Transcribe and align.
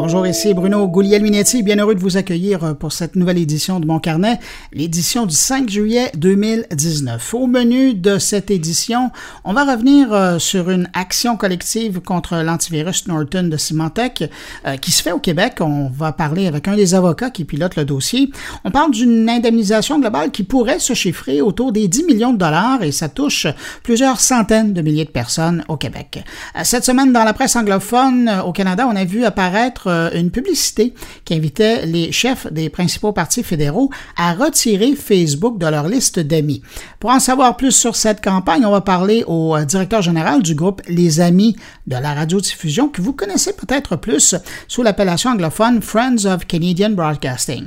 Bonjour, 0.00 0.24
ici 0.28 0.54
Bruno 0.54 0.86
Gouliel-Minetti, 0.86 1.64
bien 1.64 1.74
heureux 1.74 1.96
de 1.96 2.00
vous 2.00 2.16
accueillir 2.16 2.62
euh, 2.62 2.72
pour 2.72 2.92
cette 2.92 3.16
nouvelle 3.16 3.36
édition 3.36 3.80
de 3.80 3.86
mon 3.86 3.98
carnet, 3.98 4.38
l'édition 4.72 5.26
du 5.26 5.34
5 5.34 5.68
juillet 5.68 6.12
2019. 6.16 7.34
Au 7.34 7.48
menu 7.48 7.94
de 7.94 8.18
cette 8.18 8.52
édition, 8.52 9.10
on 9.42 9.52
va 9.52 9.64
revenir 9.64 10.12
euh, 10.12 10.38
sur 10.38 10.70
une 10.70 10.88
action 10.94 11.36
collective 11.36 12.00
contre 12.00 12.36
l'antivirus 12.36 13.08
Norton 13.08 13.48
de 13.48 13.56
Symantec 13.56 14.30
euh, 14.68 14.76
qui 14.76 14.92
se 14.92 15.02
fait 15.02 15.10
au 15.10 15.18
Québec. 15.18 15.54
On 15.58 15.88
va 15.88 16.12
parler 16.12 16.46
avec 16.46 16.68
un 16.68 16.76
des 16.76 16.94
avocats 16.94 17.30
qui 17.30 17.44
pilote 17.44 17.74
le 17.74 17.84
dossier. 17.84 18.30
On 18.62 18.70
parle 18.70 18.92
d'une 18.92 19.28
indemnisation 19.28 19.98
globale 19.98 20.30
qui 20.30 20.44
pourrait 20.44 20.78
se 20.78 20.94
chiffrer 20.94 21.40
autour 21.42 21.72
des 21.72 21.88
10 21.88 22.04
millions 22.04 22.32
de 22.32 22.38
dollars 22.38 22.84
et 22.84 22.92
ça 22.92 23.08
touche 23.08 23.48
plusieurs 23.82 24.20
centaines 24.20 24.74
de 24.74 24.80
milliers 24.80 25.06
de 25.06 25.10
personnes 25.10 25.64
au 25.66 25.76
Québec. 25.76 26.22
Cette 26.62 26.84
semaine, 26.84 27.12
dans 27.12 27.24
la 27.24 27.32
presse 27.32 27.56
anglophone 27.56 28.30
au 28.46 28.52
Canada, 28.52 28.86
on 28.88 28.94
a 28.94 29.04
vu 29.04 29.24
apparaître 29.24 29.87
euh, 29.88 30.10
une 30.14 30.30
publicité 30.30 30.94
qui 31.24 31.34
invitait 31.34 31.86
les 31.86 32.12
chefs 32.12 32.52
des 32.52 32.68
principaux 32.68 33.12
partis 33.12 33.42
fédéraux 33.42 33.90
à 34.16 34.34
retirer 34.34 34.94
Facebook 34.94 35.58
de 35.58 35.66
leur 35.66 35.88
liste 35.88 36.18
d'amis. 36.18 36.62
Pour 37.00 37.10
en 37.10 37.20
savoir 37.20 37.56
plus 37.56 37.72
sur 37.72 37.96
cette 37.96 38.22
campagne, 38.22 38.64
on 38.64 38.70
va 38.70 38.80
parler 38.80 39.24
au 39.26 39.56
euh, 39.56 39.64
directeur 39.64 40.02
général 40.02 40.42
du 40.42 40.54
groupe 40.54 40.82
Les 40.88 41.20
Amis 41.20 41.56
de 41.86 41.96
la 41.96 42.14
radiodiffusion, 42.14 42.88
que 42.88 43.02
vous 43.02 43.12
connaissez 43.12 43.52
peut-être 43.52 43.96
plus 43.96 44.34
sous 44.66 44.82
l'appellation 44.82 45.30
anglophone 45.30 45.80
Friends 45.80 46.26
of 46.26 46.46
Canadian 46.46 46.90
Broadcasting. 46.90 47.66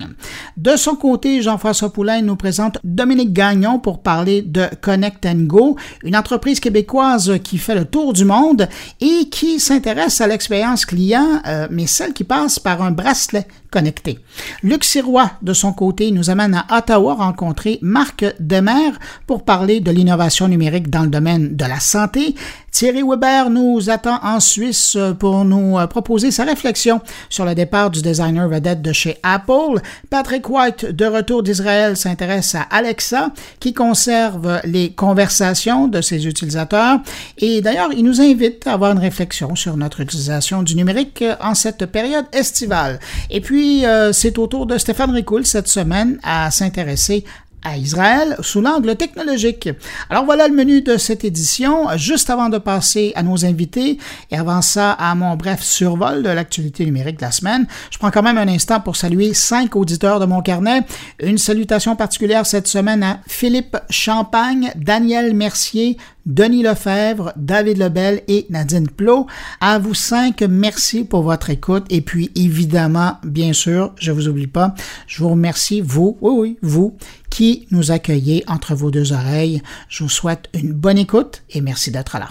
De 0.58 0.76
son 0.76 0.96
côté, 0.96 1.42
Jean-François 1.42 1.92
Poulain 1.92 2.22
nous 2.22 2.36
présente 2.36 2.78
Dominique 2.84 3.34
Gagnon 3.34 3.80
pour 3.80 4.02
parler 4.02 4.42
de 4.42 4.66
Connect 4.82 5.26
and 5.26 5.44
Go, 5.48 5.76
une 6.04 6.16
entreprise 6.16 6.60
québécoise 6.60 7.40
qui 7.44 7.58
fait 7.58 7.76
le 7.76 7.86
tour 7.86 8.14
du 8.14 8.26
monde 8.26 8.68
et 9.00 9.30
qui 9.30 9.60
s'intéresse 9.60 10.22
à 10.22 10.28
l'expérience 10.28 10.86
client, 10.86 11.42
euh, 11.48 11.68
mais 11.70 11.88
celle 11.88 12.11
qui 12.12 12.24
passe 12.24 12.60
par 12.60 12.82
un 12.82 12.92
bracelet 12.92 13.48
connecté. 13.72 14.20
Luc 14.62 14.84
Sirois, 14.84 15.32
de 15.42 15.54
son 15.54 15.74
côté, 15.74 16.12
nous 16.12 16.30
amène 16.30 16.54
à 16.54 16.78
Ottawa 16.78 17.16
rencontrer 17.16 17.80
Marc 17.82 18.26
Demer 18.40 18.92
pour 19.26 19.44
parler 19.44 19.80
de 19.80 19.90
l'innovation 19.90 20.48
numérique 20.48 20.90
dans 20.90 21.04
le 21.04 21.10
domaine 21.10 21.56
de 21.56 21.66
la 21.66 21.80
santé. 21.80 22.36
Thierry 22.72 23.04
Weber 23.04 23.50
nous 23.50 23.90
attend 23.90 24.20
en 24.24 24.40
Suisse 24.40 24.98
pour 25.20 25.44
nous 25.44 25.78
proposer 25.88 26.32
sa 26.32 26.46
réflexion 26.46 27.02
sur 27.30 27.44
le 27.44 27.54
départ 27.54 27.92
du 27.92 28.02
designer 28.02 28.48
vedette 28.48 28.82
de 28.82 28.94
chez 28.94 29.18
Apple. 29.24 29.82
Patrick 30.10 30.50
White, 30.50 30.86
de 30.86 31.06
retour 31.06 31.44
d'Israël, 31.44 31.98
s'intéresse 31.98 32.56
à 32.56 32.62
Alexa, 32.62 33.32
qui 33.60 33.74
conserve 33.74 34.62
les 34.64 34.92
conversations 34.94 35.88
de 35.88 36.02
ses 36.02 36.28
utilisateurs. 36.28 37.00
Et 37.38 37.62
d'ailleurs, 37.62 37.92
il 37.92 38.04
nous 38.04 38.22
invite 38.22 38.66
à 38.68 38.74
avoir 38.74 38.94
une 38.94 39.00
réflexion 39.00 39.56
sur 39.56 39.76
notre 39.76 40.00
utilisation 40.00 40.64
du 40.64 40.76
numérique 40.76 41.24
en 41.42 41.56
cette 41.56 41.86
période 41.88 42.26
estivale. 42.32 43.00
Et 43.30 43.42
puis, 43.42 43.61
euh, 43.86 44.12
c'est 44.14 44.38
au 44.38 44.48
tour 44.48 44.66
de 44.66 44.78
Stéphane 44.78 45.12
Ricoul 45.12 45.46
cette 45.46 45.68
semaine 45.68 46.20
à 46.24 46.52
s'intéresser 46.52 47.24
à 47.64 47.78
Israël 47.78 48.36
sous 48.42 48.62
l'angle 48.62 48.96
technologique. 48.96 49.70
Alors 50.10 50.26
voilà 50.26 50.48
le 50.48 50.54
menu 50.54 50.82
de 50.82 50.98
cette 50.98 51.24
édition. 51.24 51.88
Juste 51.96 52.30
avant 52.30 52.50
de 52.50 52.58
passer 52.58 53.12
à 53.16 53.24
nos 53.24 53.46
invités 53.46 53.98
et 54.30 54.38
avant 54.38 54.62
ça 54.62 54.92
à 54.92 55.14
mon 55.16 55.36
bref 55.36 55.62
survol 55.62 56.24
de 56.24 56.30
l'actualité 56.30 56.86
numérique 56.86 57.18
de 57.18 57.26
la 57.26 57.32
semaine, 57.32 57.68
je 57.90 57.98
prends 57.98 58.12
quand 58.12 58.24
même 58.24 58.38
un 58.38 58.48
instant 58.48 58.80
pour 58.80 58.96
saluer 58.96 59.34
cinq 59.34 59.76
auditeurs 59.76 60.20
de 60.20 60.26
mon 60.26 60.42
carnet. 60.42 60.82
Une 61.22 61.38
salutation 61.38 61.96
particulière 61.96 62.46
cette 62.46 62.68
semaine 62.68 63.04
à 63.04 63.20
Philippe 63.28 63.78
Champagne, 63.90 64.72
Daniel 64.76 65.34
Mercier, 65.34 65.98
Denis 66.26 66.62
Lefebvre, 66.62 67.34
David 67.36 67.78
Lebel 67.78 68.22
et 68.28 68.46
Nadine 68.50 68.88
Plot. 68.88 69.26
À 69.60 69.80
vous 69.80 69.96
cinq, 69.96 70.42
merci 70.42 71.04
pour 71.04 71.24
votre 71.24 71.50
écoute. 71.50 71.86
Et 71.90 72.02
puis, 72.02 72.32
évidemment, 72.36 73.18
bien 73.24 73.54
sûr, 73.54 73.94
je 74.00 74.12
vous 74.12 74.28
oublie 74.28 74.48
pas, 74.48 74.76
je 75.08 75.24
vous 75.24 75.30
remercie, 75.30 75.82
vous, 75.82 76.18
oui, 76.22 76.34
oui, 76.36 76.58
vous, 76.62 76.96
qui 77.42 77.66
nous 77.72 77.90
accueillez 77.90 78.44
entre 78.46 78.76
vos 78.76 78.92
deux 78.92 79.14
oreilles. 79.14 79.64
Je 79.90 80.04
vous 80.04 80.12
souhaite 80.12 80.48
une 80.54 80.74
bonne 80.74 81.00
écoute 81.00 81.42
et 81.50 81.60
merci 81.60 81.90
d'être 81.90 82.20
là. 82.20 82.30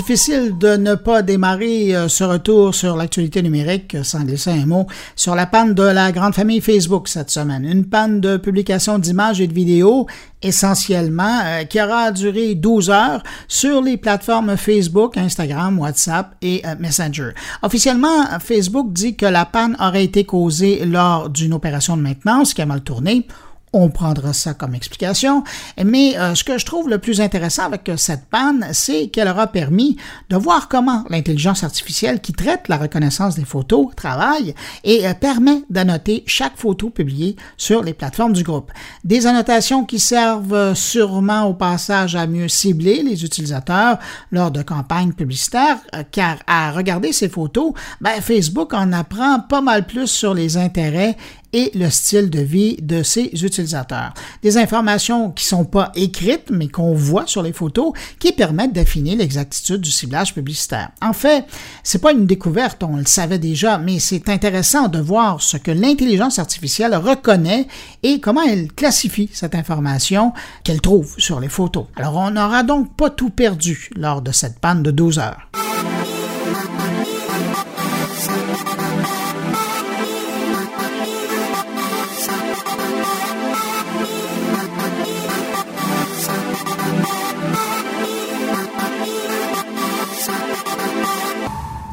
Difficile 0.00 0.56
de 0.56 0.78
ne 0.78 0.94
pas 0.94 1.20
démarrer 1.20 1.94
euh, 1.94 2.08
ce 2.08 2.24
retour 2.24 2.74
sur 2.74 2.96
l'actualité 2.96 3.42
numérique 3.42 3.98
sans 4.02 4.24
laisser 4.24 4.50
un 4.50 4.64
mot 4.64 4.86
sur 5.14 5.34
la 5.34 5.44
panne 5.44 5.74
de 5.74 5.82
la 5.82 6.10
grande 6.10 6.34
famille 6.34 6.62
Facebook 6.62 7.06
cette 7.06 7.28
semaine. 7.28 7.66
Une 7.66 7.84
panne 7.84 8.18
de 8.18 8.38
publication 8.38 8.98
d'images 8.98 9.42
et 9.42 9.46
de 9.46 9.52
vidéos 9.52 10.06
essentiellement 10.40 11.40
euh, 11.44 11.64
qui 11.64 11.82
aura 11.82 12.12
duré 12.12 12.54
12 12.54 12.88
heures 12.88 13.22
sur 13.46 13.82
les 13.82 13.98
plateformes 13.98 14.56
Facebook, 14.56 15.18
Instagram, 15.18 15.78
WhatsApp 15.78 16.34
et 16.40 16.62
euh, 16.64 16.76
Messenger. 16.78 17.32
Officiellement, 17.60 18.24
Facebook 18.40 18.94
dit 18.94 19.16
que 19.16 19.26
la 19.26 19.44
panne 19.44 19.76
aurait 19.80 20.04
été 20.04 20.24
causée 20.24 20.82
lors 20.86 21.28
d'une 21.28 21.52
opération 21.52 21.98
de 21.98 22.02
maintenance 22.02 22.54
qui 22.54 22.62
a 22.62 22.66
mal 22.66 22.80
tourné 22.80 23.26
on 23.72 23.88
prendra 23.88 24.32
ça 24.32 24.54
comme 24.54 24.74
explication. 24.74 25.44
Mais 25.82 26.18
euh, 26.18 26.34
ce 26.34 26.44
que 26.44 26.58
je 26.58 26.66
trouve 26.66 26.88
le 26.88 26.98
plus 26.98 27.20
intéressant 27.20 27.64
avec 27.64 27.88
euh, 27.88 27.96
cette 27.96 28.26
panne, 28.26 28.66
c'est 28.72 29.08
qu'elle 29.08 29.28
aura 29.28 29.46
permis 29.46 29.96
de 30.28 30.36
voir 30.36 30.68
comment 30.68 31.04
l'intelligence 31.08 31.62
artificielle 31.62 32.20
qui 32.20 32.32
traite 32.32 32.68
la 32.68 32.78
reconnaissance 32.78 33.36
des 33.36 33.44
photos 33.44 33.88
travaille 33.94 34.54
et 34.82 35.06
euh, 35.06 35.14
permet 35.14 35.62
d'annoter 35.70 36.24
chaque 36.26 36.56
photo 36.56 36.90
publiée 36.90 37.36
sur 37.56 37.82
les 37.82 37.94
plateformes 37.94 38.32
du 38.32 38.42
groupe. 38.42 38.72
Des 39.04 39.26
annotations 39.26 39.84
qui 39.84 40.00
servent 40.00 40.74
sûrement 40.74 41.44
au 41.44 41.54
passage 41.54 42.16
à 42.16 42.26
mieux 42.26 42.48
cibler 42.48 43.02
les 43.02 43.24
utilisateurs 43.24 43.98
lors 44.32 44.50
de 44.50 44.62
campagnes 44.62 45.12
publicitaires, 45.12 45.78
car 46.10 46.36
à 46.46 46.72
regarder 46.72 47.12
ces 47.12 47.28
photos, 47.28 47.72
ben, 48.00 48.20
Facebook 48.20 48.74
en 48.74 48.92
apprend 48.92 49.40
pas 49.40 49.60
mal 49.60 49.86
plus 49.86 50.08
sur 50.08 50.34
les 50.34 50.56
intérêts 50.56 51.16
et 51.52 51.70
le 51.74 51.90
style 51.90 52.30
de 52.30 52.40
vie 52.40 52.76
de 52.80 53.02
ses 53.02 53.30
utilisateurs. 53.42 54.14
Des 54.42 54.56
informations 54.56 55.30
qui 55.30 55.44
sont 55.44 55.64
pas 55.64 55.92
écrites, 55.94 56.50
mais 56.50 56.68
qu'on 56.68 56.94
voit 56.94 57.26
sur 57.26 57.42
les 57.42 57.52
photos, 57.52 57.92
qui 58.18 58.32
permettent 58.32 58.72
d'affiner 58.72 59.16
l'exactitude 59.16 59.80
du 59.80 59.90
ciblage 59.90 60.34
publicitaire. 60.34 60.90
En 61.02 61.12
fait, 61.12 61.44
c'est 61.82 62.00
pas 62.00 62.12
une 62.12 62.26
découverte, 62.26 62.82
on 62.82 62.96
le 62.96 63.06
savait 63.06 63.38
déjà, 63.38 63.78
mais 63.78 63.98
c'est 63.98 64.28
intéressant 64.28 64.88
de 64.88 65.00
voir 65.00 65.40
ce 65.40 65.56
que 65.56 65.70
l'intelligence 65.70 66.38
artificielle 66.38 66.94
reconnaît 66.94 67.66
et 68.02 68.20
comment 68.20 68.42
elle 68.42 68.72
classifie 68.72 69.30
cette 69.32 69.54
information 69.54 70.32
qu'elle 70.64 70.80
trouve 70.80 71.14
sur 71.18 71.40
les 71.40 71.48
photos. 71.48 71.86
Alors, 71.96 72.16
on 72.16 72.30
n'aura 72.30 72.62
donc 72.62 72.94
pas 72.96 73.10
tout 73.10 73.30
perdu 73.30 73.90
lors 73.96 74.22
de 74.22 74.32
cette 74.32 74.58
panne 74.58 74.82
de 74.82 74.90
12 74.90 75.18
heures. 75.18 75.69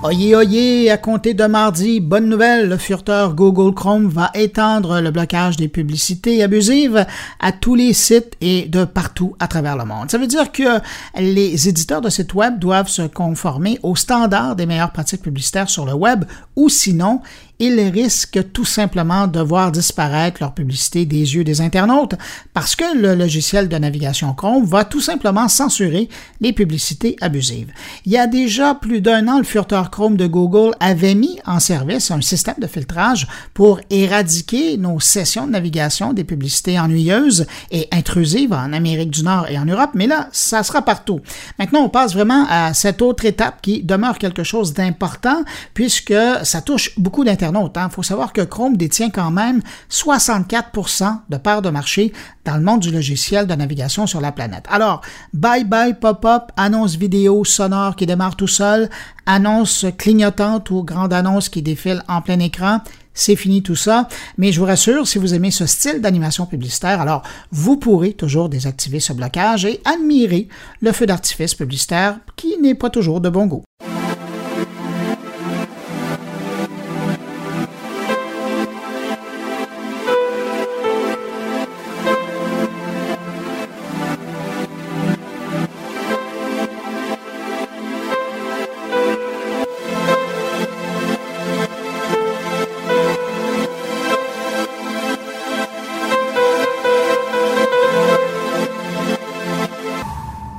Oyez, 0.04 0.36
oyez, 0.36 0.92
à 0.92 0.98
compter 0.98 1.34
de 1.34 1.46
mardi, 1.46 2.00
bonne 2.00 2.30
nouvelle, 2.30 2.70
le 2.70 2.78
furteur 2.78 3.34
Google 3.34 3.74
Chrome 3.74 4.08
va 4.08 4.30
étendre 4.36 5.02
le 5.02 5.10
blocage 5.10 5.58
des 5.58 5.68
publicités 5.68 6.44
abusives 6.44 7.04
à 7.40 7.52
tous 7.52 7.74
les 7.74 7.94
sites 7.94 8.38
et 8.40 8.68
de 8.68 8.86
partout 8.86 9.36
à 9.40 9.48
travers 9.48 9.76
le 9.76 9.86
monde. 9.86 10.12
Ça 10.12 10.20
veut 10.20 10.28
dire 10.28 10.52
que 10.52 10.80
les 11.18 11.68
éditeurs 11.68 12.02
de 12.02 12.12
sites 12.12 12.36
web 12.36 12.60
doivent 12.60 12.90
se 12.90 13.02
conformer 13.02 13.80
aux 13.82 13.96
standards 13.96 14.56
des 14.56 14.68
meilleures 14.68 14.92
pratiques 14.92 15.24
publicitaires 15.24 15.70
sur 15.70 15.84
le 15.84 15.94
web 15.94 16.26
ou 16.56 16.70
sinon, 16.70 17.22
ils 17.60 17.80
risquent 17.90 18.52
tout 18.52 18.66
simplement 18.66 19.28
de 19.28 19.40
voir 19.40 19.72
disparaître 19.72 20.38
leur 20.42 20.54
publicité 20.54 21.06
des 21.06 21.36
yeux 21.36 21.44
des 21.44 21.62
internautes 21.62 22.14
parce 22.54 22.76
que 22.76 22.96
le 22.96 23.16
logiciel 23.16 23.68
de 23.68 23.78
navigation 23.78 24.34
Chrome 24.34 24.66
va 24.66 24.86
tout 24.86 25.02
simplement 25.02 25.48
censurer 25.48 26.08
les 26.40 26.54
publicités 26.54 27.16
abusives. 27.20 27.72
Il 28.06 28.12
y 28.12 28.18
a 28.18 28.28
déjà 28.28 28.76
plus 28.76 29.02
d'un 29.02 29.28
an, 29.28 29.40
le 29.40 29.44
furteur 29.44 29.90
Chrome 29.90 30.18
de 30.18 30.28
Google 30.28 30.76
avait 30.80 31.16
mis 31.16 31.40
en 31.46 31.60
service 31.60 32.12
un 32.12 32.22
système 32.22 32.56
de 32.60 32.68
filtrage 32.68 33.28
pour 33.54 33.80
éradiquer 33.90 34.78
nos 34.78 35.00
sessions 35.00 35.48
de 35.48 35.52
navigation 35.52 36.14
des 36.14 36.24
publicités 36.24 36.80
ennuyeuses 36.80 37.48
et 37.72 37.88
intrusives 37.92 38.54
en 38.54 38.72
Amérique 38.72 39.12
du 39.12 39.24
Nord 39.24 39.48
et 39.50 39.58
en 39.58 39.66
Europe, 39.66 39.92
mais 39.96 40.08
là, 40.08 40.30
ça 40.32 40.62
sera 40.62 40.84
partout. 40.84 41.22
Maintenant, 41.58 41.82
on 41.82 41.90
passe 41.90 42.14
vraiment 42.14 42.46
à 42.50 42.74
cette 42.74 43.02
autre 43.02 43.26
étape 43.26 43.62
qui 43.62 43.84
demeure 43.84 44.20
quelque 44.20 44.44
chose 44.44 44.74
d'important 44.74 45.44
puisque 45.74 46.14
ça 46.44 46.62
touche 46.62 46.92
beaucoup 46.98 47.24
d'internautes 47.24 47.47
Il 47.54 47.92
faut 47.92 48.04
savoir 48.04 48.34
que 48.34 48.42
Chrome 48.42 48.78
détient 48.78 49.10
quand 49.10 49.32
même 49.32 49.62
64% 49.90 51.20
de 51.30 51.38
part 51.38 51.62
de 51.62 51.70
marché 51.70 52.14
dans 52.46 52.56
le 52.56 52.64
monde 52.64 52.82
du 52.82 52.92
logiciel 52.92 53.48
de 53.48 53.54
navigation 53.54 54.08
sur 54.08 54.22
la 54.22 54.32
planète. 54.32 54.66
Alors, 54.70 55.02
bye 55.34 55.64
bye 55.64 55.94
pop-up, 55.94 56.52
annonce 56.58 56.96
vidéo 56.96 57.44
sonore 57.44 57.96
qui 57.96 58.06
démarre 58.06 58.36
tout 58.36 58.48
seul, 58.48 58.90
annonce 59.26 59.86
clignotante 59.98 60.70
ou 60.70 60.84
grande 60.84 61.14
annonce 61.14 61.50
qui 61.50 61.62
défile 61.62 62.04
en 62.08 62.22
plein 62.22 62.40
écran 62.40 62.82
c'est 63.18 63.36
fini 63.36 63.64
tout 63.64 63.76
ça. 63.76 64.08
Mais 64.38 64.52
je 64.52 64.60
vous 64.60 64.68
rassure, 64.68 65.08
si 65.08 65.18
vous 65.18 65.34
aimez 65.34 65.52
ce 65.52 65.66
style 65.66 66.02
d'animation 66.02 66.46
publicitaire, 66.46 67.02
alors 67.02 67.24
vous 67.52 67.76
pourrez 67.76 68.14
toujours 68.14 68.48
désactiver 68.48 69.00
ce 69.00 69.12
blocage 69.12 69.66
et 69.66 69.82
admirer 69.86 70.48
le 70.82 70.92
feu 70.92 71.08
d'artifice 71.08 71.56
publicitaire 71.56 72.20
qui 72.36 72.58
n'est 72.62 72.76
pas 72.76 72.92
toujours 72.92 73.20
de 73.20 73.30
bon 73.30 73.48
goût. 73.48 73.64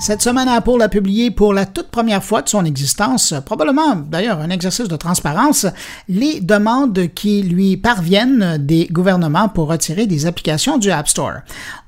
Cette 0.09 0.23
semaine, 0.23 0.49
Apple 0.49 0.81
a 0.81 0.89
publié 0.89 1.31
pour 1.31 1.53
la 1.53 1.67
toute 1.67 1.89
première 1.89 2.25
fois 2.25 2.41
de 2.41 2.49
son 2.49 2.65
existence, 2.65 3.35
probablement 3.45 3.95
d'ailleurs 3.95 4.41
un 4.41 4.49
exercice 4.49 4.89
de 4.89 4.97
transparence, 4.97 5.67
les 6.09 6.41
demandes 6.41 7.09
qui 7.15 7.43
lui 7.43 7.77
parviennent 7.77 8.57
des 8.57 8.87
gouvernements 8.87 9.51
pour 9.51 9.69
retirer 9.69 10.07
des 10.07 10.25
applications 10.25 10.79
du 10.79 10.91
App 10.91 11.09
Store. 11.09 11.41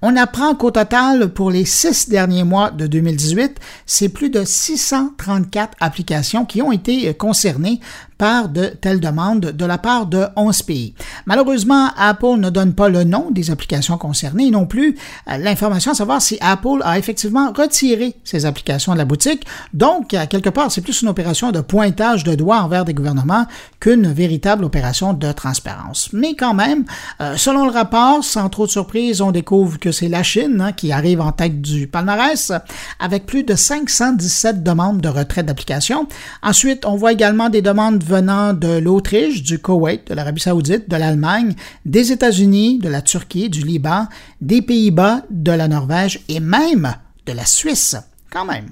On 0.03 0.17
apprend 0.17 0.55
qu'au 0.55 0.71
total, 0.71 1.33
pour 1.33 1.51
les 1.51 1.65
six 1.65 2.11
derniers 2.11 2.45
mois 2.45 2.71
de 2.71 2.87
2018, 2.87 3.57
c'est 3.87 4.11
plus 4.11 4.29
de 4.29 4.45
634 4.45 5.79
applications 5.81 6.45
qui 6.45 6.61
ont 6.61 6.73
été 6.73 7.15
concernées 7.15 7.81
par 8.21 8.51
de 8.51 8.67
telles 8.67 9.01
demandes 9.01 9.47
de 9.47 9.65
la 9.65 9.79
part 9.79 10.05
de 10.05 10.27
11 10.37 10.61
pays. 10.65 10.93
Malheureusement, 11.25 11.89
Apple 11.97 12.37
ne 12.37 12.51
donne 12.51 12.75
pas 12.75 12.91
le 12.91 13.03
nom 13.03 13.31
des 13.31 13.51
applications 13.51 13.97
concernées 13.97 14.51
non 14.51 14.67
plus 14.67 14.99
euh, 15.27 15.39
l'information 15.39 15.93
à 15.93 15.95
savoir 15.95 16.21
si 16.21 16.37
Apple 16.43 16.83
a 16.83 16.99
effectivement 16.99 17.51
retiré 17.51 18.15
ces 18.23 18.45
applications 18.45 18.93
de 18.93 18.99
la 18.99 19.07
boutique. 19.07 19.47
Donc, 19.73 20.09
quelque 20.09 20.51
part, 20.51 20.71
c'est 20.71 20.83
plus 20.83 21.01
une 21.01 21.09
opération 21.09 21.51
de 21.51 21.63
pointage 21.63 22.23
de 22.23 22.35
doigts 22.35 22.61
envers 22.61 22.85
des 22.85 22.93
gouvernements 22.93 23.47
qu'une 23.81 24.13
véritable 24.13 24.65
opération 24.65 25.15
de 25.15 25.33
transparence. 25.33 26.11
Mais 26.13 26.35
quand 26.35 26.53
même, 26.53 26.85
euh, 27.23 27.39
selon 27.39 27.65
le 27.65 27.73
rapport, 27.73 28.23
sans 28.23 28.51
trop 28.51 28.67
de 28.67 28.71
surprise, 28.71 29.23
on 29.23 29.31
découvre 29.33 29.79
que 29.79 29.93
c'est 29.93 30.09
la 30.09 30.23
Chine 30.23 30.61
hein, 30.61 30.73
qui 30.73 30.93
arrive 30.93 31.23
en 31.23 31.33
tête 31.33 31.63
du 31.63 31.87
palmarès 31.87 32.53
avec 32.99 33.25
plus 33.25 33.45
de 33.45 33.55
517 33.55 34.63
demandes 34.63 35.01
de 35.01 35.09
retrait 35.09 35.43
d'application. 35.43 36.07
Ensuite, 36.43 36.85
on 36.85 36.97
voit 36.97 37.13
également 37.13 37.49
des 37.49 37.63
demandes 37.63 38.10
venant 38.11 38.53
de 38.53 38.79
l'Autriche, 38.79 39.43
du 39.43 39.61
Koweït, 39.61 40.09
de 40.09 40.15
l'Arabie 40.15 40.41
saoudite, 40.41 40.91
de 40.91 40.97
l'Allemagne, 40.97 41.55
des 41.87 42.11
États-Unis, 42.11 42.79
de 42.79 42.89
la 42.89 43.03
Turquie, 43.03 43.49
du 43.49 43.63
Liban, 43.63 44.09
des 44.41 44.63
Pays-Bas, 44.63 45.23
de 45.31 45.53
la 45.53 45.69
Norvège 45.69 46.21
et 46.29 46.41
même 46.41 46.97
de 47.27 47.33
la 47.33 47.47
Suisse, 47.47 47.97
quand 48.31 48.45
même. 48.45 48.67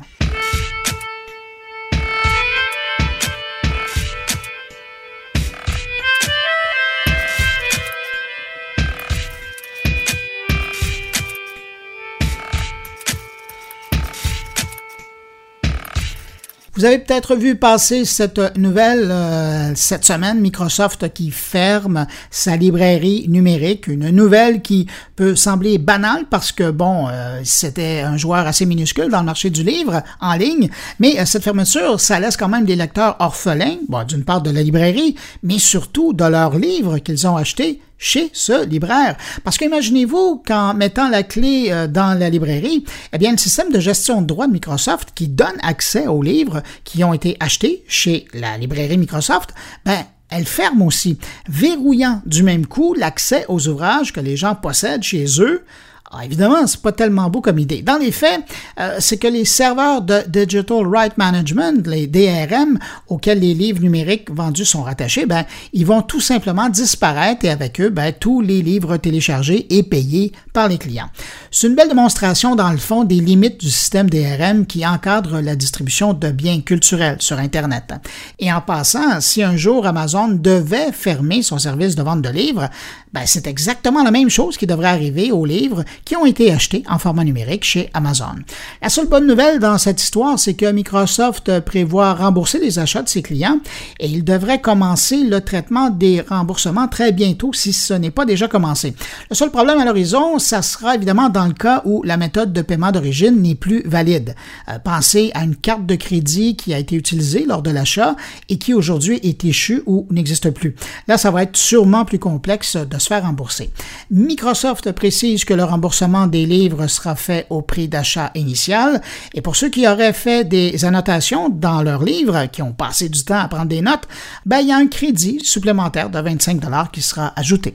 Vous 16.79 16.85
avez 16.85 17.01
peut-être 17.01 17.35
vu 17.35 17.57
passer 17.57 18.05
cette 18.05 18.57
nouvelle 18.57 19.11
euh, 19.11 19.73
cette 19.75 20.05
semaine, 20.05 20.39
Microsoft 20.39 21.13
qui 21.13 21.33
ferme 21.33 22.07
sa 22.31 22.55
librairie 22.55 23.25
numérique, 23.27 23.89
une 23.89 24.11
nouvelle 24.11 24.63
qui 24.63 24.87
peut 25.17 25.35
sembler 25.35 25.79
banale 25.79 26.27
parce 26.31 26.53
que, 26.53 26.71
bon, 26.71 27.09
euh, 27.09 27.41
c'était 27.43 28.03
un 28.03 28.17
joueur 28.17 28.47
assez 28.47 28.65
minuscule 28.65 29.09
dans 29.09 29.19
le 29.19 29.25
marché 29.25 29.51
du 29.51 29.65
livre 29.65 30.05
en 30.21 30.35
ligne, 30.35 30.71
mais 31.01 31.19
euh, 31.19 31.25
cette 31.25 31.43
fermeture, 31.43 31.99
ça 31.99 32.21
laisse 32.21 32.37
quand 32.37 32.49
même 32.49 32.65
des 32.65 32.77
lecteurs 32.77 33.17
orphelins, 33.19 33.79
bon, 33.89 34.05
d'une 34.05 34.23
part 34.23 34.41
de 34.41 34.53
la 34.53 34.63
librairie, 34.63 35.17
mais 35.43 35.59
surtout 35.59 36.13
de 36.13 36.27
leurs 36.27 36.57
livres 36.57 36.99
qu'ils 36.99 37.27
ont 37.27 37.37
achetés 37.37 37.81
chez 37.99 38.31
ce 38.33 38.65
libraire. 38.65 39.17
Parce 39.45 39.59
qu'imaginez-vous 39.59 40.43
qu'en 40.47 40.75
mettant 40.75 41.09
la 41.09 41.23
clé 41.23 41.67
euh, 41.71 41.87
dans 41.87 42.19
la 42.19 42.31
librairie, 42.31 42.85
eh 43.13 43.19
bien, 43.19 43.33
le 43.33 43.39
système 43.39 43.73
de 43.73 43.81
gestion 43.81 44.23
de 44.23 44.27
droits 44.27 44.47
de 44.47 44.53
Microsoft 44.53 45.11
qui 45.15 45.29
donne 45.29 45.57
accès 45.63 46.07
aux 46.07 46.23
livres 46.23 46.63
qui 46.85 47.05
ont 47.05 47.13
été 47.13 47.37
achetés 47.41 47.85
chez 47.89 48.27
la 48.33 48.57
librairie 48.57 48.99
Microsoft, 48.99 49.51
ben, 49.85 50.05
elle 50.31 50.47
ferme 50.47 50.83
aussi, 50.83 51.19
verrouillant 51.49 52.21
du 52.27 52.43
même 52.43 52.67
coup 52.67 52.95
l'accès 52.95 53.47
aux 53.49 53.67
ouvrages 53.69 54.13
que 54.13 54.21
les 54.21 54.37
gens 54.37 54.55
possèdent 54.55 55.03
chez 55.03 55.27
eux 55.41 55.65
ah, 56.11 56.25
évidemment, 56.25 56.67
c'est 56.67 56.81
pas 56.81 56.93
tellement 56.93 57.29
beau 57.29 57.43
comme 57.43 57.59
idée. 57.59 57.83
Dans 57.83 57.99
les 57.99 58.13
faits, 58.13 58.41
euh, 58.81 58.97
c'est 58.99 59.19
que 59.19 59.29
les 59.29 59.45
serveurs 59.45 60.01
de 60.01 60.23
Digital 60.27 60.87
Right 60.87 61.19
Management, 61.19 61.87
les 61.87 62.07
DRM, 62.07 62.79
auxquels 63.09 63.41
les 63.41 63.53
livres 63.53 63.83
numériques 63.83 64.31
vendus 64.31 64.65
sont 64.65 64.83
rattachés, 64.83 65.27
ben, 65.27 65.45
ils 65.75 65.85
vont 65.85 66.01
tout 66.01 66.23
simplement 66.23 66.71
disparaître 66.71 67.45
et 67.45 67.51
avec 67.51 67.79
eux, 67.79 67.91
ben, 67.91 68.15
tous 68.19 68.41
les 68.41 68.63
livres 68.63 68.97
téléchargés 68.97 69.67
et 69.69 69.83
payés 69.83 70.33
par 70.55 70.69
les 70.69 70.79
clients. 70.79 71.11
C'est 71.51 71.67
une 71.67 71.75
belle 71.75 71.89
démonstration, 71.89 72.57
dans 72.57 72.71
le 72.71 72.79
fond, 72.79 73.05
des 73.05 73.21
limites 73.21 73.61
du 73.61 73.71
système 73.71 74.09
DRM 74.09 74.65
qui 74.65 74.87
encadre 74.87 75.41
la 75.43 75.57
distribution 75.57 76.15
de 76.15 76.31
biens 76.31 76.63
culturels 76.63 77.17
sur 77.21 77.39
Internet. 77.39 77.93
Et 78.39 78.51
en 78.51 78.63
passant, 78.63 79.21
si 79.21 79.43
un 79.43 79.57
jour 79.57 79.87
Amazon 79.87 80.29
devait 80.29 80.91
fermer 80.93 81.43
son 81.43 81.59
service 81.59 81.97
de 81.97 82.03
vente 82.03 82.23
de 82.23 82.31
livres, 82.31 82.71
ben, 83.13 83.23
c'est 83.27 83.47
exactement 83.47 84.03
la 84.03 84.11
même 84.11 84.31
chose 84.31 84.57
qui 84.57 84.67
devrait 84.67 84.89
arriver 84.89 85.33
aux 85.33 85.45
livres 85.45 85.85
qui 86.05 86.17
ont 86.17 86.27
été 86.27 86.53
achetés 86.53 86.85
en 86.89 86.99
format 86.99 87.25
numérique 87.25 87.65
chez 87.65 87.91
Amazon. 87.95 88.35
La 88.83 88.89
seule 88.89 89.09
bonne 89.09 89.27
nouvelle 89.27 89.59
dans 89.59 89.79
cette 89.79 90.03
histoire, 90.03 90.39
c'est 90.39 90.55
que 90.55 90.71
Microsoft 90.71 91.61
prévoit 91.61 92.15
rembourser 92.15 92.59
les 92.59 92.79
achats 92.79 93.03
de 93.03 93.09
ses 93.09 93.23
clients 93.23 93.61
et 94.01 94.07
il 94.07 94.25
devrait 94.25 94.61
commencer 94.61 95.25
le 95.25 95.41
traitement 95.41 95.91
des 95.91 96.21
remboursements 96.21 96.89
très 96.89 97.13
bientôt 97.13 97.53
si 97.53 97.73
ce 97.73 97.95
n'est 97.95 98.11
pas 98.11 98.25
déjà 98.25 98.49
commencé. 98.49 98.95
Le 99.31 99.37
seul 99.37 99.51
problème 99.51 99.79
à 99.79 99.85
l'horizon, 99.85 100.39
ça 100.39 100.63
sera 100.63 100.95
évidemment 100.95 101.29
dans 101.29 101.47
le 101.47 101.53
cas 101.53 101.83
où 101.85 102.03
la 102.03 102.17
méthode 102.17 102.53
de 102.53 102.63
paiement 102.63 102.93
d'origine 102.93 103.43
n'est 103.43 103.55
plus 103.55 103.83
valide. 103.85 104.35
Euh, 104.69 104.79
pensez 104.79 105.31
à 105.35 105.45
une 105.45 105.57
carte 105.57 105.87
de 105.87 105.95
crédit 105.95 106.57
qui 106.57 106.73
a 106.73 106.79
été 106.79 106.97
utilisée 106.97 107.45
lors 107.45 107.63
de 107.63 107.71
l'achat 107.71 108.17
et 108.49 108.59
qui 108.59 108.75
aujourd'hui 108.75 109.21
est 109.23 109.45
échue 109.45 109.83
ou 109.87 110.07
n'existe 110.11 110.51
plus. 110.51 110.75
Là, 111.07 111.19
ça 111.19 111.31
va 111.31 111.43
être 111.43 111.57
sûrement 111.57 112.05
plus 112.05 112.19
complexe 112.19 112.77
de 112.77 112.99
se 112.99 113.07
faire 113.07 113.23
rembourser. 113.23 113.71
Microsoft 114.11 114.93
précise 114.93 115.45
que 115.45 115.55
le 115.55 115.65
remboursement 115.65 115.88
des 116.31 116.47
livres 116.47 116.87
sera 116.87 117.17
fait 117.17 117.47
au 117.51 117.63
prix 117.63 117.89
d'achat 117.89 118.31
initial 118.35 119.01
et 119.35 119.41
pour 119.41 119.57
ceux 119.57 119.71
qui 119.71 119.87
auraient 119.89 120.13
fait 120.13 120.45
des 120.45 120.85
annotations 120.85 121.49
dans 121.49 121.83
leurs 121.83 122.03
livres, 122.03 122.47
qui 122.47 122.63
ont 122.63 122.73
passé 122.73 123.09
du 123.09 123.25
temps 123.25 123.39
à 123.39 123.49
prendre 123.49 123.67
des 123.67 123.81
notes, 123.81 124.09
ben, 124.47 124.59
il 124.61 124.69
y 124.69 124.73
a 124.73 124.77
un 124.77 124.87
crédit 124.87 125.41
supplémentaire 125.45 126.11
de 126.11 126.21
25 126.21 126.61
dollars 126.61 126.91
qui 126.91 127.03
sera 127.03 127.33
ajouté. 127.37 127.75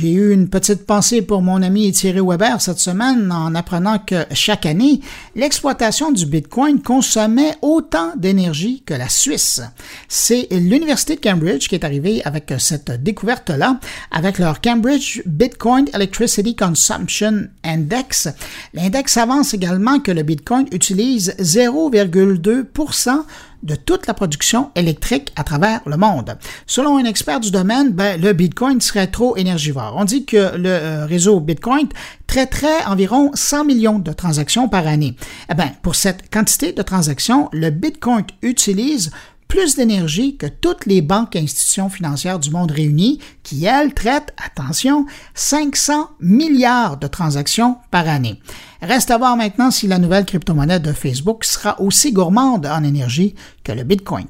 J'ai 0.00 0.12
eu 0.12 0.32
une 0.32 0.48
petite 0.48 0.86
pensée 0.86 1.20
pour 1.20 1.42
mon 1.42 1.60
ami 1.60 1.92
Thierry 1.92 2.20
Weber 2.26 2.58
cette 2.62 2.78
semaine 2.78 3.30
en 3.30 3.54
apprenant 3.54 3.98
que 3.98 4.24
chaque 4.32 4.64
année, 4.64 5.02
l'exploitation 5.36 6.10
du 6.10 6.24
Bitcoin 6.24 6.80
consommait 6.80 7.54
autant 7.60 8.12
d'énergie 8.16 8.82
que 8.86 8.94
la 8.94 9.10
Suisse. 9.10 9.60
C'est 10.08 10.48
l'Université 10.52 11.16
de 11.16 11.20
Cambridge 11.20 11.68
qui 11.68 11.74
est 11.74 11.84
arrivée 11.84 12.22
avec 12.24 12.50
cette 12.56 12.90
découverte-là, 13.02 13.78
avec 14.10 14.38
leur 14.38 14.62
Cambridge 14.62 15.20
Bitcoin 15.26 15.84
Electricity 15.92 16.56
Consumption 16.56 17.48
Index. 17.62 18.30
L'index 18.72 19.18
avance 19.18 19.52
également 19.52 20.00
que 20.00 20.12
le 20.12 20.22
Bitcoin 20.22 20.64
utilise 20.72 21.34
0,2 21.38 22.64
de 23.62 23.74
toute 23.74 24.06
la 24.06 24.14
production 24.14 24.70
électrique 24.74 25.32
à 25.36 25.44
travers 25.44 25.80
le 25.86 25.96
monde. 25.96 26.36
Selon 26.66 26.96
un 26.96 27.04
expert 27.04 27.40
du 27.40 27.50
domaine, 27.50 27.90
ben, 27.90 28.20
le 28.20 28.32
Bitcoin 28.32 28.80
serait 28.80 29.08
trop 29.08 29.36
énergivore. 29.36 29.94
On 29.96 30.04
dit 30.04 30.24
que 30.24 30.56
le 30.56 30.68
euh, 30.68 31.06
réseau 31.06 31.40
Bitcoin 31.40 31.88
traiterait 32.26 32.84
environ 32.86 33.30
100 33.34 33.64
millions 33.64 33.98
de 33.98 34.12
transactions 34.12 34.68
par 34.68 34.86
année. 34.86 35.16
Eh 35.50 35.54
ben, 35.54 35.70
pour 35.82 35.96
cette 35.96 36.30
quantité 36.30 36.72
de 36.72 36.82
transactions, 36.82 37.48
le 37.52 37.70
Bitcoin 37.70 38.24
utilise 38.42 39.10
plus 39.50 39.74
d'énergie 39.74 40.36
que 40.36 40.46
toutes 40.46 40.86
les 40.86 41.02
banques 41.02 41.34
et 41.34 41.40
institutions 41.40 41.90
financières 41.90 42.38
du 42.38 42.50
monde 42.50 42.70
réunies, 42.70 43.18
qui, 43.42 43.64
elles, 43.64 43.92
traitent, 43.92 44.32
attention, 44.42 45.06
500 45.34 46.08
milliards 46.20 46.98
de 46.98 47.08
transactions 47.08 47.76
par 47.90 48.08
année. 48.08 48.40
Reste 48.80 49.10
à 49.10 49.18
voir 49.18 49.36
maintenant 49.36 49.72
si 49.72 49.88
la 49.88 49.98
nouvelle 49.98 50.24
crypto-monnaie 50.24 50.78
de 50.78 50.92
Facebook 50.92 51.44
sera 51.44 51.80
aussi 51.80 52.12
gourmande 52.12 52.64
en 52.66 52.84
énergie 52.84 53.34
que 53.64 53.72
le 53.72 53.82
Bitcoin. 53.82 54.26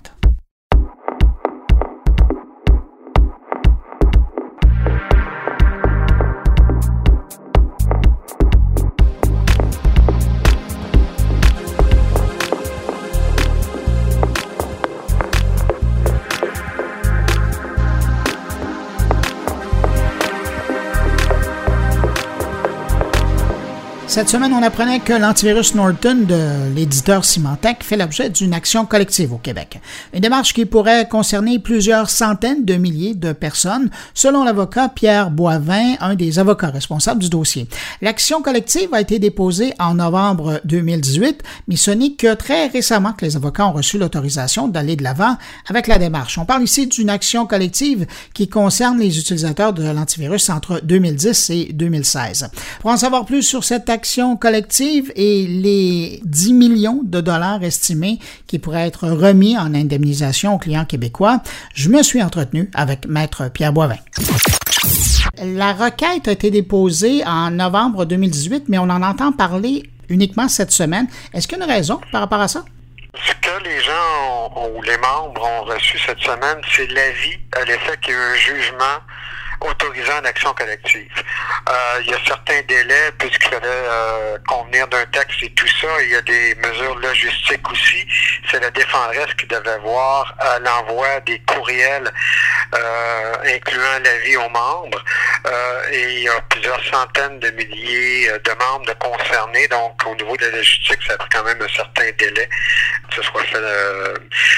Cette 24.11 24.29
semaine, 24.29 24.53
on 24.53 24.63
apprenait 24.65 24.99
que 24.99 25.13
l'antivirus 25.13 25.77
Norton 25.77 26.27
de 26.27 26.75
l'éditeur 26.75 27.25
Symantec 27.25 27.85
fait 27.85 27.97
l'objet 27.97 28.29
d'une 28.29 28.55
action 28.55 28.85
collective 28.85 29.33
au 29.33 29.39
Québec. 29.39 29.81
Une 30.13 30.19
démarche 30.19 30.53
qui 30.53 30.67
pourrait 30.67 31.07
concerner 31.09 31.61
plusieurs 31.61 32.11
centaines 32.11 32.65
de 32.65 32.75
milliers 32.75 33.15
de 33.15 33.33
personnes, 33.33 33.89
selon 34.13 34.43
l'avocat 34.43 34.89
Pierre 34.89 35.31
Boivin, 35.31 35.95
un 36.01 36.17
des 36.17 36.41
avocats 36.41 36.71
responsables 36.71 37.21
du 37.21 37.29
dossier. 37.29 37.69
L'action 38.03 38.43
collective 38.43 38.93
a 38.93 39.01
été 39.01 39.21
déposée 39.21 39.75
en 39.79 39.95
novembre 39.95 40.61
2018, 40.65 41.45
mais 41.69 41.77
ce 41.77 41.93
n'est 41.93 42.15
que 42.15 42.35
très 42.35 42.67
récemment 42.67 43.13
que 43.13 43.25
les 43.25 43.37
avocats 43.37 43.69
ont 43.69 43.73
reçu 43.73 43.97
l'autorisation 43.97 44.67
d'aller 44.67 44.97
de 44.97 45.05
l'avant 45.05 45.37
avec 45.69 45.87
la 45.87 45.99
démarche. 45.99 46.37
On 46.37 46.47
parle 46.47 46.65
ici 46.65 46.89
d'une 46.89 47.11
action 47.11 47.47
collective 47.47 48.09
qui 48.35 48.49
concerne 48.49 48.99
les 48.99 49.21
utilisateurs 49.21 49.73
de 49.73 49.85
l'antivirus 49.85 50.51
entre 50.51 50.81
2010 50.83 51.51
et 51.51 51.69
2016. 51.73 52.51
Pour 52.81 52.91
en 52.91 52.97
savoir 52.97 53.25
plus 53.25 53.45
sur 53.45 53.63
cette 53.63 53.89
collective 54.41 55.13
et 55.17 55.47
les 55.47 56.21
10 56.25 56.53
millions 56.55 57.01
de 57.05 57.21
dollars 57.21 57.63
estimés 57.63 58.19
qui 58.47 58.59
pourraient 58.59 58.87
être 58.87 59.09
remis 59.09 59.57
en 59.59 59.75
indemnisation 59.75 60.55
aux 60.55 60.59
clients 60.59 60.85
québécois, 60.85 61.43
je 61.75 61.89
me 61.89 62.03
suis 62.03 62.23
entretenu 62.23 62.71
avec 62.75 63.07
Maître 63.07 63.49
Pierre 63.49 63.73
Boivin. 63.73 63.99
La 65.43 65.73
requête 65.73 66.29
a 66.29 66.33
été 66.33 66.51
déposée 66.51 67.23
en 67.27 67.51
novembre 67.51 68.05
2018, 68.05 68.65
mais 68.69 68.79
on 68.79 68.91
en 68.91 69.03
entend 69.03 69.33
parler 69.33 69.83
uniquement 70.09 70.49
cette 70.49 70.73
semaine. 70.73 71.07
Est-ce 71.33 71.47
qu'il 71.47 71.59
y 71.59 71.61
a 71.61 71.65
une 71.65 71.71
raison 71.71 72.01
par 72.11 72.23
rapport 72.23 72.41
à 72.41 72.49
ça? 72.49 72.65
Ce 73.15 73.33
que 73.33 73.65
les 73.65 73.81
gens 73.81 74.71
ou 74.75 74.83
les 74.83 74.97
membres 74.99 75.43
ont 75.43 75.65
reçu 75.65 75.99
cette 76.07 76.21
semaine, 76.21 76.61
c'est 76.75 76.91
l'avis 76.91 77.39
à 77.57 77.65
l'effet 77.65 77.99
qu'il 78.03 78.15
y 78.15 78.17
a 78.17 78.19
eu 78.19 78.23
un 78.23 78.37
jugement 78.37 78.99
autorisant 79.61 80.21
l'action 80.23 80.53
collective. 80.55 81.23
Euh, 81.69 82.01
il 82.03 82.11
y 82.11 82.15
a 82.15 82.19
certains 82.27 82.61
délais 82.63 83.13
puisqu'il 83.19 83.49
fallait 83.49 83.67
euh, 83.67 84.39
convenir 84.47 84.89
d'un 84.89 85.05
texte 85.07 85.43
et 85.43 85.51
tout 85.51 85.67
ça. 85.81 85.89
Il 86.03 86.11
y 86.11 86.17
a 86.17 86.23
des 86.23 86.55
mesures 86.57 86.99
logistiques 86.99 87.71
aussi. 87.71 88.07
C'est 88.51 88.61
la 88.61 88.71
défendresse 88.71 89.33
qui 89.35 89.47
devait 89.47 89.79
voir 89.79 90.35
à 90.39 90.59
l'envoi 90.59 91.21
des 91.21 91.39
courriels 91.41 92.11
euh, 92.75 93.35
incluant 93.45 93.99
l'avis 94.03 94.37
aux 94.37 94.49
membres. 94.49 95.05
et 95.93 96.03
il 96.03 96.21
y 96.21 96.29
a 96.29 96.41
plusieurs 96.43 96.83
centaines 96.85 97.39
de 97.41 97.51
milliers 97.51 98.31
de 98.45 98.53
membres 98.53 98.95
concernés. 98.99 99.67
Donc, 99.69 100.07
au 100.07 100.15
niveau 100.15 100.37
de 100.37 100.47
la 100.47 100.57
logistique, 100.57 101.01
ça 101.07 101.15
a 101.15 101.17
pris 101.17 101.29
quand 101.31 101.45
même 101.45 101.61
un 101.61 101.75
certain 101.75 102.11
délai 102.19 102.49
que 103.09 103.17
ce 103.17 103.23
soit 103.23 103.43
fait 103.43 103.59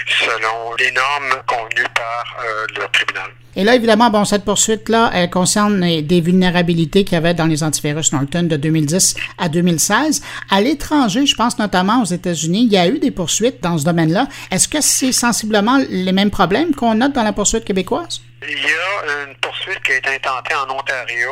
selon 0.06 0.74
les 0.78 0.90
normes 0.92 1.42
convenues 1.46 1.88
par 1.94 2.36
le 2.76 2.86
tribunal. 2.88 3.30
Et 3.54 3.64
là, 3.64 3.74
évidemment, 3.74 4.08
bon, 4.08 4.24
cette 4.24 4.44
poursuite-là, 4.44 5.10
elle 5.12 5.28
concerne 5.28 5.80
des 6.00 6.20
vulnérabilités 6.20 7.04
qu'il 7.04 7.14
y 7.14 7.16
avait 7.16 7.34
dans 7.34 7.46
les 7.46 7.62
antivirus 7.62 8.12
Norton 8.12 8.44
de 8.44 8.56
2010 8.56 9.14
à 9.36 9.48
2016. 9.48 10.22
À 10.50 10.60
l'étranger, 10.62 11.26
je 11.26 11.34
pense 11.34 11.58
notamment 11.58 12.02
aux 12.02 12.06
États-Unis, 12.06 12.64
il 12.64 12.72
y 12.72 12.78
a 12.78 12.88
eu 12.88 12.98
des 12.98 13.10
poursuites 13.10 13.62
dans 13.62 13.76
ce 13.76 13.84
domaine-là. 13.84 14.26
Est-ce 14.50 14.68
que 14.68 14.80
c'est 14.80 15.12
sensiblement 15.12 15.78
les 15.90 16.12
mêmes 16.12 16.30
problèmes 16.30 16.74
qu'on 16.74 16.94
note 16.94 17.12
dans 17.12 17.22
la 17.22 17.34
poursuite 17.34 17.64
québécoise? 17.64 18.22
Il 18.48 18.58
y 18.58 18.72
a 18.72 19.24
une 19.24 19.36
poursuite 19.36 19.80
qui 19.82 19.92
a 19.92 19.96
été 19.96 20.08
intentée 20.08 20.54
en 20.54 20.74
Ontario, 20.74 21.30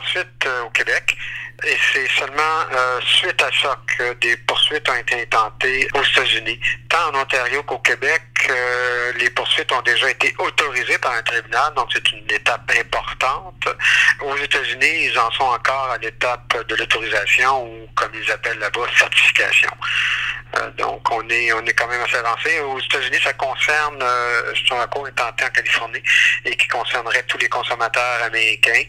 ensuite 0.00 0.46
euh, 0.46 0.64
au 0.66 0.70
Québec. 0.70 1.16
Et 1.64 1.76
c'est 1.92 2.08
seulement 2.18 2.66
euh, 2.72 3.00
suite 3.02 3.40
à 3.40 3.50
ça 3.62 3.78
que 3.86 4.14
des 4.14 4.36
poursuites 4.48 4.86
ont 4.90 4.96
été 4.96 5.22
intentées 5.22 5.88
aux 5.94 6.02
États-Unis. 6.02 6.58
Tant 6.88 7.10
en 7.12 7.22
Ontario 7.22 7.62
qu'au 7.62 7.78
Québec, 7.78 8.22
les 9.18 9.30
poursuites 9.30 9.70
ont 9.72 9.82
déjà 9.82 10.10
été 10.10 10.34
autorisées 10.38 10.98
par 10.98 11.12
un 11.12 11.22
tribunal, 11.22 11.72
donc 11.74 11.88
c'est 11.92 12.12
une 12.12 12.30
étape 12.30 12.70
importante. 12.78 13.68
Aux 14.20 14.36
États-Unis, 14.36 15.06
ils 15.06 15.18
en 15.18 15.30
sont 15.32 15.44
encore 15.44 15.90
à 15.90 15.98
l'étape 15.98 16.66
de 16.68 16.74
l'autorisation 16.74 17.64
ou, 17.64 17.88
comme 17.94 18.10
ils 18.14 18.30
appellent 18.30 18.58
là-bas, 18.58 18.86
certification. 18.98 19.70
Euh, 20.58 20.70
donc, 20.78 21.00
on 21.10 21.26
est, 21.28 21.52
on 21.52 21.64
est 21.64 21.72
quand 21.72 21.88
même 21.88 22.00
assez 22.02 22.16
avancé. 22.16 22.60
Aux 22.60 22.78
États-Unis, 22.78 23.18
ça 23.22 23.32
concerne, 23.34 23.98
euh, 24.02 24.52
c'est 24.54 24.74
un 24.74 24.86
cours 24.86 25.06
intenté 25.06 25.44
en 25.44 25.50
Californie 25.50 26.02
et 26.44 26.54
qui 26.56 26.68
concernerait 26.68 27.24
tous 27.26 27.38
les 27.38 27.48
consommateurs 27.48 28.22
américains. 28.26 28.82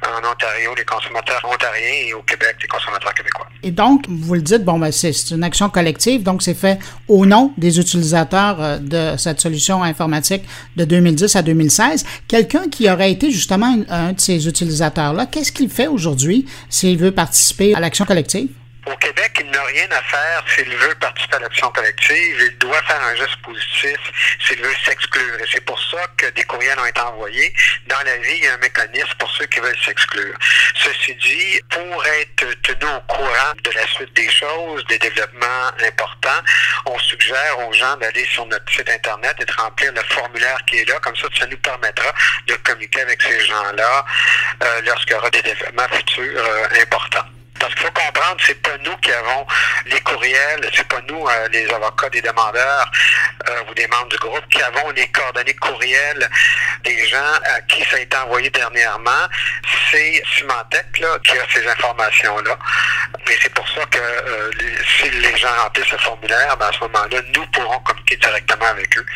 En 0.00 0.18
Ontario, 0.18 0.74
les 0.76 0.84
consommateurs 0.84 1.40
ontariens 1.44 2.06
et 2.06 2.14
au 2.14 2.22
Québec, 2.22 2.56
les 2.62 2.68
consommateurs 2.68 3.12
québécois. 3.14 3.48
Et 3.64 3.72
donc, 3.72 4.04
vous 4.08 4.34
le 4.34 4.42
dites, 4.42 4.64
bon, 4.64 4.78
ben, 4.78 4.92
c'est 4.92 5.12
une 5.30 5.42
action 5.42 5.68
collective, 5.70 6.22
donc 6.22 6.40
c'est 6.42 6.54
fait 6.54 6.78
au 7.08 7.26
nom 7.26 7.52
des 7.58 7.80
utilisateurs 7.80 8.62
euh, 8.62 8.78
de 8.78 9.16
cette 9.16 9.40
solution 9.40 9.82
informatique 9.82 10.44
de 10.76 10.84
2010 10.84 11.34
à 11.34 11.42
2016. 11.42 12.06
Quelqu'un 12.28 12.68
qui 12.70 12.88
aurait 12.88 13.10
été 13.10 13.32
justement 13.32 13.76
un 13.88 14.12
de 14.12 14.20
ces 14.20 14.46
utilisateurs-là, 14.46 15.26
qu'est-ce 15.26 15.50
qu'il 15.50 15.68
fait 15.68 15.88
aujourd'hui 15.88 16.46
s'il 16.68 16.96
veut 16.96 17.12
participer 17.12 17.74
à 17.74 17.80
l'action 17.80 18.04
collective? 18.04 18.48
Au 18.86 18.96
Québec, 18.96 19.32
il 19.40 19.50
n'a 19.50 19.62
rien 19.64 19.86
à 19.90 20.02
faire 20.02 20.44
s'il 20.54 20.74
veut 20.76 20.94
participer 20.94 21.36
à 21.36 21.40
l'action 21.40 21.70
collective. 21.70 22.36
Il 22.40 22.58
doit 22.58 22.82
faire 22.82 23.02
un 23.02 23.14
geste 23.16 23.36
positif 23.42 23.98
s'il 24.46 24.62
veut 24.62 24.74
s'exclure. 24.84 25.34
Et 25.40 25.44
c'est 25.52 25.64
pour 25.64 25.78
ça 25.90 25.98
que 26.16 26.26
des 26.30 26.44
courriels 26.44 26.78
ont 26.78 26.86
été 26.86 27.00
envoyés. 27.00 27.52
Dans 27.86 28.00
la 28.04 28.16
vie, 28.18 28.36
il 28.36 28.44
y 28.44 28.46
a 28.46 28.54
un 28.54 28.58
mécanisme 28.58 29.12
pour 29.18 29.30
ceux 29.32 29.46
qui 29.46 29.60
veulent 29.60 29.78
s'exclure. 29.84 30.34
Ceci 30.74 31.14
dit, 31.16 31.60
pour 31.68 32.06
être 32.06 32.46
tenu 32.62 32.86
au 32.90 33.00
courant 33.12 33.52
de 33.62 33.70
la 33.72 33.86
suite 33.88 34.12
des 34.14 34.30
choses, 34.30 34.84
des 34.86 34.98
développements 34.98 35.68
importants, 35.86 36.42
on 36.86 36.98
suggère 36.98 37.58
aux 37.66 37.72
gens 37.72 37.96
d'aller 37.96 38.24
sur 38.26 38.46
notre 38.46 38.70
site 38.72 38.88
Internet 38.88 39.36
et 39.40 39.44
de 39.44 39.52
remplir 39.52 39.92
le 39.92 40.02
formulaire 40.02 40.58
qui 40.66 40.78
est 40.78 40.88
là. 40.88 40.98
Comme 41.00 41.16
ça, 41.16 41.28
ça 41.38 41.46
nous 41.46 41.58
permettra 41.58 42.12
de 42.46 42.54
communiquer 42.54 43.02
avec 43.02 43.20
ces 43.22 43.40
gens-là 43.46 44.04
euh, 44.62 44.80
lorsqu'il 44.86 45.12
y 45.12 45.16
aura 45.16 45.30
des 45.30 45.42
développements 45.42 45.88
futurs 45.88 46.44
euh, 46.44 46.82
importants. 46.82 47.37
Parce 47.58 47.74
qu'il 47.74 47.84
faut 47.84 47.92
comprendre, 47.92 48.36
c'est 48.46 48.60
pas 48.62 48.76
nous 48.84 48.96
qui 48.98 49.12
avons 49.12 49.46
les 49.86 50.00
courriels, 50.00 50.70
c'est 50.74 50.86
pas 50.86 51.00
nous, 51.08 51.26
euh, 51.26 51.48
les 51.52 51.68
avocats 51.70 52.08
des 52.10 52.22
demandeurs 52.22 52.90
euh, 53.48 53.70
ou 53.70 53.74
des 53.74 53.86
membres 53.88 54.08
du 54.08 54.16
groupe, 54.16 54.44
qui 54.50 54.62
avons 54.62 54.90
les 54.90 55.06
coordonnées 55.08 55.54
courriels 55.54 56.28
des 56.84 57.06
gens 57.06 57.34
à 57.56 57.60
qui 57.62 57.82
ça 57.84 57.96
a 57.96 58.00
été 58.00 58.16
envoyé 58.16 58.50
dernièrement. 58.50 59.26
C'est 59.90 60.22
Symantec 60.36 60.98
là, 61.00 61.18
qui 61.24 61.32
a 61.32 61.42
ces 61.52 61.66
informations-là. 61.66 62.58
Mais 63.26 63.34
c'est 63.42 63.52
pour 63.54 63.66
ça 63.68 63.84
que 63.90 63.98
euh, 63.98 64.50
si 64.98 65.10
les 65.10 65.36
gens 65.36 65.48
remplissent 65.62 65.88
ce 65.90 65.96
formulaire, 65.96 66.56
ben, 66.58 66.66
à 66.66 66.72
ce 66.72 66.80
moment-là, 66.80 67.20
nous 67.34 67.46
pourrons 67.52 67.78
communiquer 67.80 68.16
directement 68.16 68.66
avec 68.66 68.96
eux 68.98 69.06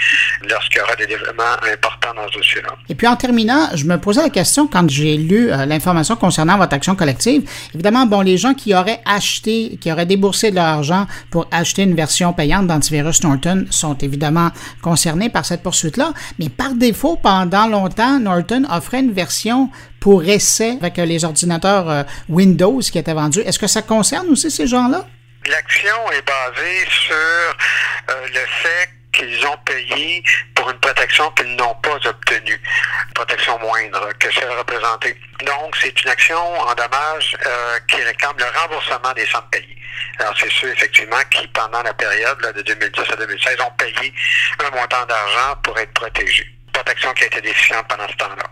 lorsqu'il 0.49 0.79
y 0.79 0.83
aura 0.83 0.97
des 0.97 1.07
développements 1.07 1.57
importants 1.73 2.15
dans 2.15 2.29
ce 2.29 2.39
dossier-là. 2.39 2.71
Et 2.89 2.95
puis 2.95 3.07
en 3.07 3.17
terminant, 3.17 3.69
je 3.75 3.85
me 3.85 3.99
posais 3.99 4.23
la 4.23 4.31
question 4.31 4.67
quand 4.67 4.89
j'ai 4.89 5.17
lu 5.17 5.49
l'information 5.49 6.17
concernant 6.17 6.59
votre 6.59 6.75
action 6.75 6.95
collective. 6.95 7.49
Évidemment, 7.75 8.07
bon, 8.07 8.21
les 8.21 8.32
les 8.33 8.39
gens 8.39 8.55
qui 8.55 8.75
auraient 8.75 9.03
acheté, 9.05 9.77
qui 9.79 9.93
auraient 9.93 10.07
déboursé 10.07 10.51
de 10.51 10.57
leur 10.57 10.65
argent 10.65 11.07
pour 11.31 11.47
acheter 11.51 11.83
une 11.83 11.95
version 11.95 12.33
payante 12.33 12.67
d'antivirus 12.67 13.23
Norton 13.23 13.67
sont 13.69 13.95
évidemment 13.99 14.51
concernés 14.81 15.29
par 15.29 15.45
cette 15.45 15.63
poursuite-là. 15.63 16.15
Mais 16.39 16.49
par 16.49 16.73
défaut, 16.75 17.17
pendant 17.23 17.67
longtemps, 17.67 18.19
Norton 18.19 18.63
offrait 18.71 19.01
une 19.01 19.13
version 19.13 19.69
pour 20.01 20.25
essai 20.25 20.79
avec 20.81 20.97
les 20.97 21.27
ordinateurs 21.27 21.91
euh, 21.91 22.03
Windows 22.31 22.81
qui 22.81 22.99
étaient 22.99 23.13
vendus. 23.13 23.41
Est-ce 23.41 23.59
que 23.59 23.67
ça 23.67 23.83
concerne 23.83 24.29
aussi 24.29 24.51
ces 24.51 24.67
gens-là? 24.67 25.07
L'action 25.51 25.99
est 26.17 26.27
basée 26.27 26.81
sur 26.89 27.15
euh, 27.15 28.27
le 28.29 28.45
fait 28.63 29.02
qu'ils 29.13 29.47
ont 29.47 29.57
payé 29.65 30.23
pour 30.55 30.71
une 30.71 30.79
protection 30.79 31.31
qu'ils 31.33 31.55
n'ont 31.57 31.75
pas 31.77 31.97
obtenue, 32.05 32.61
une 33.07 33.15
protection 33.15 33.59
moindre 33.59 34.09
que 34.19 34.33
celle 34.33 34.51
représentée. 34.51 35.17
Donc, 35.45 35.77
c'est 35.81 36.03
une 36.03 36.11
action 36.11 36.39
en 36.61 36.75
dommage 36.75 37.37
euh, 37.47 37.79
qui 37.89 37.97
réclame 38.03 38.37
le 38.39 38.59
remboursement 38.59 39.13
des 39.15 39.27
sommes 39.27 39.49
payées. 39.51 39.77
Alors, 40.19 40.35
c'est 40.39 40.51
ceux, 40.51 40.71
effectivement, 40.73 41.17
qui, 41.31 41.47
pendant 41.49 41.83
la 41.83 41.95
période 41.95 42.39
de 42.57 42.63
2010 42.63 43.13
à 43.13 43.17
2016, 43.17 43.57
ont 43.61 43.73
payé 43.77 44.15
un 44.61 44.71
montant 44.77 45.05
d'argent 45.07 45.57
pour 45.63 45.79
être 45.79 45.93
protégés. 45.93 46.49
Protection 46.73 47.13
qui 47.15 47.25
a 47.25 47.27
été 47.27 47.41
déficiente 47.41 47.87
pendant 47.89 48.09
ce 48.09 48.17
temps-là 48.17 48.45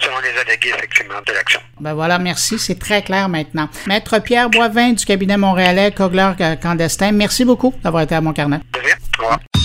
selon 0.00 0.14
les 0.20 0.40
allégués, 0.40 0.70
effectivement, 0.70 1.20
de 1.26 1.32
l'action. 1.32 1.60
Ben 1.80 1.94
voilà, 1.94 2.18
merci. 2.18 2.58
C'est 2.58 2.78
très 2.78 3.02
clair 3.02 3.28
maintenant. 3.28 3.68
Maître 3.86 4.18
Pierre 4.20 4.48
Boivin 4.48 4.92
du 4.92 5.04
cabinet 5.04 5.36
montréalais 5.36 5.92
Cogler 5.92 6.32
Candestin, 6.62 7.12
merci 7.12 7.44
beaucoup 7.44 7.74
d'avoir 7.82 8.04
été 8.04 8.14
à 8.14 8.20
mon 8.20 8.32
carnet. 8.32 8.60
De 8.72 9.61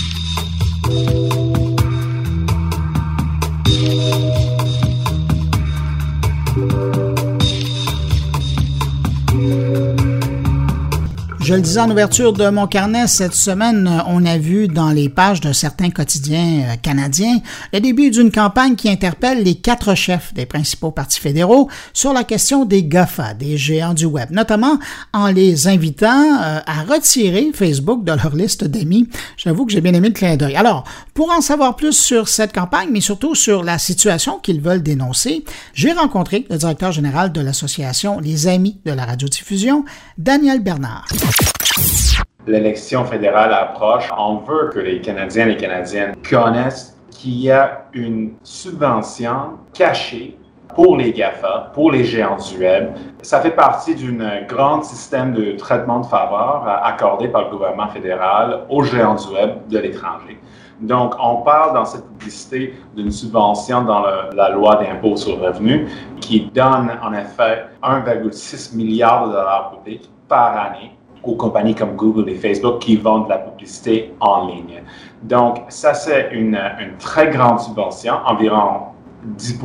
rien. 0.88 1.27
Je 11.48 11.54
le 11.54 11.62
disais 11.62 11.80
en 11.80 11.90
ouverture 11.90 12.34
de 12.34 12.50
mon 12.50 12.66
carnet, 12.66 13.06
cette 13.06 13.32
semaine, 13.32 14.02
on 14.06 14.26
a 14.26 14.36
vu 14.36 14.68
dans 14.68 14.90
les 14.90 15.08
pages 15.08 15.40
de 15.40 15.54
certains 15.54 15.88
quotidiens 15.88 16.64
euh, 16.68 16.76
canadiens 16.76 17.38
le 17.72 17.80
début 17.80 18.10
d'une 18.10 18.30
campagne 18.30 18.76
qui 18.76 18.90
interpelle 18.90 19.44
les 19.44 19.54
quatre 19.54 19.94
chefs 19.94 20.34
des 20.34 20.44
principaux 20.44 20.90
partis 20.90 21.18
fédéraux 21.18 21.70
sur 21.94 22.12
la 22.12 22.24
question 22.24 22.66
des 22.66 22.84
GAFA, 22.84 23.32
des 23.32 23.56
géants 23.56 23.94
du 23.94 24.04
web, 24.04 24.30
notamment 24.30 24.78
en 25.14 25.28
les 25.28 25.68
invitant 25.68 26.38
euh, 26.42 26.60
à 26.66 26.82
retirer 26.82 27.50
Facebook 27.54 28.04
de 28.04 28.12
leur 28.12 28.36
liste 28.36 28.64
d'amis. 28.64 29.08
J'avoue 29.38 29.64
que 29.64 29.72
j'ai 29.72 29.80
bien 29.80 29.94
aimé 29.94 30.08
le 30.08 30.14
clin 30.14 30.36
d'œil. 30.36 30.54
Alors, 30.54 30.84
pour 31.14 31.30
en 31.30 31.40
savoir 31.40 31.76
plus 31.76 31.94
sur 31.94 32.28
cette 32.28 32.52
campagne, 32.52 32.90
mais 32.92 33.00
surtout 33.00 33.34
sur 33.34 33.64
la 33.64 33.78
situation 33.78 34.38
qu'ils 34.38 34.60
veulent 34.60 34.82
dénoncer, 34.82 35.46
j'ai 35.72 35.92
rencontré 35.92 36.46
le 36.50 36.58
directeur 36.58 36.92
général 36.92 37.32
de 37.32 37.40
l'association 37.40 38.20
Les 38.20 38.48
Amis 38.48 38.80
de 38.84 38.92
la 38.92 39.06
radiodiffusion, 39.06 39.86
Daniel 40.18 40.62
Bernard. 40.62 41.06
L'élection 42.48 43.04
fédérale 43.04 43.52
approche. 43.52 44.08
On 44.16 44.36
veut 44.36 44.70
que 44.72 44.78
les 44.78 45.02
Canadiens 45.02 45.46
et 45.46 45.50
les 45.50 45.56
Canadiennes 45.58 46.14
connaissent 46.28 46.98
qu'il 47.10 47.34
y 47.40 47.50
a 47.50 47.84
une 47.92 48.32
subvention 48.42 49.58
cachée 49.74 50.38
pour 50.74 50.96
les 50.96 51.12
GAFA, 51.12 51.72
pour 51.74 51.90
les 51.90 52.04
géants 52.04 52.36
du 52.36 52.58
web. 52.58 52.92
Ça 53.20 53.40
fait 53.40 53.50
partie 53.50 53.94
d'un 53.94 54.42
grand 54.42 54.82
système 54.82 55.34
de 55.34 55.52
traitement 55.52 56.00
de 56.00 56.06
faveur 56.06 56.64
accordé 56.84 57.28
par 57.28 57.44
le 57.44 57.50
gouvernement 57.50 57.88
fédéral 57.88 58.60
aux 58.70 58.82
géants 58.82 59.16
du 59.16 59.34
web 59.34 59.50
de 59.68 59.78
l'étranger. 59.78 60.38
Donc, 60.80 61.16
on 61.20 61.42
parle 61.42 61.74
dans 61.74 61.84
cette 61.84 62.06
publicité 62.12 62.74
d'une 62.94 63.10
subvention 63.10 63.82
dans 63.82 64.04
la 64.32 64.50
loi 64.50 64.76
d'impôt 64.76 65.16
sur 65.16 65.36
le 65.36 65.48
revenu 65.48 65.88
qui 66.20 66.50
donne 66.54 66.92
en 67.02 67.12
effet 67.12 67.66
1,6 67.82 68.76
milliard 68.76 69.26
de 69.26 69.32
dollars 69.32 69.72
publics 69.72 70.08
par 70.28 70.56
année 70.56 70.97
aux 71.22 71.34
compagnies 71.34 71.74
comme 71.74 71.96
Google 71.96 72.28
et 72.30 72.34
Facebook 72.34 72.80
qui 72.80 72.96
vendent 72.96 73.28
la 73.28 73.38
publicité 73.38 74.12
en 74.20 74.46
ligne. 74.46 74.82
Donc, 75.22 75.64
ça, 75.68 75.94
c'est 75.94 76.30
une, 76.32 76.58
très 76.98 77.30
grande 77.30 77.60
subvention, 77.60 78.14
environ 78.26 78.88
10 79.24 79.58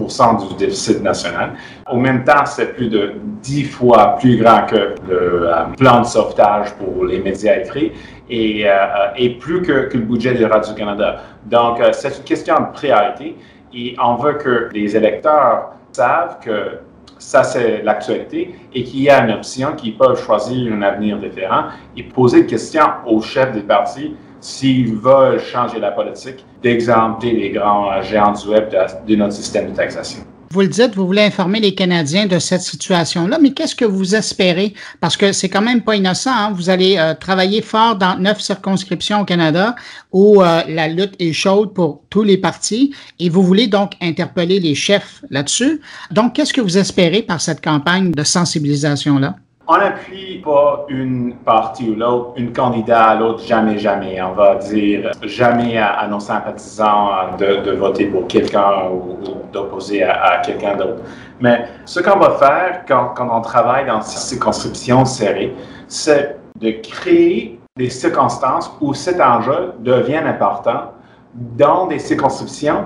du 0.50 0.56
déficit 0.58 1.02
national. 1.02 1.54
Au 1.92 1.98
même 1.98 2.24
temps, 2.24 2.46
c'est 2.46 2.74
plus 2.76 2.90
de 2.90 3.16
10 3.42 3.66
fois 3.66 4.16
plus 4.20 4.38
grand 4.38 4.66
que 4.66 4.96
le 5.08 5.48
euh, 5.48 5.66
plan 5.78 6.02
de 6.02 6.06
sauvetage 6.06 6.74
pour 6.74 7.06
les 7.06 7.20
médias 7.20 7.58
écrits 7.58 7.92
et, 8.30 8.64
euh, 8.68 9.30
plus 9.40 9.62
que, 9.62 9.88
que, 9.90 9.98
le 9.98 10.04
budget 10.04 10.34
de 10.34 10.46
Radio-Canada. 10.46 11.22
Donc, 11.46 11.80
euh, 11.80 11.92
c'est 11.94 12.18
une 12.18 12.24
question 12.24 12.56
de 12.60 12.72
priorité 12.74 13.38
et 13.74 13.96
on 14.04 14.16
veut 14.16 14.34
que 14.34 14.70
les 14.74 14.96
électeurs 14.96 15.74
savent 15.92 16.40
que 16.42 16.80
ça, 17.24 17.44
c'est 17.44 17.82
l'actualité, 17.82 18.54
et 18.74 18.84
qu'il 18.84 19.02
y 19.02 19.10
a 19.10 19.24
une 19.24 19.32
option 19.32 19.74
qu'ils 19.76 19.98
peuvent 19.98 20.22
choisir 20.24 20.74
un 20.74 20.82
avenir 20.82 21.18
différent 21.18 21.66
et 21.96 22.04
poser 22.04 22.42
des 22.42 22.48
questions 22.48 22.86
aux 23.08 23.22
chefs 23.22 23.54
des 23.54 23.62
partis 23.62 24.16
s'ils 24.40 24.96
veulent 24.96 25.40
changer 25.40 25.80
la 25.80 25.92
politique, 25.92 26.46
d'exempter 26.62 27.32
les 27.32 27.50
grands 27.50 28.02
géants 28.02 28.34
du 28.34 28.50
web 28.50 28.70
de 29.08 29.16
notre 29.16 29.34
système 29.34 29.72
de 29.72 29.76
taxation. 29.76 30.20
Vous 30.54 30.62
le 30.62 30.68
dites, 30.68 30.94
vous 30.94 31.08
voulez 31.08 31.24
informer 31.24 31.60
les 31.60 31.74
Canadiens 31.74 32.28
de 32.28 32.38
cette 32.38 32.62
situation-là, 32.62 33.40
mais 33.42 33.54
qu'est-ce 33.54 33.76
que 33.76 33.86
vous 33.86 34.14
espérez? 34.14 34.76
Parce 35.00 35.18
que 35.18 35.32
c'est 35.32 35.50
quand 35.50 35.64
même 35.64 35.82
pas 35.82 35.96
innocent. 35.96 36.30
Hein? 36.30 36.52
Vous 36.54 36.70
allez 36.70 36.96
euh, 37.00 37.16
travailler 37.16 37.64
fort 37.64 37.96
dans 37.96 38.20
neuf 38.20 38.40
circonscriptions 38.40 39.22
au 39.22 39.26
Canada 39.26 39.76
où 40.12 40.44
euh, 40.44 40.62
la 40.68 40.90
lutte 40.90 41.16
est 41.18 41.34
chaude 41.34 41.74
pour 41.74 42.04
tous 42.12 42.22
les 42.22 42.38
partis 42.38 42.94
et 43.18 43.30
vous 43.30 43.42
voulez 43.42 43.66
donc 43.66 43.94
interpeller 44.00 44.60
les 44.60 44.76
chefs 44.76 45.24
là-dessus. 45.32 45.82
Donc, 46.12 46.36
qu'est-ce 46.36 46.54
que 46.54 46.62
vous 46.62 46.78
espérez 46.78 47.24
par 47.24 47.42
cette 47.42 47.64
campagne 47.64 48.12
de 48.12 48.24
sensibilisation-là? 48.24 49.38
On 49.66 49.78
n'appuie 49.78 50.40
pas 50.40 50.86
une 50.90 51.36
partie 51.36 51.90
ou 51.90 51.96
l'autre, 51.96 52.34
une 52.36 52.52
candidat 52.52 53.06
à 53.06 53.16
l'autre, 53.16 53.46
jamais, 53.46 53.78
jamais. 53.78 54.22
On 54.22 54.34
va 54.34 54.56
dire 54.56 55.12
jamais 55.22 55.78
à, 55.78 56.06
nos 56.10 56.20
sympathisants 56.20 57.38
de, 57.38 57.72
voter 57.72 58.08
pour 58.08 58.28
quelqu'un 58.28 58.90
ou, 58.92 59.18
d'opposer 59.54 60.04
à, 60.04 60.42
quelqu'un 60.46 60.76
d'autre. 60.76 61.04
Mais 61.40 61.66
ce 61.86 62.02
qu'on 62.02 62.20
va 62.20 62.32
faire 62.32 62.84
quand, 62.86 63.14
quand 63.16 63.30
on 63.32 63.40
travaille 63.40 63.86
dans 63.86 64.02
ces 64.02 64.18
circonscriptions 64.18 65.06
serrées, 65.06 65.56
c'est 65.88 66.40
de 66.60 66.72
créer 66.72 67.58
des 67.78 67.90
circonstances 67.90 68.70
où 68.82 68.94
cet 68.94 69.22
enjeu 69.22 69.72
devient 69.80 70.18
important 70.18 70.92
dans 71.34 71.88
des 71.88 72.00
circonscriptions 72.00 72.84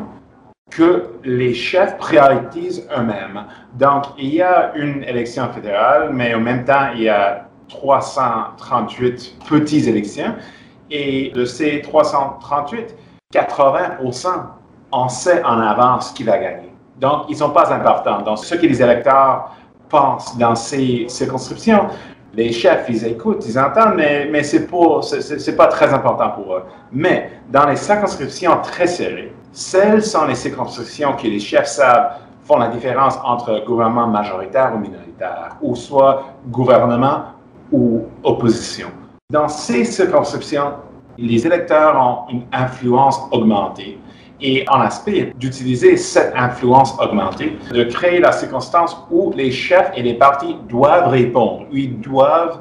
que 0.69 1.05
les 1.23 1.53
chefs 1.53 1.97
prioritisent 1.97 2.87
eux-mêmes. 2.97 3.45
Donc, 3.73 4.05
il 4.17 4.35
y 4.35 4.41
a 4.41 4.73
une 4.75 5.03
élection 5.03 5.47
fédérale, 5.53 6.09
mais 6.13 6.33
en 6.33 6.39
même 6.39 6.65
temps, 6.65 6.89
il 6.93 7.03
y 7.03 7.09
a 7.09 7.47
338 7.69 9.37
petites 9.49 9.87
élections. 9.87 10.35
Et 10.89 11.31
de 11.33 11.45
ces 11.45 11.81
338, 11.81 12.95
80 13.31 13.97
on 14.91 15.09
sait 15.09 15.43
en 15.43 15.59
avance 15.59 16.11
qui 16.11 16.23
va 16.23 16.37
gagner. 16.37 16.71
Donc, 16.99 17.23
ils 17.27 17.33
ne 17.33 17.37
sont 17.37 17.49
pas 17.49 17.73
importants. 17.73 18.21
Donc, 18.21 18.39
ce 18.39 18.55
que 18.55 18.65
les 18.65 18.81
électeurs 18.81 19.51
pensent 19.89 20.37
dans 20.37 20.55
ces 20.55 21.05
circonscriptions, 21.09 21.87
les 22.33 22.51
chefs, 22.51 22.85
ils 22.89 23.05
écoutent, 23.05 23.45
ils 23.47 23.59
entendent, 23.59 23.95
mais, 23.95 24.27
mais 24.31 24.43
ce 24.43 24.57
n'est 24.57 25.55
pas 25.55 25.67
très 25.67 25.93
important 25.93 26.29
pour 26.29 26.55
eux. 26.55 26.63
Mais 26.91 27.31
dans 27.49 27.65
les 27.65 27.75
circonscriptions 27.75 28.57
très 28.61 28.87
serrées, 28.87 29.33
celles 29.57 30.03
sont 30.03 30.25
les 30.25 30.35
circonscriptions 30.35 31.13
que 31.13 31.25
les 31.25 31.39
chefs 31.39 31.65
savent 31.65 32.11
font 32.43 32.59
la 32.59 32.67
différence 32.67 33.17
entre 33.23 33.65
gouvernement 33.65 34.05
majoritaire 34.05 34.71
ou 34.75 34.77
minoritaire, 34.77 35.57
ou 35.63 35.75
soit 35.75 36.25
gouvernement 36.45 37.33
ou 37.71 38.03
opposition. 38.23 38.89
Dans 39.31 39.47
ces 39.47 39.83
circonscriptions, 39.83 40.73
les 41.17 41.47
électeurs 41.47 41.97
ont 41.99 42.31
une 42.31 42.43
influence 42.53 43.19
augmentée 43.31 43.99
et 44.39 44.63
en 44.69 44.81
aspect 44.81 45.33
d'utiliser 45.39 45.97
cette 45.97 46.35
influence 46.35 46.95
augmentée, 46.99 47.57
de 47.71 47.83
créer 47.85 48.19
la 48.19 48.31
circonstance 48.31 48.95
où 49.09 49.33
les 49.35 49.49
chefs 49.49 49.91
et 49.95 50.03
les 50.03 50.13
partis 50.13 50.55
doivent 50.69 51.09
répondre, 51.09 51.65
où 51.71 51.75
ils 51.75 51.99
doivent 51.99 52.59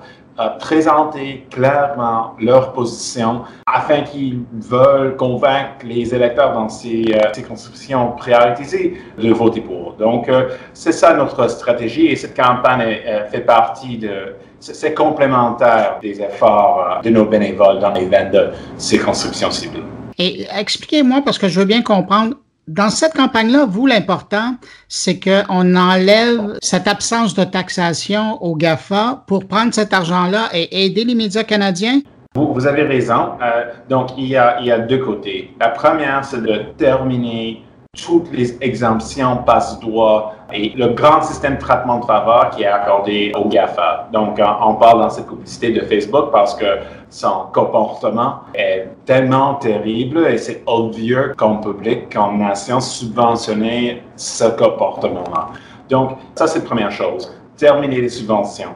présenter 0.59 1.46
clairement 1.51 2.35
leur 2.38 2.72
position 2.72 3.42
afin 3.66 4.03
qu'ils 4.03 4.40
veulent 4.53 5.16
convaincre 5.16 5.85
les 5.85 6.14
électeurs 6.14 6.53
dans 6.53 6.68
ces 6.68 7.05
euh, 7.14 7.33
circonscriptions 7.33 8.12
prioritisées 8.12 8.99
de 9.18 9.33
voter 9.33 9.61
pour. 9.61 9.94
Donc, 9.94 10.29
euh, 10.29 10.49
c'est 10.72 10.92
ça 10.92 11.14
notre 11.14 11.49
stratégie 11.49 12.07
et 12.07 12.16
cette 12.16 12.37
campagne 12.37 13.01
euh, 13.07 13.27
fait 13.27 13.40
partie 13.40 13.99
de, 13.99 14.35
c'est 14.61 14.94
complémentaire 14.94 15.99
des 16.01 16.20
efforts 16.20 17.01
de 17.03 17.11
nos 17.11 17.25
bénévoles 17.25 17.79
dans 17.79 17.92
les 17.92 18.07
22 18.07 18.51
circonscriptions 18.77 19.51
ciblées. 19.51 19.83
Et 20.18 20.46
expliquez-moi, 20.55 21.22
parce 21.25 21.38
que 21.38 21.49
je 21.49 21.61
veux 21.61 21.66
bien 21.66 21.83
comprendre, 21.83 22.37
dans 22.68 22.90
cette 22.90 23.14
campagne-là, 23.14 23.64
vous, 23.64 23.87
l'important, 23.87 24.57
c'est 24.88 25.20
qu'on 25.20 25.76
enlève 25.76 26.59
cette 26.62 26.88
absence 26.88 27.35
de 27.35 27.44
taxation 27.44 28.42
au 28.42 28.57
GAFA 28.57 29.24
pour 29.26 29.46
prendre 29.46 29.72
cet 29.72 29.92
argent-là 29.92 30.48
et 30.52 30.85
aider 30.85 31.05
les 31.05 31.14
médias 31.14 31.44
canadiens? 31.44 32.00
Vous, 32.35 32.66
avez 32.66 32.83
raison. 32.83 33.31
Euh, 33.40 33.64
donc, 33.88 34.11
il 34.18 34.26
y, 34.26 34.37
a, 34.37 34.61
il 34.61 34.66
y 34.66 34.72
a 34.72 34.79
deux 34.79 34.98
côtés. 34.98 35.55
La 35.59 35.68
première, 35.68 36.24
c'est 36.24 36.42
de 36.42 36.64
terminer 36.76 37.62
toutes 38.05 38.31
les 38.33 38.57
exemptions 38.63 39.39
passe-droit 39.39 40.35
et 40.53 40.71
le 40.77 40.89
grand 40.89 41.23
système 41.23 41.57
de 41.57 41.61
traitement 41.61 41.99
de 41.99 42.05
faveur 42.05 42.51
qui 42.51 42.63
est 42.63 42.67
accordé 42.67 43.33
au 43.35 43.49
GAFA. 43.49 44.09
Donc, 44.13 44.39
on 44.39 44.75
parle 44.75 45.01
dans 45.01 45.11
cette 45.11 45.27
publicité 45.27 45.73
de 45.73 45.81
Facebook 45.81 46.31
parce 46.31 46.55
que 46.55 46.67
son 47.09 47.47
comportement 47.53 48.41
est 48.55 48.89
tellement 49.07 49.55
terrible 49.55 50.27
et 50.27 50.39
c'est 50.39 50.63
obvieux 50.67 51.33
comme 51.37 51.61
public, 51.61 52.13
comme 52.13 52.39
nation, 52.39 52.81
subventionner 52.81 54.03
ce 54.17 54.45
comportement-là. 54.45 55.49
Donc, 55.89 56.13
ça, 56.35 56.47
c'est 56.47 56.61
la 56.61 56.65
première 56.65 56.93
chose. 56.93 57.35
Terminer 57.57 58.03
les 58.03 58.09
subventions. 58.09 58.75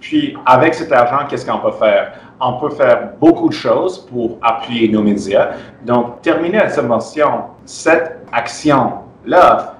Puis, 0.00 0.36
avec 0.46 0.74
cet 0.74 0.90
argent, 0.90 1.26
qu'est-ce 1.28 1.46
qu'on 1.46 1.58
peut 1.58 1.76
faire? 1.78 2.14
On 2.40 2.54
peut 2.54 2.70
faire 2.70 3.10
beaucoup 3.20 3.48
de 3.48 3.54
choses 3.54 3.98
pour 4.06 4.38
appuyer 4.42 4.88
nos 4.88 5.02
médias. 5.02 5.50
Donc, 5.84 6.22
terminer 6.22 6.58
la 6.58 6.70
subvention, 6.70 7.42
cette 7.64 8.21
action-là 8.32 9.76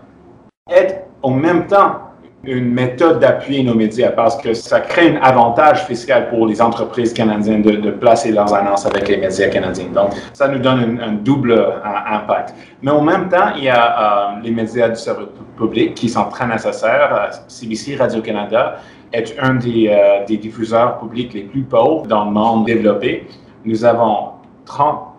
est 0.71 1.05
en 1.23 1.31
même 1.31 1.67
temps 1.67 2.13
une 2.45 2.73
méthode 2.73 3.21
d'appuyer 3.21 3.63
nos 3.63 3.75
médias 3.75 4.11
parce 4.11 4.37
que 4.37 4.53
ça 4.53 4.81
crée 4.81 5.17
un 5.17 5.21
avantage 5.23 5.85
fiscal 5.87 6.29
pour 6.29 6.47
les 6.47 6.61
entreprises 6.61 7.13
canadiennes 7.13 7.63
de, 7.63 7.91
placer 7.91 8.33
leurs 8.33 8.53
annonces 8.53 8.85
avec 8.85 9.09
les 9.09 9.17
médias 9.17 9.49
canadiens. 9.49 9.87
Donc, 9.95 10.11
ça 10.33 10.49
nous 10.49 10.59
donne 10.59 11.01
un, 11.01 11.13
double 11.13 11.53
euh, 11.53 11.71
impact. 11.85 12.55
Mais 12.83 12.91
en 12.91 13.03
même 13.03 13.29
temps, 13.29 13.55
il 13.57 13.65
y 13.65 13.69
a 13.69 14.33
euh, 14.35 14.41
les 14.43 14.51
médias 14.51 14.89
du 14.89 14.97
service 14.97 15.29
public 15.57 15.95
qui 15.95 16.09
sont 16.09 16.25
très 16.25 16.47
nécessaires. 16.47 17.31
CBC 17.47 17.95
euh, 17.95 17.99
Radio-Canada 18.01 18.79
est 19.13 19.39
un 19.39 19.55
des, 19.55 19.95
des 20.27 20.39
diffuseurs 20.39 20.99
publics 20.99 21.35
les 21.35 21.43
plus 21.43 21.63
pauvres 21.63 22.07
dans 22.07 22.25
le 22.25 22.31
monde 22.31 22.65
développé. 22.65 23.29
Nous 23.65 23.85
avons 23.85 24.31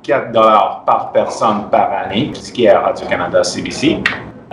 34 0.04 0.32
dollars 0.32 0.84
par 0.86 1.12
personne 1.12 1.70
par 1.72 1.92
année, 1.92 2.32
ce 2.34 2.52
qui 2.52 2.66
est 2.66 2.70
à 2.70 2.82
Radio-Canada 2.82 3.44
CBC. 3.44 4.04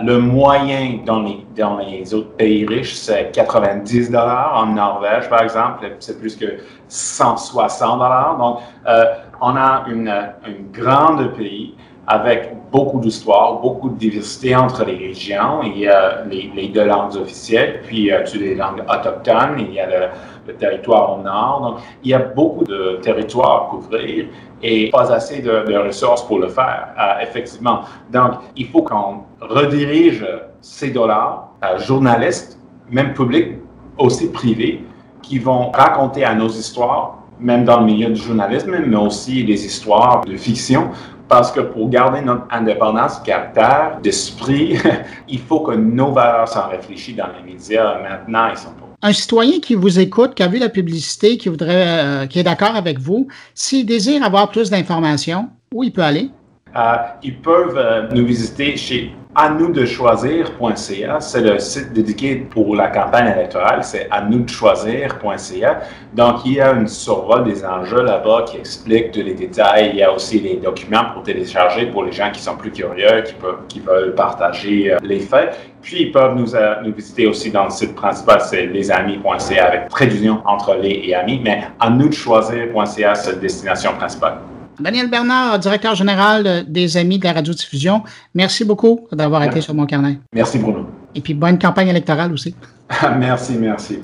Le 0.03 0.17
moyen 0.17 0.99
dans 1.05 1.21
les, 1.21 1.45
dans 1.55 1.77
les 1.77 2.13
autres 2.13 2.31
pays 2.37 2.65
riches, 2.65 2.95
c'est 2.95 3.31
90 3.31 4.09
dollars. 4.09 4.53
En 4.55 4.67
Norvège, 4.67 5.29
par 5.29 5.43
exemple, 5.43 5.85
c'est 5.99 6.19
plus 6.19 6.35
que 6.35 6.45
160 6.87 7.99
dollars. 7.99 8.37
Donc, 8.37 8.59
euh, 8.87 9.03
on 9.41 9.55
a 9.55 9.83
une, 9.87 10.11
une 10.47 10.71
grande 10.71 11.33
pays 11.35 11.75
avec 12.07 12.55
beaucoup 12.71 12.99
d'histoire, 12.99 13.59
beaucoup 13.59 13.89
de 13.89 13.95
diversité 13.95 14.55
entre 14.55 14.85
les 14.85 14.97
régions. 14.97 15.61
Il 15.63 15.77
y 15.77 15.87
a 15.87 16.23
les, 16.25 16.67
deux 16.69 16.85
langues 16.85 17.15
officielles, 17.15 17.81
puis 17.85 17.97
il 17.97 18.05
y 18.05 18.11
a 18.11 18.23
les 18.23 18.55
langues 18.55 18.83
autochtones, 18.89 19.59
il 19.59 19.73
y 19.73 19.79
a 19.79 19.87
le, 19.87 20.53
territoire 20.57 21.17
au 21.17 21.21
nord. 21.21 21.61
Donc, 21.61 21.83
il 22.03 22.09
y 22.09 22.13
a 22.13 22.19
beaucoup 22.19 22.65
de 22.65 22.99
territoires 23.01 23.63
à 23.63 23.69
couvrir 23.69 24.25
et 24.61 24.89
pas 24.89 25.11
assez 25.11 25.41
de, 25.41 25.77
ressources 25.77 26.25
pour 26.25 26.39
le 26.39 26.49
faire, 26.49 26.89
euh, 26.99 27.21
effectivement. 27.21 27.81
Donc, 28.11 28.33
il 28.55 28.67
faut 28.67 28.81
qu'on 28.81 29.21
redirige 29.39 30.25
ces 30.59 30.91
dollars 30.91 31.51
à 31.61 31.77
journalistes, 31.77 32.59
même 32.89 33.13
publics, 33.13 33.57
aussi 33.97 34.31
privés, 34.31 34.83
qui 35.21 35.39
vont 35.39 35.71
raconter 35.71 36.25
à 36.25 36.33
nos 36.33 36.49
histoires 36.49 37.21
même 37.41 37.65
dans 37.65 37.79
le 37.79 37.85
milieu 37.85 38.09
du 38.09 38.21
journalisme, 38.21 38.75
mais 38.85 38.97
aussi 38.97 39.43
des 39.43 39.65
histoires 39.65 40.23
de 40.23 40.37
fiction, 40.37 40.89
parce 41.31 41.49
que 41.49 41.61
pour 41.61 41.89
garder 41.89 42.19
notre 42.21 42.45
indépendance 42.51 43.19
caractère, 43.19 43.99
d'esprit, 44.03 44.77
il 45.29 45.39
faut 45.39 45.61
que 45.61 45.71
nos 45.71 46.11
valeurs 46.11 46.49
soient 46.49 46.67
réfléchies 46.67 47.13
dans 47.13 47.29
les 47.37 47.53
médias. 47.53 47.99
Maintenant, 48.01 48.49
ils 48.51 48.57
sont 48.57 48.71
pas. 48.71 48.87
Un 49.01 49.13
citoyen 49.13 49.61
qui 49.61 49.73
vous 49.73 49.97
écoute, 49.97 50.35
qui 50.35 50.43
a 50.43 50.49
vu 50.49 50.59
la 50.59 50.67
publicité, 50.67 51.37
qui 51.37 51.47
voudrait, 51.47 51.99
euh, 51.99 52.27
qui 52.27 52.37
est 52.37 52.43
d'accord 52.43 52.75
avec 52.75 52.99
vous, 52.99 53.29
s'il 53.55 53.85
désire 53.85 54.23
avoir 54.25 54.49
plus 54.49 54.69
d'informations, 54.69 55.47
où 55.73 55.85
il 55.85 55.93
peut 55.93 56.03
aller? 56.03 56.29
Euh, 56.75 56.95
ils 57.23 57.37
peuvent 57.37 57.77
euh, 57.77 58.07
nous 58.11 58.25
visiter 58.25 58.77
chez 58.77 59.13
à 59.33 59.49
nous 59.49 59.71
de 59.71 59.85
choisir.ca. 59.85 61.19
C'est 61.21 61.41
le 61.41 61.57
site 61.59 61.93
dédié 61.93 62.35
pour 62.35 62.75
la 62.75 62.89
campagne 62.89 63.31
électorale. 63.31 63.83
C'est 63.83 64.07
à 64.11 64.21
nous 64.21 64.39
de 64.39 64.49
choisir.ca. 64.49 65.81
Donc, 66.13 66.45
il 66.45 66.53
y 66.53 66.61
a 66.61 66.73
une 66.73 66.87
survol 66.87 67.45
des 67.45 67.63
enjeux 67.63 68.03
là-bas 68.03 68.43
qui 68.47 68.57
explique 68.57 69.11
tous 69.11 69.21
les 69.21 69.33
détails. 69.33 69.91
Il 69.93 69.99
y 69.99 70.03
a 70.03 70.11
aussi 70.11 70.39
les 70.39 70.57
documents 70.57 71.05
pour 71.13 71.23
télécharger 71.23 71.85
pour 71.85 72.03
les 72.03 72.11
gens 72.11 72.29
qui 72.31 72.41
sont 72.41 72.57
plus 72.57 72.71
curieux, 72.71 73.23
qui, 73.69 73.79
veulent 73.79 74.15
partager 74.15 74.93
euh, 74.93 74.97
les 75.01 75.21
faits. 75.21 75.57
Puis, 75.81 76.03
ils 76.03 76.11
peuvent 76.11 76.35
nous, 76.35 76.93
visiter 76.93 77.25
aussi 77.25 77.51
dans 77.51 77.63
le 77.65 77.71
site 77.71 77.95
principal, 77.95 78.41
c'est 78.41 78.65
lesamis.ca 78.67 79.65
avec 79.65 80.09
d'union 80.13 80.41
entre 80.45 80.75
les 80.75 81.01
et 81.05 81.15
amis. 81.15 81.39
Mais 81.43 81.63
à 81.79 81.89
nous 81.89 82.09
de 82.09 82.13
choisir.ca, 82.13 83.15
c'est 83.15 83.31
la 83.31 83.37
destination 83.37 83.93
principale. 83.93 84.39
Daniel 84.79 85.09
Bernard, 85.09 85.59
directeur 85.59 85.95
général 85.95 86.65
des 86.67 86.97
Amis 86.97 87.19
de 87.19 87.25
la 87.25 87.33
radiodiffusion, 87.33 88.03
merci 88.33 88.65
beaucoup 88.65 89.07
d'avoir 89.11 89.43
été 89.43 89.61
sur 89.61 89.73
mon 89.73 89.85
carnet. 89.85 90.19
Merci 90.33 90.59
Bruno. 90.59 90.87
Et 91.13 91.21
puis 91.21 91.33
bonne 91.33 91.59
campagne 91.59 91.89
électorale 91.89 92.31
aussi. 92.31 92.55
merci, 93.17 93.53
merci. 93.53 93.99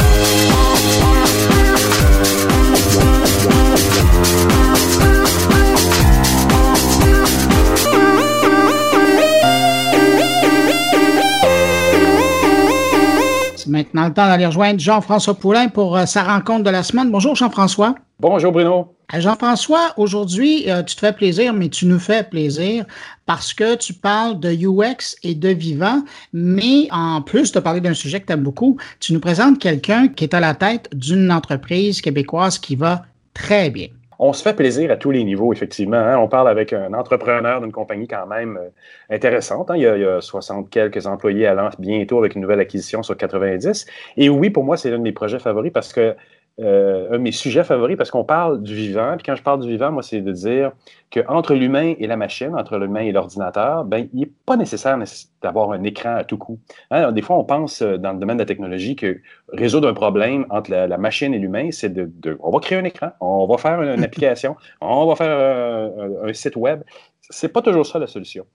C'est 13.68 13.74
maintenant 13.74 14.08
le 14.08 14.14
temps 14.14 14.28
d'aller 14.28 14.46
rejoindre 14.46 14.80
Jean-François 14.80 15.34
Poulain 15.34 15.68
pour 15.68 15.98
euh, 15.98 16.06
sa 16.06 16.24
rencontre 16.24 16.64
de 16.64 16.70
la 16.70 16.84
semaine. 16.84 17.12
Bonjour 17.12 17.36
Jean-François. 17.36 17.96
Bonjour 18.18 18.54
Bruno. 18.54 18.96
Euh, 19.14 19.20
Jean-François, 19.20 19.94
aujourd'hui, 19.98 20.72
euh, 20.72 20.84
tu 20.84 20.96
te 20.96 21.02
fais 21.02 21.12
plaisir, 21.12 21.54
mais 21.54 21.68
tu 21.68 21.86
nous 21.86 22.00
fais 22.00 22.24
plaisir 22.24 22.86
parce 23.26 23.54
que 23.54 23.76
tu 23.76 23.94
parles 23.94 24.40
de 24.40 24.54
UX 24.54 25.18
et 25.22 25.36
de 25.36 25.50
vivant, 25.50 26.02
mais 26.32 26.88
en 26.92 27.22
plus 27.22 27.52
de 27.52 27.60
parler 27.60 27.82
d'un 27.82 27.94
sujet 27.94 28.22
que 28.22 28.28
tu 28.28 28.32
aimes 28.32 28.44
beaucoup, 28.44 28.78
tu 29.02 29.12
nous 29.12 29.20
présentes 29.20 29.60
quelqu'un 29.60 30.08
qui 30.08 30.24
est 30.24 30.34
à 30.34 30.40
la 30.40 30.54
tête 30.54 30.88
d'une 30.94 31.30
entreprise 31.30 32.00
québécoise 32.00 32.60
qui 32.60 32.78
va 32.78 33.04
très 33.34 33.70
bien. 33.70 33.90
On 34.20 34.34
se 34.34 34.42
fait 34.42 34.56
plaisir 34.56 34.92
à 34.92 34.98
tous 34.98 35.12
les 35.12 35.24
niveaux, 35.24 35.54
effectivement. 35.54 35.98
Hein. 35.98 36.18
On 36.18 36.28
parle 36.28 36.50
avec 36.50 36.74
un 36.74 36.94
entrepreneur 36.94 37.62
d'une 37.62 37.72
compagnie 37.72 38.08
quand 38.08 38.26
même 38.26 38.58
euh, 38.58 38.70
intéressante. 39.16 39.70
Hein. 39.70 39.76
Il, 39.78 39.84
y 39.84 39.88
a, 39.88 39.96
il, 39.96 40.02
y 40.02 40.06
a, 40.06 40.22
60 40.22 40.70
quelques 40.70 41.06
employés 41.06 41.46
à 41.46 41.70
bientôt 41.78 42.18
avec 42.18 42.36
une 42.36 42.42
nouvelle 42.42 42.60
acquisition 42.60 43.04
sur 43.04 43.16
90. 43.16 43.86
Et 44.18 44.30
oui, 44.30 44.50
pour 44.50 44.64
moi, 44.64 44.76
c'est 44.76 44.90
l'un 44.90 44.98
de 44.98 45.04
mes 45.04 45.12
projets 45.12 45.40
favoris 45.40 45.72
parce 45.72 45.94
que 45.94 46.16
euh, 46.60 47.10
un 47.12 47.14
de 47.14 47.24
mes 47.24 47.32
sujets 47.32 47.64
favoris 47.64 47.98
parce 47.98 48.10
qu'on 48.10 48.24
parle 48.24 48.64
du 48.64 48.74
vivant. 48.74 49.16
Puis 49.16 49.24
quand 49.24 49.36
je 49.36 49.44
parle 49.44 49.62
du 49.62 49.70
vivant, 49.70 49.92
moi, 49.92 50.02
c'est 50.02 50.22
de 50.22 50.32
dire 50.32 50.72
qu'entre 51.12 51.54
l'humain 51.54 51.94
et 52.00 52.08
la 52.08 52.18
machine, 52.18 52.56
entre 52.56 52.78
l'humain 52.78 53.02
et 53.02 53.12
l'ordinateur, 53.12 53.86
ben, 53.86 54.08
il 54.14 54.22
n'est 54.22 54.32
pas 54.46 54.58
nécessaire 54.58 54.98
d'avoir 55.44 55.72
un 55.72 55.84
écran 55.84 56.16
à 56.16 56.24
tout 56.24 56.38
coup. 56.38 56.60
Hein, 56.90 57.12
des 57.12 57.22
fois, 57.22 57.38
on 57.38 57.44
pense 57.44 57.84
euh, 57.84 57.98
dans 57.98 58.14
le 58.14 58.20
domaine 58.20 58.38
de 58.38 58.42
la 58.42 58.48
technologie 58.48 58.96
que 58.96 59.20
résoudre 59.54 59.88
un 59.88 59.94
problème 59.94 60.48
entre 60.50 60.72
la, 60.72 60.98
machine 60.98 61.34
et 61.34 61.40
l'humain, 61.40 61.70
c'est 61.72 61.94
de, 61.94 62.38
On 62.40 62.52
va 62.52 62.60
créer 62.60 62.80
un 62.80 62.86
écran, 62.86 63.12
on 63.20 63.46
va 63.46 63.58
faire 63.58 63.82
une, 63.82 64.04
application, 64.04 64.56
on 64.82 65.06
va 65.06 65.16
faire 65.16 65.38
un, 65.38 66.28
un 66.28 66.34
site 66.34 66.56
web. 66.56 66.82
C'est 67.30 67.50
pas 67.50 67.62
toujours 67.62 67.86
ça 67.86 68.00
la 68.00 68.08
solution. 68.08 68.46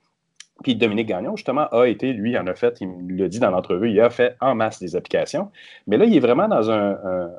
Puis 0.63 0.77
Dominique 0.77 1.09
Gagnon, 1.09 1.37
justement, 1.37 1.67
a 1.69 1.87
été, 1.87 2.13
lui, 2.13 2.39
en 2.39 2.47
a 2.47 2.55
fait, 2.55 2.81
il 2.81 3.17
l'a 3.17 3.29
dit 3.29 3.41
dans 3.41 3.51
l'entrevue, 3.51 3.91
il 3.91 4.01
a 4.01 4.11
fait 4.11 4.37
en 4.41 4.55
masse 4.55 4.79
des 4.79 4.97
applications. 4.97 5.51
Mais 5.87 5.97
là, 5.97 6.05
il 6.05 6.17
est 6.17 6.21
vraiment 6.21 6.49
dans 6.49 6.71
un, 6.71 7.31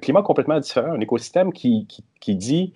climat 0.00 0.22
complètement 0.22 0.58
différent, 0.58 0.92
un 0.92 1.00
écosystème 1.00 1.52
qui, 1.52 1.86
dit 2.28 2.72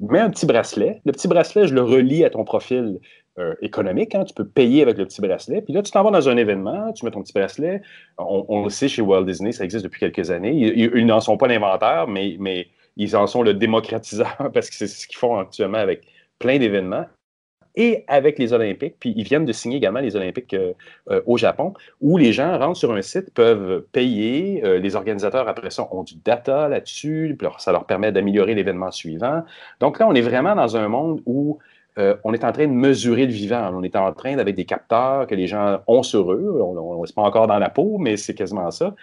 mets 0.00 0.20
un 0.20 0.30
petit 0.30 0.46
bracelet. 0.46 1.02
Le 1.04 1.12
petit 1.12 1.28
bracelet, 1.28 1.66
je 1.66 1.74
le 1.74 1.82
relie 1.82 2.24
à 2.24 2.30
ton 2.30 2.44
profil 2.44 3.00
euh, 3.38 3.54
économique. 3.60 4.14
Hein. 4.14 4.24
tu 4.24 4.32
peux 4.32 4.46
payer 4.46 4.82
avec 4.82 4.96
le 4.96 5.04
petit 5.04 5.20
bracelet. 5.20 5.62
Puis 5.62 5.74
là, 5.74 5.82
tu 5.82 5.90
t'en 5.90 6.04
vas 6.04 6.10
dans 6.10 6.28
un 6.28 6.36
événement, 6.36 6.92
tu 6.92 7.04
mets 7.04 7.10
ton 7.10 7.22
petit 7.22 7.32
bracelet. 7.32 7.82
On, 8.18 8.64
le 8.64 8.70
sait 8.70 8.88
chez 8.88 9.02
Walt 9.02 9.24
Disney, 9.24 9.52
ça 9.52 9.64
existe 9.64 9.84
depuis 9.84 10.00
quelques 10.00 10.30
années. 10.30 10.52
Ils, 10.54 11.06
n'en 11.06 11.20
sont 11.20 11.36
pas 11.36 11.48
l'inventeur, 11.48 12.08
mais, 12.08 12.36
mais 12.38 12.68
ils 12.96 13.16
en 13.16 13.26
sont 13.26 13.42
le 13.42 13.54
démocratiseur 13.54 14.36
parce 14.54 14.70
que 14.70 14.76
c'est 14.76 14.86
ce 14.86 15.06
qu'ils 15.06 15.18
font 15.18 15.38
actuellement 15.38 15.78
avec 15.78 16.06
plein 16.38 16.58
d'événements 16.58 17.04
et 17.78 18.04
avec 18.08 18.38
les 18.38 18.52
Olympiques. 18.52 18.96
Puis 18.98 19.14
ils 19.16 19.22
viennent 19.22 19.46
de 19.46 19.52
signer 19.52 19.76
également 19.78 20.00
les 20.00 20.16
Olympiques 20.16 20.52
euh, 20.52 20.72
euh, 21.10 21.22
au 21.26 21.38
Japon, 21.38 21.72
où 22.00 22.18
les 22.18 22.32
gens 22.32 22.58
rentrent 22.58 22.76
sur 22.76 22.92
un 22.92 23.00
site, 23.00 23.32
peuvent 23.32 23.84
payer. 23.92 24.62
Euh, 24.64 24.78
les 24.80 24.96
organisateurs, 24.96 25.48
après 25.48 25.70
ça, 25.70 25.88
ont 25.92 26.02
du 26.02 26.16
data 26.16 26.68
là-dessus. 26.68 27.38
Ça 27.58 27.72
leur 27.72 27.84
permet 27.84 28.10
d'améliorer 28.10 28.54
l'événement 28.54 28.90
suivant. 28.90 29.44
Donc 29.80 30.00
là, 30.00 30.08
on 30.08 30.14
est 30.14 30.20
vraiment 30.20 30.54
dans 30.54 30.76
un 30.76 30.88
monde 30.88 31.22
où 31.24 31.58
on 32.22 32.32
est 32.32 32.44
en 32.44 32.52
train 32.52 32.68
de 32.68 32.72
mesurer 32.72 33.26
le 33.26 33.32
vivant. 33.32 33.72
On 33.74 33.82
est 33.82 33.96
en 33.96 34.12
train, 34.12 34.38
avec 34.38 34.54
des 34.54 34.64
capteurs 34.64 35.26
que 35.26 35.34
les 35.34 35.48
gens 35.48 35.80
ont 35.88 36.04
sur 36.04 36.30
eux, 36.30 36.62
on 36.62 37.02
n'est 37.02 37.12
pas 37.12 37.22
encore 37.22 37.48
dans 37.48 37.58
la 37.58 37.70
peau, 37.70 37.98
mais 37.98 38.16
c'est 38.16 38.34
quasiment 38.34 38.70
ça, 38.70 38.94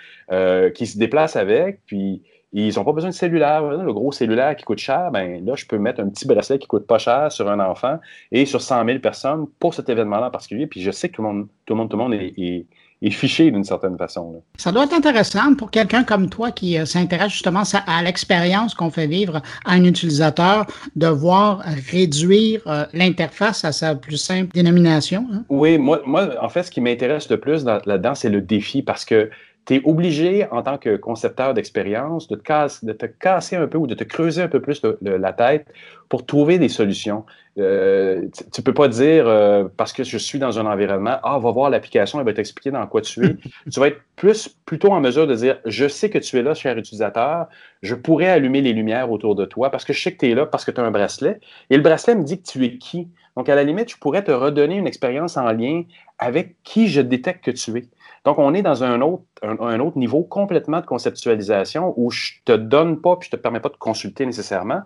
qui 0.73 0.87
se 0.87 0.97
déplacent 0.97 1.35
avec, 1.35 1.81
puis 1.85 2.21
ils 2.55 2.75
n'ont 2.77 2.85
pas 2.85 2.93
besoin 2.93 3.09
de 3.09 3.15
cellulaire. 3.15 3.61
Le 3.63 3.93
gros 3.93 4.13
cellulaire 4.13 4.55
qui 4.55 4.63
coûte 4.63 4.79
cher, 4.79 5.11
ben 5.11 5.45
là, 5.45 5.55
je 5.55 5.65
peux 5.65 5.77
mettre 5.77 5.99
un 5.99 6.07
petit 6.07 6.25
bracelet 6.25 6.57
qui 6.57 6.67
coûte 6.67 6.87
pas 6.87 6.97
cher 6.97 7.29
sur 7.29 7.49
un 7.49 7.59
enfant 7.59 7.99
et 8.31 8.45
sur 8.45 8.61
100 8.61 8.85
000 8.85 8.99
personnes 8.99 9.45
pour 9.59 9.73
cet 9.73 9.89
événement-là 9.89 10.27
en 10.27 10.31
particulier. 10.31 10.65
Puis 10.65 10.81
je 10.81 10.89
sais 10.89 11.09
que 11.09 11.15
tout 11.15 11.21
le 11.21 11.27
monde, 11.27 11.47
tout 11.65 11.73
le 11.73 11.79
monde, 11.79 11.89
tout 11.89 11.97
le 11.97 12.03
monde 12.03 12.13
est, 12.13 12.65
fiché 13.11 13.51
d'une 13.51 13.65
certaine 13.65 13.97
façon. 13.99 14.41
Ça 14.57 14.71
doit 14.71 14.85
être 14.85 14.93
intéressant 14.93 15.53
pour 15.53 15.69
quelqu'un 15.69 16.03
comme 16.03 16.27
toi 16.27 16.51
qui 16.51 16.79
euh, 16.79 16.85
s'intéresse 16.85 17.33
justement 17.33 17.61
à, 17.85 18.01
l'expérience 18.01 18.73
qu'on 18.73 18.89
fait 18.89 19.05
vivre 19.05 19.43
à 19.63 19.73
un 19.73 19.83
utilisateur 19.83 20.65
de 20.95 21.05
voir 21.05 21.61
réduire 21.91 22.61
euh, 22.65 22.85
l'interface 22.93 23.63
à 23.63 23.71
sa 23.71 23.93
plus 23.93 24.17
simple 24.17 24.51
dénomination. 24.55 25.27
Hein? 25.31 25.43
Oui, 25.49 25.77
moi, 25.77 26.01
moi, 26.07 26.29
en 26.41 26.49
fait, 26.49 26.63
ce 26.63 26.71
qui 26.71 26.81
m'intéresse 26.81 27.29
le 27.29 27.39
plus 27.39 27.63
là-dedans, 27.63 28.15
c'est 28.15 28.29
le 28.29 28.41
défi 28.41 28.81
parce 28.81 29.05
que 29.05 29.29
tu 29.65 29.75
es 29.75 29.81
obligé, 29.83 30.47
en 30.51 30.61
tant 30.61 30.77
que 30.77 30.95
concepteur 30.95 31.53
d'expérience, 31.53 32.27
de, 32.27 32.35
de, 32.35 32.93
te 32.93 33.05
casser 33.05 33.55
un 33.55 33.67
peu 33.67 33.77
ou 33.77 33.87
de 33.87 33.95
te 33.95 34.03
creuser 34.03 34.41
un 34.41 34.47
peu 34.47 34.61
plus 34.61 34.81
la 35.01 35.33
tête 35.33 35.67
pour 36.09 36.25
trouver 36.25 36.59
des 36.59 36.69
solutions. 36.69 37.25
Euh, 37.57 38.27
tu 38.33 38.59
ne 38.59 38.63
peux 38.63 38.73
pas 38.73 38.89
dire, 38.89 39.27
euh, 39.27 39.65
parce 39.77 39.93
que 39.93 40.03
je 40.03 40.17
suis 40.17 40.39
dans 40.39 40.59
un 40.59 40.65
environnement, 40.65 41.17
ah, 41.23 41.39
va 41.39 41.51
voir 41.51 41.69
l'application, 41.69 42.19
elle 42.19 42.25
va 42.25 42.33
t'expliquer 42.33 42.71
dans 42.71 42.85
quoi 42.85 43.01
tu 43.01 43.25
es. 43.25 43.35
tu 43.71 43.79
vas 43.79 43.87
être 43.87 44.01
plus, 44.17 44.49
plutôt 44.65 44.91
en 44.91 44.99
mesure 44.99 45.25
de 45.25 45.35
dire, 45.35 45.57
je 45.65 45.87
sais 45.87 46.09
que 46.09 46.17
tu 46.17 46.37
es 46.37 46.43
là, 46.43 46.53
cher 46.53 46.77
utilisateur, 46.77 47.47
je 47.81 47.95
pourrais 47.95 48.27
allumer 48.27 48.61
les 48.61 48.73
lumières 48.73 49.09
autour 49.09 49.35
de 49.35 49.45
toi 49.45 49.71
parce 49.71 49.85
que 49.85 49.93
je 49.93 50.01
sais 50.01 50.11
que 50.11 50.17
tu 50.17 50.31
es 50.31 50.35
là, 50.35 50.45
parce 50.45 50.65
que 50.65 50.71
tu 50.71 50.81
as 50.81 50.83
un 50.83 50.91
bracelet. 50.91 51.39
Et 51.69 51.77
le 51.77 51.83
bracelet 51.83 52.15
me 52.15 52.23
dit 52.23 52.41
que 52.41 52.47
tu 52.47 52.65
es 52.65 52.77
qui. 52.77 53.07
Donc, 53.37 53.49
à 53.49 53.55
la 53.55 53.63
limite, 53.63 53.89
je 53.89 53.97
pourrais 53.97 54.23
te 54.23 54.31
redonner 54.31 54.75
une 54.75 54.87
expérience 54.87 55.37
en 55.37 55.51
lien 55.51 55.83
avec 56.19 56.55
qui 56.63 56.87
je 56.87 57.01
détecte 57.01 57.43
que 57.43 57.51
tu 57.51 57.77
es. 57.77 57.85
Donc, 58.25 58.39
on 58.39 58.53
est 58.53 58.63
dans 58.63 58.83
un 58.83 59.01
autre, 59.01 59.97
niveau 59.97 60.23
complètement 60.23 60.81
de 60.81 60.85
conceptualisation 60.85 61.93
où 61.95 62.09
je 62.09 62.31
te 62.43 62.51
donne 62.51 62.99
pas 62.99 63.15
puis 63.15 63.29
je 63.31 63.35
ne 63.35 63.37
te 63.37 63.41
permets 63.41 63.59
pas 63.59 63.69
de 63.69 63.77
consulter 63.77 64.25
nécessairement 64.25 64.81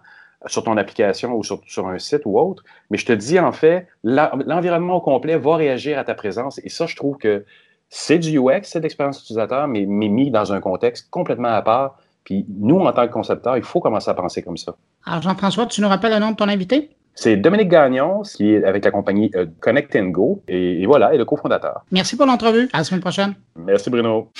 sur 0.46 0.64
ton 0.64 0.78
application 0.78 1.34
ou 1.34 1.44
sur, 1.44 1.62
sur, 1.66 1.88
un 1.88 2.00
site 2.00 2.22
ou 2.26 2.40
autre, 2.40 2.64
mais 2.90 2.98
je 2.98 3.06
te 3.06 3.12
dis 3.12 3.40
en 3.40 3.52
fait, 3.52 3.88
l'environnement 4.04 4.96
au 4.96 5.02
complet 5.02 5.38
va 5.38 5.56
réagir 5.56 5.98
à 5.98 6.04
ta 6.04 6.14
présence. 6.14 6.60
Et 6.64 6.70
ça, 6.70 6.86
je 6.86 6.96
trouve 6.96 7.18
que 7.18 7.46
c'est 7.90 8.20
du 8.20 8.40
UX, 8.40 8.62
c'est 8.64 8.80
de 8.80 8.84
l'expérience 8.84 9.22
utilisateur, 9.22 9.68
mais, 9.68 9.86
mais 9.86 10.08
mis 10.08 10.32
dans 10.32 10.54
un 10.54 10.62
contexte 10.62 11.10
complètement 11.10 11.50
à 11.50 11.62
part. 11.62 11.98
Puis 12.24 12.46
nous, 12.50 12.80
en 12.80 12.92
tant 12.94 13.08
que 13.08 13.12
concepteurs, 13.12 13.58
il 13.58 13.64
faut 13.64 13.80
commencer 13.80 14.10
à 14.10 14.14
penser 14.14 14.44
comme 14.44 14.58
ça. 14.58 14.76
Alors, 15.06 15.22
Jean-François, 15.22 15.66
tu 15.66 15.82
nous 15.82 15.88
rappelles 15.88 16.14
le 16.14 16.20
nom 16.20 16.32
de 16.32 16.36
ton 16.36 16.48
invité? 16.48 16.96
C'est 17.22 17.36
Dominique 17.36 17.68
Gagnon, 17.68 18.22
qui 18.22 18.54
est 18.54 18.64
avec 18.64 18.86
la 18.86 18.92
compagnie 18.92 19.30
euh, 19.36 19.46
Connect 19.60 19.98
Go, 20.10 20.42
et, 20.48 20.82
et 20.82 20.86
voilà, 20.86 21.14
est 21.14 21.18
le 21.18 21.26
cofondateur. 21.26 21.84
Merci 21.92 22.16
pour 22.16 22.26
l'entrevue. 22.26 22.70
À 22.72 22.78
la 22.78 22.84
semaine 22.86 23.02
prochaine. 23.02 23.34
Merci, 23.58 23.90
Bruno. 23.90 24.32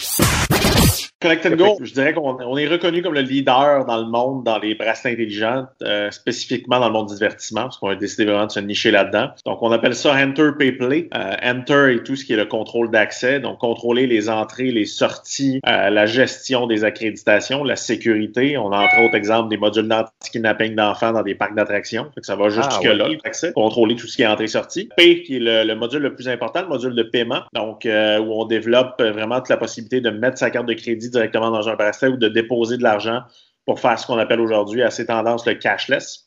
Connect 1.22 1.54
Go, 1.58 1.78
je 1.82 1.92
dirais 1.92 2.14
qu'on 2.14 2.56
est 2.56 2.68
reconnu 2.68 3.02
comme 3.02 3.14
le 3.14 3.20
leader 3.20 3.84
dans 3.86 3.98
le 3.98 4.06
monde 4.06 4.46
dans 4.46 4.58
les 4.58 4.74
bracelets 4.74 5.12
intelligents, 5.12 5.66
euh, 5.84 6.10
spécifiquement 6.12 6.80
dans 6.80 6.88
le 6.88 6.94
monde 6.94 7.10
du 7.10 7.16
divertissement, 7.16 7.64
parce 7.64 7.78
qu'on 7.78 7.90
a 7.90 7.96
décidé 7.96 8.24
vraiment 8.24 8.46
de 8.46 8.52
se 8.52 8.62
nicher 8.62 8.90
là-dedans. 8.90 9.32
Donc, 9.46 9.62
on 9.62 9.74
appelle 9.74 9.96
ça 9.96 10.16
Enter 10.16 10.52
Pay 10.58 10.72
Play. 10.72 11.10
Euh, 11.14 11.36
Enter 11.44 11.96
et 11.96 12.04
tout 12.04 12.16
ce 12.16 12.24
qui 12.24 12.32
est 12.32 12.38
le 12.38 12.46
contrôle 12.46 12.90
d'accès, 12.90 13.42
donc 13.42 13.58
contrôler 13.58 14.08
les 14.08 14.30
entrées, 14.30 14.72
les 14.72 14.86
sorties, 14.86 15.60
euh, 15.68 15.90
la 15.90 16.06
gestion 16.06 16.68
des 16.68 16.86
accréditations, 16.86 17.66
la 17.66 17.76
sécurité. 17.76 18.58
On 18.58 18.72
a 18.72 18.78
entre 18.78 19.04
autres 19.04 19.16
exemple 19.16 19.50
des 19.50 19.58
modules 19.58 19.90
d'anti-kidnapping 19.90 20.74
d'enfants 20.76 21.12
dans 21.12 21.24
des 21.24 21.36
parcs 21.36 21.54
d'attractions. 21.54 22.10
Ça 22.22 22.38
va 22.38 22.48
jusque-là, 22.48 23.08
ah, 23.10 23.16
l'accès. 23.26 23.52
Contrôler 23.52 23.98
tout 23.98 24.08
ce 24.08 24.16
qui 24.16 24.22
est 24.22 24.28
entrée-sortie. 24.28 24.88
P, 24.96 25.24
qui 25.24 25.36
est 25.36 25.40
le, 25.40 25.66
le, 25.66 25.76
module 25.76 26.02
le 26.02 26.16
plus 26.16 26.30
important, 26.30 26.62
le 26.62 26.70
module 26.70 26.96
de 26.96 27.04
paiement, 27.04 27.42
donc 27.54 27.86
où 27.86 28.42
on 28.42 28.46
développe 28.46 29.02
vraiment 29.02 29.40
toute 29.40 29.50
la 29.50 29.58
possibilité 29.58 30.00
de 30.00 30.12
mettre 30.12 30.38
sa 30.38 30.50
carte 30.50 30.66
de 30.66 30.74
crédit 30.74 31.09
directement 31.10 31.52
dans 31.52 31.70
un 31.70 31.76
bracelet 31.76 32.10
ou 32.10 32.18
de 32.18 32.28
déposer 32.28 32.78
de 32.78 32.84
l'argent 32.84 33.22
pour 33.66 33.80
faire 33.80 34.00
ce 34.00 34.08
qu'on 34.08 34.18
appelle 34.18 34.42
aujourd'hui 34.42 34.82
à 34.82 34.90
ces 34.90 35.06
tendances 35.06 35.46
le 35.46 35.54
cashless. 35.54 36.26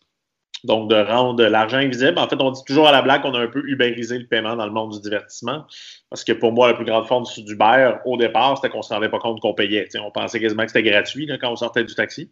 Donc, 0.64 0.88
de 0.88 0.94
rendre 0.94 1.44
l'argent 1.44 1.78
invisible. 1.78 2.18
En 2.18 2.28
fait, 2.28 2.40
on 2.40 2.52
dit 2.52 2.62
toujours 2.64 2.86
à 2.86 2.92
la 2.92 3.02
blague 3.02 3.22
qu'on 3.22 3.34
a 3.34 3.40
un 3.40 3.48
peu 3.48 3.64
ubérisé 3.66 4.16
le 4.16 4.26
paiement 4.26 4.54
dans 4.54 4.66
le 4.66 4.70
monde 4.70 4.92
du 4.92 5.00
divertissement. 5.00 5.66
Parce 6.08 6.22
que 6.22 6.32
pour 6.32 6.52
moi, 6.52 6.68
la 6.68 6.74
plus 6.74 6.84
grande 6.84 7.06
forme 7.06 7.24
d'Uber, 7.36 7.94
au 8.04 8.16
départ, 8.16 8.56
c'était 8.56 8.68
qu'on 8.68 8.78
ne 8.78 8.82
se 8.82 8.94
rendait 8.94 9.08
pas 9.08 9.18
compte 9.18 9.40
qu'on 9.40 9.54
payait. 9.54 9.88
on 10.00 10.12
pensait 10.12 10.38
quasiment 10.38 10.62
que 10.62 10.70
c'était 10.70 10.88
gratuit 10.88 11.26
quand 11.40 11.50
on 11.50 11.56
sortait 11.56 11.82
du 11.82 11.94
taxi. 11.96 12.30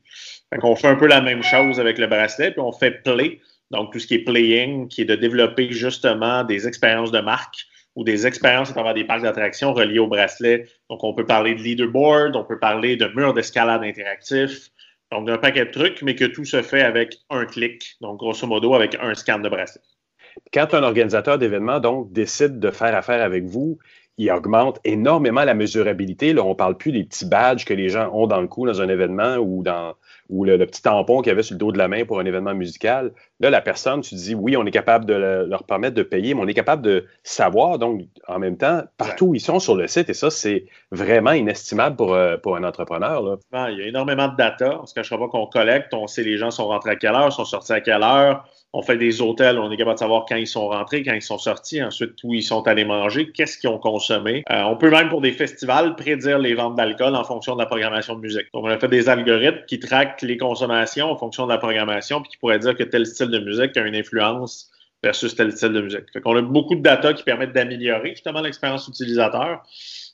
Donc, 0.53 0.63
on 0.63 0.77
fait 0.77 0.87
un 0.87 0.95
peu 0.95 1.09
la 1.09 1.21
même 1.21 1.43
chose 1.43 1.81
avec 1.81 1.99
le 1.99 2.07
bracelet, 2.07 2.53
puis 2.53 2.61
on 2.61 2.71
fait 2.71 3.03
play. 3.03 3.41
Donc, 3.73 3.93
tout 3.93 3.99
ce 3.99 4.07
qui 4.07 4.15
est 4.15 4.25
playing, 4.25 4.87
qui 4.87 5.03
est 5.03 5.07
de 5.07 5.17
développer 5.17 5.73
justement 5.73 6.45
des 6.45 6.69
expériences 6.69 7.11
de 7.11 7.21
marque 7.21 7.67
ou 7.97 8.05
des 8.05 8.27
expériences 8.27 8.71
à 8.71 8.73
travers 8.73 8.95
des 8.95 9.05
parcs 9.05 9.23
d'attractions 9.23 9.73
reliés 9.73 9.99
au 9.99 10.07
bracelet. 10.07 10.67
Donc, 10.89 11.03
on 11.05 11.15
peut 11.15 11.27
parler 11.27 11.55
de 11.55 11.63
leaderboard, 11.63 12.37
on 12.37 12.45
peut 12.45 12.59
parler 12.59 12.97
de 12.97 13.07
murs 13.15 13.35
d'escalade 13.35 13.83
interactifs, 13.83 14.71
donc 15.11 15.27
d'un 15.27 15.39
paquet 15.39 15.67
de 15.67 15.71
trucs, 15.71 16.03
mais 16.03 16.15
que 16.15 16.25
tout 16.25 16.45
se 16.45 16.63
fait 16.63 16.83
avec 16.83 17.19
un 17.31 17.45
clic, 17.45 17.97
donc 18.01 18.19
grosso 18.19 18.47
modo 18.47 18.75
avec 18.75 18.97
un 19.01 19.15
scan 19.15 19.41
de 19.41 19.49
bracelet. 19.49 19.83
Quand 20.53 20.75
un 20.75 20.83
organisateur 20.83 21.39
d'événements 21.39 21.81
donc 21.81 22.13
décide 22.13 22.61
de 22.61 22.71
faire 22.71 22.95
affaire 22.95 23.23
avec 23.23 23.45
vous, 23.45 23.79
il 24.19 24.31
augmente 24.31 24.79
énormément 24.85 25.45
la 25.45 25.55
mesurabilité. 25.55 26.33
Là, 26.33 26.45
on 26.45 26.51
ne 26.51 26.55
parle 26.55 26.77
plus 26.77 26.93
des 26.93 27.05
petits 27.05 27.25
badges 27.25 27.65
que 27.65 27.75
les 27.75 27.89
gens 27.89 28.11
ont 28.13 28.27
dans 28.27 28.41
le 28.41 28.49
cou 28.49 28.67
dans 28.67 28.81
un 28.83 28.89
événement 28.89 29.37
ou 29.37 29.63
dans 29.63 29.95
ou 30.31 30.45
le, 30.45 30.59
petit 30.65 30.83
tampon 30.83 31.21
qu'il 31.21 31.31
y 31.31 31.33
avait 31.33 31.43
sur 31.43 31.55
le 31.55 31.59
dos 31.59 31.73
de 31.73 31.79
la 31.79 31.89
main 31.89 32.05
pour 32.05 32.21
un 32.21 32.25
événement 32.25 32.55
musical. 32.55 33.13
Là, 33.41 33.51
la 33.51 33.61
personne, 33.61 34.01
tu 34.01 34.15
dis 34.15 34.35
oui, 34.35 34.57
on 34.57 34.65
est 34.65 34.71
capable 34.71 35.05
de 35.05 35.15
leur 35.15 35.65
permettre 35.65 35.95
de 35.95 36.03
payer, 36.03 36.35
mais 36.35 36.41
on 36.41 36.47
est 36.47 36.55
capable 36.55 36.83
de 36.83 37.07
savoir, 37.23 37.79
donc, 37.79 38.03
en 38.29 38.39
même 38.39 38.57
temps, 38.57 38.83
partout 38.97 39.27
où 39.27 39.35
ils 39.35 39.41
sont 39.41 39.59
sur 39.59 39.75
le 39.75 39.89
site, 39.89 40.09
et 40.09 40.15
ça, 40.15 40.31
c'est 40.31 40.67
vraiment 40.93 41.33
inestimable 41.33 41.97
pour, 41.97 42.15
euh, 42.15 42.37
un 42.47 42.65
entrepreneur. 42.65 43.39
Il 43.53 43.79
y 43.79 43.83
a 43.83 43.87
énormément 43.87 44.29
de 44.29 44.37
data. 44.37 44.79
On 44.79 44.83
ne 44.83 44.87
se 44.87 44.95
cachera 44.95 45.19
pas 45.19 45.29
qu'on 45.29 45.47
collecte, 45.47 45.95
on 45.95 46.07
sait 46.07 46.23
les 46.23 46.37
gens 46.37 46.51
sont 46.51 46.67
rentrés 46.67 46.91
à 46.91 46.97
quelle 46.97 47.15
heure, 47.15 47.33
sont 47.33 47.45
sortis 47.45 47.73
à 47.73 47.81
quelle 47.81 48.03
heure, 48.03 48.45
on 48.73 48.83
fait 48.83 48.97
des 48.97 49.21
hôtels, 49.21 49.59
on 49.59 49.71
est 49.71 49.77
capable 49.77 49.97
de 49.97 50.01
savoir 50.01 50.27
quand 50.29 50.37
ils 50.37 50.47
sont 50.47 50.69
rentrés, 50.69 51.03
quand 51.03 51.15
ils 51.15 51.23
sont 51.23 51.39
sortis, 51.39 51.83
ensuite 51.83 52.13
où 52.23 52.35
ils 52.35 52.43
sont 52.43 52.67
allés 52.69 52.85
manger, 52.85 53.31
qu'est-ce 53.33 53.59
qu'ils 53.59 53.71
ont 53.71 53.79
consommé. 53.79 54.45
Euh, 54.51 54.63
on 54.63 54.77
peut 54.77 54.91
même 54.91 55.09
pour 55.09 55.21
des 55.21 55.33
festivals 55.33 55.97
prédire 55.97 56.39
les 56.39 56.55
ventes 56.55 56.77
d'alcool 56.77 57.17
en 57.17 57.25
fonction 57.25 57.55
de 57.55 57.61
la 57.61 57.67
programmation 57.67 58.15
de 58.15 58.21
musique. 58.21 58.47
Donc 58.55 58.65
on 58.65 58.69
a 58.69 58.79
fait 58.79 58.89
des 58.89 59.09
algorithmes 59.09 59.65
qui 59.67 59.81
traquent 59.81 60.23
les 60.23 60.37
consommations 60.37 61.11
en 61.11 61.17
fonction 61.17 61.47
de 61.47 61.53
la 61.53 61.59
programmation, 61.59 62.23
puis 62.23 62.31
qui 62.31 62.37
pourraient 62.37 62.61
dire 62.61 62.77
que 62.77 62.85
tel 62.85 63.07
style 63.07 63.29
de 63.29 63.41
musique 63.41 63.77
a 63.77 63.81
une 63.81 63.97
influence 63.97 64.71
versus 65.03 65.35
tel 65.35 65.51
style 65.51 65.73
de 65.73 65.81
musique. 65.81 66.05
Fait 66.13 66.21
qu'on 66.21 66.37
a 66.37 66.43
beaucoup 66.43 66.77
de 66.77 66.83
data 66.83 67.13
qui 67.13 67.25
permettent 67.25 67.53
d'améliorer 67.53 68.11
justement 68.11 68.41
l'expérience 68.41 68.87
utilisateur. 68.87 69.63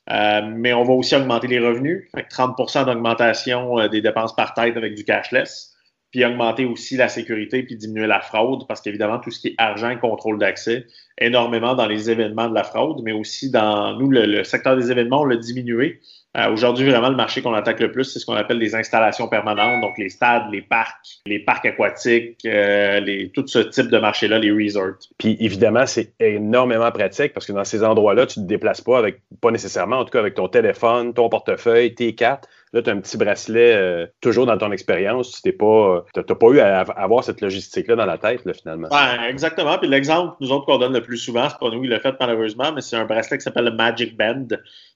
Euh, 0.08 0.40
mais 0.44 0.72
on 0.72 0.84
va 0.84 0.92
aussi 0.92 1.16
augmenter 1.16 1.48
les 1.48 1.58
revenus. 1.58 2.08
Fait 2.14 2.22
30% 2.22 2.86
d'augmentation 2.86 3.80
euh, 3.80 3.88
des 3.88 4.00
dépenses 4.00 4.34
par 4.36 4.54
tête 4.54 4.76
avec 4.76 4.94
du 4.94 5.04
cashless 5.04 5.75
puis 6.10 6.24
augmenter 6.24 6.64
aussi 6.64 6.96
la 6.96 7.08
sécurité, 7.08 7.62
puis 7.62 7.76
diminuer 7.76 8.06
la 8.06 8.20
fraude, 8.20 8.66
parce 8.66 8.80
qu'évidemment, 8.80 9.18
tout 9.18 9.30
ce 9.30 9.40
qui 9.40 9.48
est 9.48 9.54
argent 9.58 9.96
contrôle 9.98 10.38
d'accès, 10.38 10.86
énormément 11.18 11.74
dans 11.74 11.86
les 11.86 12.10
événements 12.10 12.48
de 12.48 12.54
la 12.54 12.64
fraude, 12.64 13.00
mais 13.02 13.12
aussi 13.12 13.50
dans 13.50 13.96
nous, 13.96 14.10
le, 14.10 14.44
secteur 14.44 14.76
des 14.76 14.90
événements, 14.90 15.22
on 15.22 15.24
l'a 15.24 15.36
diminué. 15.36 16.00
Euh, 16.36 16.50
aujourd'hui, 16.50 16.88
vraiment, 16.88 17.08
le 17.08 17.16
marché 17.16 17.40
qu'on 17.40 17.54
attaque 17.54 17.80
le 17.80 17.90
plus, 17.90 18.04
c'est 18.04 18.18
ce 18.18 18.26
qu'on 18.26 18.34
appelle 18.34 18.58
les 18.58 18.74
installations 18.74 19.26
permanentes, 19.26 19.80
donc 19.80 19.96
les 19.96 20.10
stades, 20.10 20.44
les 20.52 20.60
parcs, 20.60 21.20
les 21.24 21.38
parcs 21.38 21.64
aquatiques, 21.64 22.36
euh, 22.44 23.00
les, 23.00 23.30
tout 23.30 23.46
ce 23.46 23.60
type 23.60 23.88
de 23.88 23.98
marché-là, 23.98 24.38
les 24.38 24.50
resorts. 24.50 24.98
Puis 25.16 25.38
évidemment, 25.40 25.86
c'est 25.86 26.12
énormément 26.20 26.90
pratique 26.90 27.32
parce 27.32 27.46
que 27.46 27.52
dans 27.52 27.64
ces 27.64 27.82
endroits-là, 27.82 28.26
tu 28.26 28.40
ne 28.40 28.44
te 28.44 28.48
déplaces 28.48 28.82
pas 28.82 28.98
avec, 28.98 29.22
pas 29.40 29.50
nécessairement, 29.50 30.00
en 30.00 30.04
tout 30.04 30.10
cas 30.10 30.18
avec 30.18 30.34
ton 30.34 30.48
téléphone, 30.48 31.14
ton 31.14 31.30
portefeuille, 31.30 31.94
tes 31.94 32.14
cartes. 32.14 32.46
Là, 32.72 32.82
tu 32.82 32.90
as 32.90 32.92
un 32.92 33.00
petit 33.00 33.16
bracelet 33.16 33.74
euh, 33.74 34.06
toujours 34.20 34.44
dans 34.44 34.58
ton 34.58 34.72
expérience. 34.72 35.40
Tu 35.40 35.48
n'as 35.48 35.54
pas, 35.54 36.34
pas 36.34 36.46
eu 36.48 36.58
à 36.58 36.80
avoir 36.80 37.24
cette 37.24 37.40
logistique-là 37.40 37.96
dans 37.96 38.04
la 38.04 38.18
tête, 38.18 38.42
finalement. 38.60 38.88
Ouais, 38.90 39.30
exactement. 39.30 39.78
Puis 39.78 39.88
l'exemple, 39.88 40.34
nous 40.40 40.50
autres, 40.50 40.66
qu'on 40.66 40.76
donne 40.76 40.92
le 40.92 41.00
plus 41.06 41.18
souvent, 41.18 41.48
c'est 41.48 41.58
pas 41.58 41.70
nous 41.70 41.82
qui 41.82 41.88
l'a 41.88 42.00
fait 42.00 42.14
malheureusement, 42.18 42.72
mais 42.72 42.80
c'est 42.80 42.96
un 42.96 43.04
bracelet 43.04 43.38
qui 43.38 43.44
s'appelle 43.44 43.64
le 43.64 43.70
Magic 43.70 44.16
Band. 44.16 44.46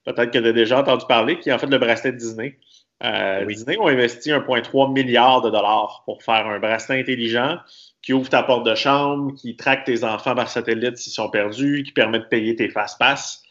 Peut-être 0.05 0.31
que 0.31 0.37
tu 0.37 0.47
as 0.47 0.53
déjà 0.53 0.79
entendu 0.79 1.05
parler, 1.07 1.39
qui 1.39 1.49
est 1.49 1.53
en 1.53 1.57
fait 1.57 1.67
le 1.67 1.77
bracelet 1.77 2.11
Disney. 2.13 2.57
Euh, 3.03 3.45
Disney 3.45 3.77
ont 3.79 3.87
investi 3.87 4.29
1,3 4.29 4.93
milliard 4.93 5.41
de 5.41 5.49
dollars 5.49 6.03
pour 6.05 6.21
faire 6.21 6.45
un 6.45 6.59
bracelet 6.59 6.99
intelligent 6.99 7.57
qui 8.01 8.13
ouvre 8.13 8.29
ta 8.29 8.43
porte 8.43 8.65
de 8.65 8.75
chambre, 8.75 9.33
qui 9.35 9.55
traque 9.55 9.85
tes 9.85 10.03
enfants 10.03 10.35
par 10.35 10.49
satellite 10.49 10.97
s'ils 10.97 11.13
sont 11.13 11.29
perdus, 11.29 11.83
qui 11.83 11.91
permet 11.91 12.19
de 12.19 12.25
payer 12.25 12.55
tes 12.55 12.69
fast-pass. 12.69 13.43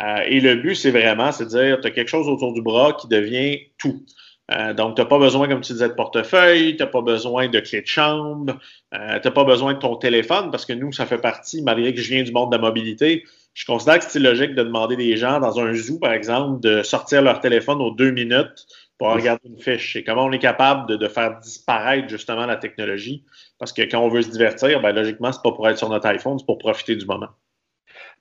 Euh, 0.00 0.22
et 0.26 0.40
le 0.40 0.56
but, 0.56 0.74
c'est 0.74 0.90
vraiment, 0.90 1.32
c'est 1.32 1.44
de 1.44 1.50
dire, 1.50 1.80
tu 1.80 1.88
as 1.88 1.90
quelque 1.90 2.08
chose 2.08 2.28
autour 2.28 2.52
du 2.52 2.62
bras 2.62 2.92
qui 2.92 3.08
devient 3.08 3.58
tout. 3.78 4.04
Euh, 4.50 4.72
donc, 4.72 4.96
tu 4.96 5.02
n'as 5.02 5.06
pas 5.06 5.18
besoin, 5.18 5.46
comme 5.46 5.60
tu 5.60 5.72
disais, 5.72 5.88
de 5.88 5.94
portefeuille, 5.94 6.76
tu 6.76 6.82
n'as 6.82 6.88
pas 6.88 7.02
besoin 7.02 7.48
de 7.48 7.60
clé 7.60 7.82
de 7.82 7.86
chambre, 7.86 8.54
euh, 8.94 9.18
tu 9.20 9.28
n'as 9.28 9.34
pas 9.34 9.44
besoin 9.44 9.74
de 9.74 9.78
ton 9.78 9.96
téléphone, 9.96 10.50
parce 10.50 10.64
que 10.64 10.72
nous, 10.72 10.92
ça 10.92 11.04
fait 11.04 11.18
partie, 11.18 11.62
malgré 11.62 11.94
que 11.94 12.00
je 12.00 12.08
viens 12.08 12.22
du 12.22 12.32
monde 12.32 12.50
de 12.50 12.56
la 12.56 12.62
mobilité, 12.62 13.24
je 13.52 13.66
considère 13.66 13.98
que 13.98 14.04
c'est 14.06 14.20
logique 14.20 14.54
de 14.54 14.62
demander 14.62 14.96
des 14.96 15.16
gens 15.16 15.40
dans 15.40 15.60
un 15.60 15.74
zoo, 15.74 15.98
par 15.98 16.12
exemple, 16.12 16.60
de 16.60 16.82
sortir 16.82 17.22
leur 17.22 17.40
téléphone 17.40 17.80
aux 17.82 17.90
deux 17.90 18.10
minutes 18.10 18.66
pour 18.98 19.08
regarder 19.12 19.48
une 19.48 19.60
fiche. 19.60 19.96
Et 19.96 20.04
comment 20.04 20.24
on 20.24 20.32
est 20.32 20.38
capable 20.38 20.98
de, 20.98 21.08
faire 21.08 21.38
disparaître 21.40 22.08
justement 22.08 22.46
la 22.46 22.56
technologie? 22.56 23.24
Parce 23.58 23.72
que 23.72 23.82
quand 23.82 24.00
on 24.00 24.08
veut 24.08 24.22
se 24.22 24.30
divertir, 24.30 24.80
ben, 24.80 24.92
logiquement, 24.92 25.30
c'est 25.32 25.42
pas 25.42 25.52
pour 25.52 25.68
être 25.68 25.78
sur 25.78 25.88
notre 25.88 26.06
iPhone, 26.06 26.38
c'est 26.38 26.46
pour 26.46 26.58
profiter 26.58 26.96
du 26.96 27.06
moment 27.06 27.28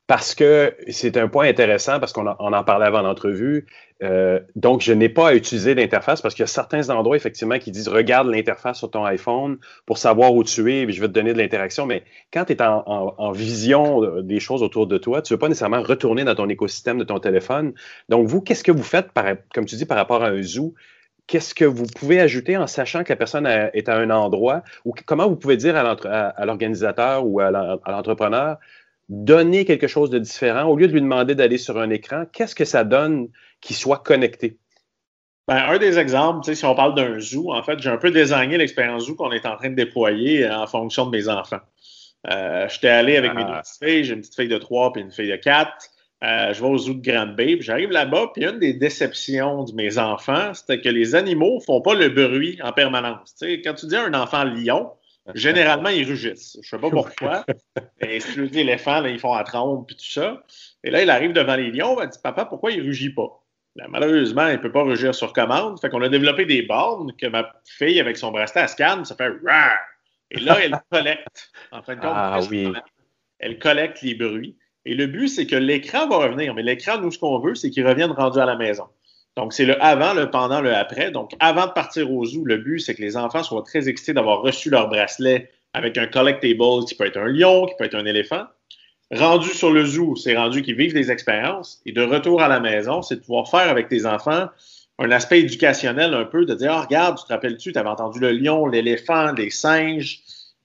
parce 0.07 0.35
que 0.35 0.73
c'est 0.89 1.17
un 1.17 1.27
point 1.27 1.49
intéressant, 1.49 1.99
parce 1.99 2.13
qu'on 2.13 2.27
en, 2.27 2.63
parlait 2.63 2.85
avant 2.85 3.01
l'entrevue. 3.01 3.65
Euh, 4.01 4.39
donc, 4.55 4.79
je 4.79 4.93
n'ai 4.93 5.09
pas 5.09 5.29
à 5.29 5.33
utiliser 5.33 5.75
l'interface 5.75 6.21
parce 6.21 6.33
qu'il 6.33 6.43
y 6.43 6.45
a 6.45 6.47
certains 6.47 6.89
endroits, 6.89 7.17
effectivement, 7.17 7.59
qui 7.59 7.71
disent 7.71 7.89
regarde 7.89 8.29
l'interface 8.29 8.77
sur 8.77 8.89
ton 8.89 9.03
iPhone 9.03 9.57
pour 9.85 9.97
savoir 9.97 10.33
où 10.33 10.45
tu 10.45 10.71
es, 10.71 10.83
et 10.83 10.91
je 10.91 11.01
vais 11.01 11.09
te 11.09 11.13
donner 11.13 11.33
de 11.33 11.37
l'interaction. 11.37 11.85
Mais 11.85 12.05
quand 12.31 12.45
tu 12.45 12.53
es 12.53 12.61
en, 12.61 13.31
vision 13.31 14.21
des 14.21 14.39
choses 14.39 14.63
autour 14.63 14.87
de 14.87 14.97
toi, 14.97 15.21
tu 15.21 15.33
ne 15.33 15.35
veux 15.35 15.39
pas 15.39 15.49
nécessairement 15.49 15.81
retourner 15.81 16.23
dans 16.23 16.35
ton 16.35 16.47
écosystème 16.47 16.97
de 16.97 17.03
ton 17.03 17.19
téléphone. 17.19 17.73
Donc, 18.07 18.27
vous, 18.27 18.39
qu'est-ce 18.39 18.63
que 18.63 18.71
vous 18.71 18.83
faites, 18.83 19.11
par, 19.11 19.25
comme 19.53 19.65
tu 19.65 19.75
dis, 19.75 19.85
par 19.85 19.97
rapport 19.97 20.23
à 20.23 20.29
un 20.29 20.41
zoo? 20.41 20.73
Qu'est-ce 21.25 21.53
que 21.53 21.65
vous 21.65 21.85
pouvez 21.85 22.21
ajouter 22.21 22.55
en 22.55 22.67
sachant 22.67 23.03
que 23.03 23.09
la 23.09 23.17
personne 23.17 23.45
est 23.45 23.89
à 23.89 23.97
un 23.97 24.09
endroit? 24.09 24.63
Ou 24.85 24.93
comment 25.05 25.27
vous 25.27 25.35
pouvez 25.35 25.57
dire 25.57 25.75
à 25.75 26.45
l'organisateur 26.45 27.27
ou 27.27 27.41
à 27.41 27.51
l'entrepreneur 27.51 28.57
donner 29.09 29.65
quelque 29.65 29.87
chose 29.87 30.09
de 30.09 30.19
différent, 30.19 30.65
au 30.65 30.75
lieu 30.75 30.87
de 30.87 30.93
lui 30.93 31.01
demander 31.01 31.35
d'aller 31.35 31.57
sur 31.57 31.77
un 31.77 31.89
écran, 31.89 32.25
qu'est-ce 32.31 32.55
que 32.55 32.65
ça 32.65 32.83
donne 32.83 33.29
qu'il 33.61 33.75
soit 33.75 33.99
connecté? 33.99 34.57
Ben, 35.47 35.63
un 35.69 35.77
des 35.77 35.97
exemples, 35.97 36.53
si 36.53 36.65
on 36.65 36.75
parle 36.75 36.93
d'un 36.93 37.19
zoo, 37.19 37.53
en 37.53 37.63
fait, 37.63 37.79
j'ai 37.79 37.89
un 37.89 37.97
peu 37.97 38.11
désigné 38.11 38.57
l'expérience 38.57 39.05
zoo 39.05 39.15
qu'on 39.15 39.31
est 39.31 39.45
en 39.45 39.55
train 39.55 39.69
de 39.69 39.75
déployer 39.75 40.45
euh, 40.45 40.57
en 40.57 40.67
fonction 40.67 41.05
de 41.05 41.11
mes 41.11 41.29
enfants. 41.29 41.61
Euh, 42.29 42.67
J'étais 42.67 42.89
allé 42.89 43.15
avec 43.15 43.33
mes 43.33 43.45
deux 43.45 43.51
ah. 43.53 43.61
petites 43.61 43.81
filles, 43.81 44.03
j'ai 44.03 44.13
une 44.13 44.19
petite 44.19 44.35
fille 44.35 44.49
de 44.49 44.57
3 44.57 44.93
et 44.97 44.99
une 44.99 45.11
fille 45.11 45.31
de 45.31 45.37
4. 45.37 45.71
Euh, 46.23 46.51
je 46.51 46.61
vais 46.61 46.67
au 46.67 46.77
zoo 46.77 46.95
de 46.95 47.01
Grande 47.01 47.35
Bay, 47.37 47.57
j'arrive 47.61 47.91
là-bas, 47.91 48.31
puis 48.33 48.43
une 48.43 48.59
des 48.59 48.73
déceptions 48.73 49.63
de 49.63 49.71
mes 49.73 49.99
enfants, 49.99 50.53
c'était 50.53 50.81
que 50.81 50.89
les 50.89 51.15
animaux 51.15 51.61
font 51.61 51.79
pas 51.79 51.93
le 51.93 52.09
bruit 52.09 52.59
en 52.61 52.73
permanence. 52.73 53.35
quand 53.39 53.73
tu 53.75 53.85
dis 53.85 53.95
à 53.95 54.03
un 54.03 54.13
enfant 54.15 54.43
lion, 54.43 54.91
Généralement, 55.35 55.89
ils 55.89 56.07
rugissent. 56.07 56.57
Je 56.61 56.75
ne 56.75 56.81
sais 56.81 56.81
pas 56.81 56.89
pourquoi. 56.89 57.45
Et 57.99 58.19
si 58.19 58.33
tu 58.33 58.49
dis 58.49 58.59
éléphants, 58.59 59.03
ils 59.05 59.19
font 59.19 59.33
à 59.33 59.43
trompe 59.43 59.91
et 59.91 59.95
tout 59.95 60.05
ça. 60.05 60.43
Et 60.83 60.89
là, 60.89 61.01
il 61.01 61.09
arrive 61.09 61.33
devant 61.33 61.55
les 61.55 61.71
lions, 61.71 62.01
il 62.01 62.09
dit 62.09 62.19
Papa, 62.23 62.45
pourquoi 62.45 62.71
il 62.71 62.79
ne 62.79 62.83
rugit 62.83 63.13
pas? 63.13 63.43
malheureusement, 63.89 64.47
il 64.47 64.53
ne 64.53 64.57
peut 64.57 64.71
pas 64.71 64.81
rugir 64.81 65.13
sur 65.13 65.33
commande. 65.33 65.79
Fait 65.79 65.89
qu'on 65.89 66.01
a 66.01 66.09
développé 66.09 66.45
des 66.45 66.63
bornes 66.63 67.13
que 67.15 67.27
ma 67.27 67.51
fille, 67.63 67.99
avec 67.99 68.17
son 68.17 68.31
bracelet, 68.31 68.61
à 68.61 68.67
scanne, 68.67 69.05
ça 69.05 69.15
fait 69.15 69.31
Rar! 69.45 69.77
Et 70.31 70.39
là, 70.39 70.57
elle 70.61 70.79
collecte. 70.91 71.51
En 71.71 71.81
fin 71.83 71.95
de 71.95 72.01
compte, 72.01 72.11
ah, 72.13 72.39
oui. 72.49 72.73
elle 73.39 73.59
collecte 73.59 74.01
les 74.01 74.15
bruits. 74.15 74.57
Et 74.85 74.95
le 74.95 75.05
but, 75.05 75.27
c'est 75.27 75.45
que 75.45 75.55
l'écran 75.55 76.07
va 76.07 76.17
revenir. 76.17 76.53
Mais 76.53 76.63
l'écran, 76.63 76.97
nous, 76.99 77.11
ce 77.11 77.19
qu'on 77.19 77.39
veut, 77.39 77.55
c'est 77.55 77.69
qu'il 77.69 77.85
revienne 77.85 78.11
rendu 78.11 78.39
à 78.39 78.45
la 78.45 78.55
maison. 78.55 78.87
Donc, 79.37 79.53
c'est 79.53 79.65
le 79.65 79.81
avant, 79.83 80.15
le 80.15 80.31
pendant, 80.31 80.61
le 80.61 80.75
après. 80.75 81.11
Donc, 81.11 81.31
avant 81.39 81.67
de 81.67 81.71
partir 81.71 82.11
au 82.11 82.25
zoo, 82.25 82.43
le 82.43 82.57
but, 82.57 82.79
c'est 82.79 82.95
que 82.95 83.01
les 83.03 83.15
enfants 83.15 83.43
soient 83.43 83.61
très 83.61 83.87
excités 83.87 84.13
d'avoir 84.13 84.41
reçu 84.41 84.71
leur 84.71 84.89
bracelet 84.89 85.51
avec 85.73 85.95
un 85.99 86.07
collectible 86.07 86.83
qui 86.87 86.95
peut 86.95 87.05
être 87.05 87.17
un 87.17 87.27
lion, 87.27 87.67
qui 87.67 87.75
peut 87.77 87.83
être 87.83 87.95
un 87.95 88.05
éléphant. 88.05 88.45
Rendu 89.11 89.49
sur 89.49 89.71
le 89.71 89.85
zoo, 89.85 90.15
c'est 90.15 90.35
rendu 90.35 90.63
qu'ils 90.63 90.75
vivent 90.75 90.95
des 90.95 91.11
expériences. 91.11 91.81
Et 91.85 91.91
de 91.91 92.01
retour 92.01 92.41
à 92.41 92.47
la 92.47 92.59
maison, 92.59 93.03
c'est 93.03 93.17
de 93.17 93.21
pouvoir 93.21 93.47
faire 93.47 93.69
avec 93.69 93.89
tes 93.89 94.07
enfants 94.07 94.47
un 94.99 95.11
aspect 95.11 95.41
éducationnel 95.41 96.15
un 96.15 96.25
peu, 96.25 96.45
de 96.45 96.55
dire, 96.55 96.73
oh, 96.75 96.81
regarde, 96.81 97.19
tu 97.19 97.25
te 97.25 97.31
rappelles-tu, 97.31 97.71
tu 97.71 97.77
avais 97.77 97.89
entendu 97.89 98.19
le 98.19 98.31
lion, 98.31 98.65
l'éléphant, 98.65 99.31
les 99.33 99.51
singes, 99.51 100.21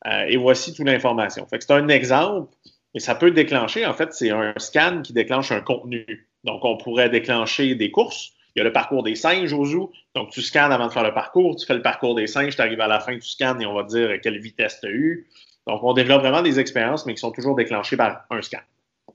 euh, 0.06 0.24
et 0.28 0.38
voici 0.38 0.72
toute 0.72 0.86
l'information. 0.86 1.46
Fait 1.46 1.58
que 1.58 1.64
c'est 1.64 1.74
un 1.74 1.88
exemple, 1.88 2.54
et 2.94 3.00
ça 3.00 3.14
peut 3.14 3.32
déclencher, 3.32 3.84
en 3.84 3.92
fait, 3.92 4.14
c'est 4.14 4.30
un 4.30 4.54
scan 4.56 5.02
qui 5.02 5.12
déclenche 5.12 5.52
un 5.52 5.60
contenu. 5.60 6.26
Donc, 6.44 6.64
on 6.64 6.78
pourrait 6.78 7.10
déclencher 7.10 7.74
des 7.74 7.90
courses. 7.90 8.32
Il 8.54 8.58
y 8.58 8.62
a 8.62 8.64
le 8.64 8.72
parcours 8.72 9.02
des 9.02 9.14
singes 9.14 9.52
au 9.52 9.64
zoo. 9.64 9.92
Donc, 10.14 10.30
tu 10.30 10.42
scannes 10.42 10.72
avant 10.72 10.86
de 10.86 10.92
faire 10.92 11.04
le 11.04 11.14
parcours. 11.14 11.56
Tu 11.56 11.66
fais 11.66 11.74
le 11.74 11.82
parcours 11.82 12.14
des 12.14 12.26
singes, 12.26 12.54
tu 12.54 12.60
arrives 12.62 12.80
à 12.80 12.88
la 12.88 13.00
fin, 13.00 13.14
tu 13.14 13.28
scannes 13.28 13.62
et 13.62 13.66
on 13.66 13.74
va 13.74 13.84
te 13.84 13.88
dire 13.88 14.20
quelle 14.20 14.38
vitesse 14.38 14.78
tu 14.80 14.86
as 14.86 14.90
eu. 14.90 15.26
Donc, 15.66 15.82
on 15.82 15.92
développe 15.92 16.20
vraiment 16.20 16.42
des 16.42 16.58
expériences, 16.58 17.06
mais 17.06 17.14
qui 17.14 17.20
sont 17.20 17.30
toujours 17.30 17.54
déclenchées 17.54 17.96
par 17.96 18.24
un 18.30 18.42
scan. 18.42 18.58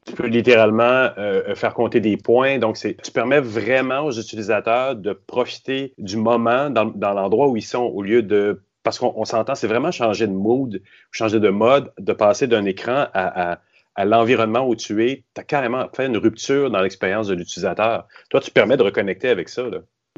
Tu 0.06 0.14
peux 0.14 0.28
littéralement 0.28 1.10
euh, 1.18 1.54
faire 1.56 1.74
compter 1.74 2.00
des 2.00 2.16
points. 2.16 2.60
Donc, 2.60 2.78
tu 2.78 3.12
permets 3.12 3.42
vraiment 3.42 4.02
aux 4.02 4.12
utilisateurs 4.12 4.96
de 4.96 5.12
profiter 5.12 5.94
du 5.98 6.18
moment 6.18 6.70
dans, 6.70 6.94
l'endroit 7.14 7.48
où 7.48 7.58
ils 7.58 7.62
sont 7.62 7.84
au 7.84 8.02
lieu 8.02 8.22
de. 8.22 8.62
Parce 8.84 9.00
qu'on 9.00 9.26
s'entend, 9.26 9.54
c'est 9.54 9.68
vraiment 9.68 9.92
changer 9.92 10.28
de 10.28 10.32
mood, 10.32 10.82
changer 11.12 11.42
de 11.42 11.50
mode, 11.50 11.92
de 12.00 12.14
passer 12.14 12.48
d'un 12.48 12.64
écran 12.64 13.08
à, 13.14 13.60
l'environnement 14.06 14.68
où 14.68 14.76
tu 14.76 15.06
es. 15.06 15.24
Tu 15.34 15.42
as 15.42 15.44
carrément 15.44 15.88
fait 15.96 16.06
une 16.06 16.18
rupture 16.18 16.70
dans 16.70 16.82
l'expérience 16.82 17.28
de 17.28 17.36
l'utilisateur. 17.36 18.08
Toi, 18.30 18.40
tu 18.40 18.52
permets 18.52 18.78
de 18.78 18.84
reconnecter 18.84 19.30
avec 19.30 19.50
ça. 19.50 19.64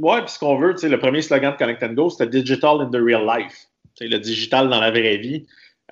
Oui, 0.01 0.21
puis 0.21 0.31
ce 0.31 0.39
qu'on 0.39 0.57
veut, 0.57 0.75
le 0.81 0.99
premier 0.99 1.21
slogan 1.21 1.53
de 1.53 1.57
Connect 1.57 1.93
Go, 1.93 2.09
c'était 2.09 2.27
Digital 2.27 2.81
in 2.81 2.89
the 2.89 3.01
Real 3.01 3.25
Life. 3.25 3.67
le 4.01 4.17
digital 4.17 4.69
dans 4.69 4.79
la 4.79 4.91
vraie 4.91 5.17
vie. 5.17 5.45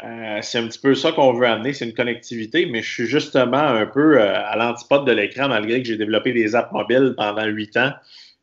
Euh, 0.04 0.40
c'est 0.42 0.60
un 0.60 0.68
petit 0.68 0.80
peu 0.80 0.94
ça 0.94 1.12
qu'on 1.12 1.34
veut 1.34 1.48
amener, 1.48 1.74
c'est 1.74 1.86
une 1.86 1.94
connectivité, 1.94 2.68
mais 2.68 2.84
je 2.84 2.92
suis 2.92 3.06
justement 3.08 3.58
un 3.58 3.88
peu 3.88 4.20
euh, 4.20 4.36
à 4.36 4.56
l'antipode 4.56 5.06
de 5.06 5.12
l'écran, 5.12 5.48
malgré 5.48 5.82
que 5.82 5.88
j'ai 5.88 5.98
développé 5.98 6.34
des 6.34 6.56
apps 6.56 6.72
mobiles 6.72 7.16
pendant 7.18 7.46
huit 7.46 7.76
ans, 7.78 7.92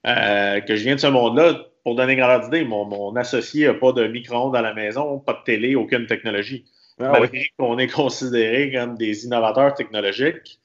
euh, 0.07 0.61
que 0.61 0.75
je 0.75 0.83
viens 0.83 0.97
de 0.97 1.01
ce 1.01 1.07
monde-là. 1.07 1.67
Pour 1.85 1.95
donner 1.95 2.15
une 2.15 2.21
grande 2.21 2.47
idée, 2.47 2.65
mon, 2.65 3.15
associé 3.15 3.67
n'a 3.67 3.75
pas 3.75 3.93
de 3.93 4.07
micro-ondes 4.07 4.57
à 4.57 4.63
la 4.63 4.73
maison, 4.73 5.19
pas 5.19 5.35
de 5.35 5.45
télé, 5.45 5.75
aucune 5.75 6.07
technologie. 6.07 6.65
Ah 7.01 7.11
malgré 7.11 7.49
qu'on 7.59 7.79
est 7.79 7.89
considéré 7.89 8.73
comme 8.73 8.97
des 8.97 9.25
innovateurs 9.25 9.75
technologiques, 9.75 10.59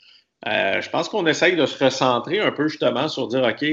je 0.46 0.89
pense 0.89 1.10
qu'on 1.10 1.26
essaye 1.26 1.56
de 1.56 1.65
se 1.65 1.84
recentrer 1.84 2.39
un 2.39 2.52
peu 2.52 2.68
justement 2.68 3.08
sur 3.08 3.28
dire, 3.28 3.44
OK, 3.44 3.65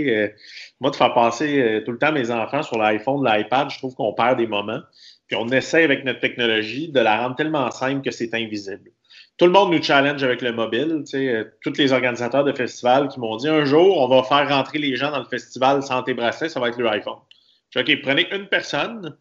moi, 0.80 0.90
de 0.90 0.96
faire 0.96 1.14
passer 1.14 1.82
tout 1.84 1.92
le 1.92 1.98
temps 1.98 2.12
mes 2.12 2.30
enfants 2.30 2.62
sur 2.62 2.78
l'iPhone, 2.78 3.24
l'iPad, 3.24 3.70
je 3.70 3.78
trouve 3.78 3.94
qu'on 3.94 4.12
perd 4.14 4.38
des 4.38 4.46
moments. 4.46 4.80
Puis 5.26 5.36
on 5.36 5.48
essaie 5.48 5.84
avec 5.84 6.04
notre 6.04 6.20
technologie 6.20 6.88
de 6.88 7.00
la 7.00 7.22
rendre 7.22 7.36
tellement 7.36 7.70
simple 7.70 8.02
que 8.02 8.10
c'est 8.10 8.32
invisible. 8.34 8.90
Tout 9.38 9.46
le 9.46 9.52
monde 9.52 9.72
nous 9.72 9.82
challenge 9.82 10.22
avec 10.22 10.40
le 10.40 10.52
mobile. 10.52 11.04
Euh, 11.14 11.44
tous 11.62 11.76
les 11.76 11.92
organisateurs 11.92 12.44
de 12.44 12.52
festivals 12.52 13.08
qui 13.08 13.20
m'ont 13.20 13.36
dit 13.36 13.48
un 13.48 13.64
jour, 13.64 13.98
on 13.98 14.08
va 14.08 14.22
faire 14.22 14.48
rentrer 14.48 14.78
les 14.78 14.96
gens 14.96 15.10
dans 15.10 15.18
le 15.18 15.26
festival 15.26 15.82
sans 15.82 16.02
tes 16.02 16.14
bracelets, 16.14 16.48
ça 16.48 16.60
va 16.60 16.68
être 16.68 16.78
le 16.78 16.88
iPhone. 16.88 17.18
Je 17.70 17.80
dis, 17.80 17.94
OK, 17.94 18.02
prenez 18.02 18.28
une 18.32 18.46
personne 18.46 19.16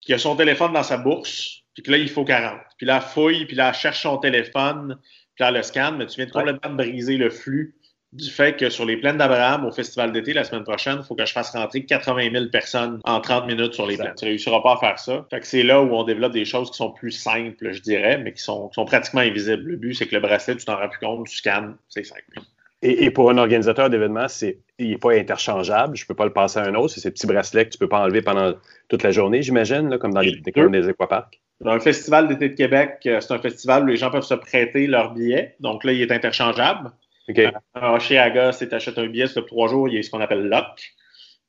qui 0.00 0.12
a 0.12 0.18
son 0.18 0.36
téléphone 0.36 0.72
dans 0.72 0.82
sa 0.82 0.98
bourse, 0.98 1.62
puis 1.74 1.82
que 1.82 1.90
là, 1.90 1.98
il 1.98 2.08
faut 2.08 2.24
40. 2.24 2.58
Puis 2.78 2.86
là, 2.86 3.00
fouille, 3.00 3.46
puis 3.46 3.56
là, 3.56 3.72
cherche 3.72 4.02
son 4.02 4.18
téléphone, 4.18 4.98
puis 5.34 5.42
là, 5.42 5.50
le 5.50 5.62
scan, 5.62 5.92
mais 5.98 6.06
tu 6.06 6.16
viens 6.16 6.26
de 6.26 6.30
complètement 6.30 6.74
briser 6.74 7.16
le 7.16 7.30
flux 7.30 7.74
du 8.14 8.30
fait 8.30 8.56
que 8.56 8.70
sur 8.70 8.86
les 8.86 8.96
plaines 8.96 9.16
d'Abraham, 9.16 9.64
au 9.64 9.72
festival 9.72 10.12
d'été 10.12 10.32
la 10.32 10.44
semaine 10.44 10.62
prochaine, 10.62 10.98
il 11.00 11.04
faut 11.04 11.16
que 11.16 11.26
je 11.26 11.32
fasse 11.32 11.50
rentrer 11.50 11.84
80 11.84 12.30
000 12.30 12.46
personnes 12.46 13.00
en 13.02 13.20
30 13.20 13.48
minutes 13.48 13.74
sur 13.74 13.86
les 13.86 13.96
plaines. 13.96 14.14
Tu 14.16 14.24
ne 14.24 14.30
réussiras 14.30 14.60
pas 14.60 14.74
à 14.74 14.76
faire 14.76 14.98
ça. 15.00 15.26
Fait 15.30 15.40
que 15.40 15.46
c'est 15.46 15.64
là 15.64 15.82
où 15.82 15.92
on 15.92 16.04
développe 16.04 16.32
des 16.32 16.44
choses 16.44 16.70
qui 16.70 16.76
sont 16.76 16.92
plus 16.92 17.10
simples, 17.10 17.72
je 17.72 17.80
dirais, 17.80 18.18
mais 18.18 18.32
qui 18.32 18.42
sont, 18.42 18.70
sont 18.72 18.84
pratiquement 18.84 19.20
invisibles. 19.20 19.64
Le 19.64 19.76
but, 19.76 19.94
c'est 19.94 20.06
que 20.06 20.14
le 20.14 20.20
bracelet, 20.20 20.56
tu 20.56 20.64
t'en 20.64 20.76
rends 20.76 20.88
plus 20.88 21.04
compte, 21.04 21.26
tu 21.26 21.36
scannes, 21.36 21.76
c'est 21.88 22.04
simple. 22.04 22.40
Et, 22.86 23.10
pour 23.10 23.30
un 23.30 23.38
organisateur 23.38 23.88
d'événements, 23.88 24.28
c'est, 24.28 24.58
il 24.78 24.90
n'est 24.90 24.98
pas 24.98 25.14
interchangeable. 25.14 25.96
Je 25.96 26.04
ne 26.04 26.06
peux 26.06 26.14
pas 26.14 26.26
le 26.26 26.34
passer 26.34 26.58
à 26.58 26.64
un 26.64 26.74
autre. 26.74 26.92
C'est 26.92 27.00
ces 27.00 27.10
petits 27.10 27.26
bracelets 27.26 27.64
que 27.64 27.70
tu 27.70 27.76
ne 27.76 27.80
peux 27.80 27.88
pas 27.88 28.00
enlever 28.00 28.20
pendant 28.20 28.52
toute 28.88 29.02
la 29.02 29.10
journée, 29.10 29.40
j'imagine, 29.40 29.96
comme 29.98 30.12
dans 30.12 30.20
les, 30.20 30.42
comme 30.52 30.70
les 30.70 30.86
aquaparks. 30.86 31.40
Dans 31.60 31.74
le 31.74 31.80
Festival 31.80 32.28
d'été 32.28 32.48
de 32.48 32.54
Québec, 32.54 32.98
euh, 33.06 33.20
c'est 33.20 33.32
un 33.32 33.38
festival 33.38 33.84
où 33.84 33.86
les 33.86 33.96
gens 33.96 34.10
peuvent 34.10 34.22
se 34.24 34.34
prêter 34.34 34.86
leurs 34.86 35.14
billets. 35.14 35.56
Donc 35.60 35.84
là, 35.84 35.92
il 35.92 36.02
est 36.02 36.12
interchangeable. 36.12 36.90
Okay. 37.28 37.50
Euh, 37.76 37.98
chez 38.00 38.18
Aga, 38.18 38.52
si 38.52 38.68
tu 38.68 38.74
achètes 38.74 38.98
un 38.98 39.06
billet 39.06 39.26
sur 39.26 39.46
trois 39.46 39.68
jours, 39.68 39.88
il 39.88 39.94
y 39.94 39.98
a 39.98 40.02
ce 40.02 40.10
qu'on 40.10 40.20
appelle 40.20 40.48
lock. 40.48 40.94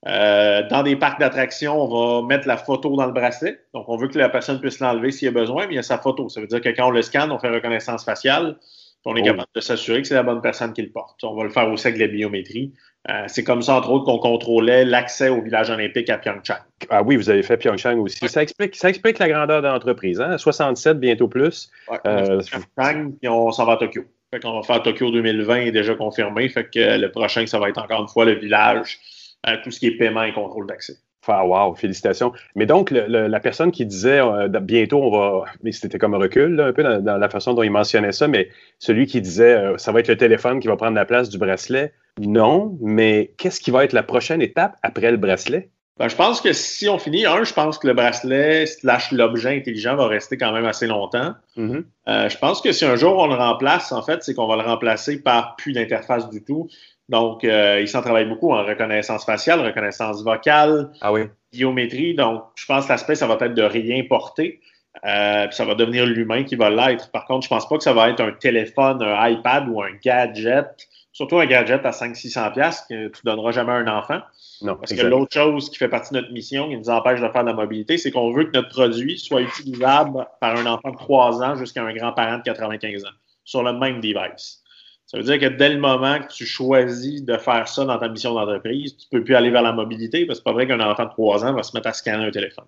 Euh, 0.07 0.67
dans 0.69 0.83
des 0.83 0.95
parcs 0.95 1.19
d'attractions, 1.19 1.81
on 1.81 2.21
va 2.21 2.27
mettre 2.27 2.47
la 2.47 2.57
photo 2.57 2.95
dans 2.95 3.07
le 3.07 3.11
bracelet. 3.11 3.59
Donc, 3.73 3.89
on 3.89 3.97
veut 3.97 4.07
que 4.07 4.19
la 4.19 4.29
personne 4.29 4.59
puisse 4.59 4.79
l'enlever 4.79 5.11
s'il 5.11 5.25
y 5.25 5.29
a 5.29 5.31
besoin, 5.31 5.65
mais 5.65 5.73
il 5.73 5.75
y 5.77 5.79
a 5.79 5.83
sa 5.83 5.97
photo. 5.97 6.29
Ça 6.29 6.39
veut 6.39 6.47
dire 6.47 6.61
que 6.61 6.69
quand 6.69 6.87
on 6.87 6.91
le 6.91 7.01
scanne, 7.01 7.31
on 7.31 7.39
fait 7.39 7.49
reconnaissance 7.49 8.05
faciale. 8.05 8.57
On 9.03 9.15
est 9.15 9.21
oh. 9.21 9.25
capable 9.25 9.49
de 9.53 9.61
s'assurer 9.61 10.01
que 10.01 10.07
c'est 10.07 10.15
la 10.15 10.23
bonne 10.23 10.41
personne 10.41 10.73
qui 10.73 10.83
le 10.83 10.91
porte. 10.91 11.23
On 11.23 11.35
va 11.35 11.43
le 11.43 11.49
faire 11.49 11.69
aussi 11.71 11.87
avec 11.87 11.99
la 11.99 12.07
biométrie. 12.07 12.73
Euh, 13.09 13.25
c'est 13.27 13.43
comme 13.43 13.61
ça, 13.61 13.75
entre 13.75 13.91
autres, 13.91 14.05
qu'on 14.05 14.17
contrôlait 14.17 14.83
l'accès 14.83 15.29
au 15.29 15.41
village 15.41 15.69
olympique 15.69 16.09
à 16.09 16.17
Pyeongchang. 16.17 16.57
Ah 16.89 17.03
oui, 17.03 17.17
vous 17.17 17.29
avez 17.29 17.43
fait 17.43 17.57
Pyeongchang 17.57 17.99
aussi. 17.99 18.27
Ça, 18.27 18.41
explique, 18.41 18.75
ça 18.75 18.89
explique 18.89 19.19
la 19.19 19.29
grandeur 19.29 19.61
de 19.61 19.67
l'entreprise. 19.67 20.19
Hein? 20.19 20.37
67, 20.37 20.99
bientôt 20.99 21.27
plus. 21.27 21.69
Ouais, 21.89 21.99
euh, 22.07 22.41
Pyeongchang, 22.75 23.11
puis 23.19 23.29
on 23.29 23.51
s'en 23.51 23.65
va 23.65 23.73
à 23.73 23.77
Tokyo. 23.77 24.05
Fait 24.33 24.39
qu'on 24.39 24.53
va 24.53 24.63
faire 24.63 24.81
Tokyo 24.81 25.11
2020 25.11 25.55
est 25.57 25.71
déjà 25.71 25.93
confirmé. 25.93 26.49
Fait 26.49 26.65
que 26.65 26.97
le 26.99 27.11
prochain, 27.11 27.45
ça 27.45 27.59
va 27.59 27.69
être 27.69 27.77
encore 27.77 28.01
une 28.01 28.07
fois 28.07 28.25
le 28.25 28.33
village, 28.33 28.99
euh, 29.47 29.57
tout 29.63 29.69
ce 29.69 29.79
qui 29.79 29.87
est 29.87 29.97
paiement 29.97 30.23
et 30.23 30.33
contrôle 30.33 30.65
d'accès. 30.65 30.95
Wow, 31.27 31.75
félicitations. 31.75 32.33
Mais 32.55 32.65
donc, 32.65 32.91
la 32.91 33.39
personne 33.39 33.71
qui 33.71 33.85
disait 33.85 34.19
euh, 34.19 34.47
bientôt 34.47 35.01
on 35.01 35.11
va. 35.11 35.45
Mais 35.63 35.71
c'était 35.71 35.97
comme 35.97 36.13
un 36.13 36.19
recul, 36.19 36.59
un 36.59 36.73
peu 36.73 36.83
dans, 36.83 37.17
la 37.17 37.29
façon 37.29 37.53
dont 37.53 37.63
il 37.63 37.71
mentionnait 37.71 38.11
ça, 38.11 38.27
mais 38.27 38.49
celui 38.79 39.05
qui 39.07 39.21
disait 39.21 39.55
euh, 39.55 39.77
ça 39.77 39.91
va 39.91 39.99
être 39.99 40.07
le 40.07 40.17
téléphone 40.17 40.59
qui 40.59 40.67
va 40.67 40.75
prendre 40.75 40.95
la 40.95 41.05
place 41.05 41.29
du 41.29 41.37
bracelet. 41.37 41.93
Non, 42.19 42.77
mais 42.81 43.33
qu'est-ce 43.37 43.59
qui 43.59 43.71
va 43.71 43.83
être 43.83 43.93
la 43.93 44.03
prochaine 44.03 44.41
étape 44.41 44.75
après 44.83 45.11
le 45.11 45.17
bracelet? 45.17 45.69
Ben, 45.97 46.09
je 46.09 46.15
pense 46.15 46.41
que 46.41 46.51
si 46.51 46.89
on 46.89 46.97
finit, 46.97 47.25
un, 47.25 47.45
je 47.45 47.53
pense 47.53 47.77
que 47.77 47.87
le 47.87 47.93
bracelet 47.93 48.65
slash 48.65 49.13
l'objet 49.13 49.55
intelligent 49.55 49.95
va 49.95 50.07
rester 50.07 50.37
quand 50.37 50.51
même 50.51 50.65
assez 50.65 50.87
longtemps. 50.87 51.35
Mm-hmm. 51.55 51.83
Euh, 52.09 52.29
je 52.29 52.37
pense 52.37 52.61
que 52.61 52.73
si 52.73 52.83
un 52.83 52.97
jour 52.97 53.17
on 53.17 53.27
le 53.27 53.35
remplace, 53.35 53.93
en 53.93 54.01
fait, 54.01 54.21
c'est 54.21 54.33
qu'on 54.33 54.47
va 54.47 54.57
le 54.57 54.63
remplacer 54.63 55.21
par 55.21 55.55
plus 55.55 55.71
d'interface 55.71 56.29
du 56.29 56.43
tout. 56.43 56.67
Donc, 57.09 57.43
euh, 57.43 57.79
il 57.81 57.87
s'en 57.87 58.01
travaille 58.01 58.25
beaucoup 58.25 58.51
en 58.51 58.63
reconnaissance 58.63 59.25
faciale, 59.25 59.61
reconnaissance 59.61 60.23
vocale, 60.23 60.91
ah 61.01 61.13
oui. 61.13 61.21
biométrie. 61.51 62.15
Donc, 62.15 62.43
je 62.55 62.65
pense 62.65 62.85
que 62.85 62.89
l'aspect, 62.89 63.15
ça 63.15 63.27
va 63.27 63.37
être 63.41 63.53
de 63.53 63.63
rien 63.63 64.03
porter. 64.09 64.59
Euh, 65.05 65.47
puis 65.47 65.55
ça 65.55 65.65
va 65.65 65.75
devenir 65.75 66.05
l'humain 66.05 66.43
qui 66.43 66.55
va 66.55 66.69
l'être. 66.69 67.11
Par 67.11 67.25
contre, 67.25 67.43
je 67.43 67.49
pense 67.49 67.67
pas 67.67 67.77
que 67.77 67.83
ça 67.83 67.93
va 67.93 68.09
être 68.09 68.21
un 68.21 68.31
téléphone, 68.31 69.03
un 69.03 69.27
iPad 69.27 69.67
ou 69.67 69.81
un 69.81 69.91
gadget 70.03 70.87
surtout 71.15 71.39
un 71.39 71.45
gadget 71.45 71.85
à 71.85 71.91
500-600$ 71.91 72.87
que 72.89 73.07
tu 73.07 73.21
donneras 73.23 73.51
jamais 73.51 73.71
à 73.71 73.75
un 73.75 73.87
enfant. 73.87 74.19
Non, 74.61 74.75
Parce 74.75 74.93
que 74.93 75.01
l'autre 75.01 75.33
chose 75.33 75.69
qui 75.69 75.77
fait 75.77 75.87
partie 75.87 76.13
de 76.13 76.19
notre 76.19 76.33
mission, 76.33 76.67
qui 76.67 76.77
nous 76.77 76.89
empêche 76.89 77.21
de 77.21 77.29
faire 77.29 77.43
de 77.43 77.49
la 77.49 77.53
mobilité, 77.53 77.97
c'est 77.97 78.11
qu'on 78.11 78.33
veut 78.33 78.43
que 78.43 78.51
notre 78.51 78.67
produit 78.67 79.17
soit 79.17 79.41
utilisable 79.41 80.27
par 80.41 80.57
un 80.57 80.65
enfant 80.65 80.91
de 80.91 80.97
3 80.97 81.41
ans 81.41 81.55
jusqu'à 81.55 81.83
un 81.83 81.93
grand-parent 81.93 82.39
de 82.39 82.43
95 82.43 83.05
ans 83.05 83.15
sur 83.45 83.63
le 83.63 83.71
même 83.71 84.01
device. 84.01 84.61
Ça 85.07 85.17
veut 85.17 85.23
dire 85.23 85.39
que 85.39 85.45
dès 85.45 85.69
le 85.69 85.79
moment 85.79 86.19
que 86.19 86.33
tu 86.33 86.45
choisis 86.45 87.23
de 87.23 87.37
faire 87.37 87.67
ça 87.67 87.85
dans 87.85 87.97
ta 87.99 88.09
mission 88.09 88.33
d'entreprise, 88.33 88.97
tu 88.97 89.05
ne 89.11 89.19
peux 89.19 89.23
plus 89.23 89.35
aller 89.35 89.51
vers 89.51 89.61
la 89.61 89.71
mobilité 89.71 90.25
parce 90.25 90.39
que 90.39 90.43
c'est 90.43 90.51
pas 90.51 90.53
vrai 90.53 90.67
qu'un 90.67 90.79
enfant 90.79 91.05
de 91.05 91.09
3 91.09 91.45
ans 91.45 91.53
va 91.53 91.63
se 91.63 91.75
mettre 91.77 91.87
à 91.87 91.93
scanner 91.93 92.25
un 92.25 92.31
téléphone. 92.31 92.65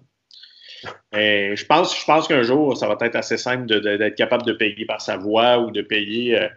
Et 1.12 1.56
je 1.56 1.66
pense, 1.66 2.00
je 2.00 2.06
pense 2.06 2.28
qu'un 2.28 2.44
jour, 2.44 2.78
ça 2.78 2.88
va 2.88 2.96
être 3.02 3.16
assez 3.16 3.38
simple 3.38 3.66
d'être 3.66 4.16
capable 4.16 4.46
de 4.46 4.54
payer 4.54 4.86
par 4.86 5.02
sa 5.02 5.18
voix 5.18 5.58
ou 5.58 5.72
de 5.72 5.82
payer 5.82 6.40
euh, 6.40 6.48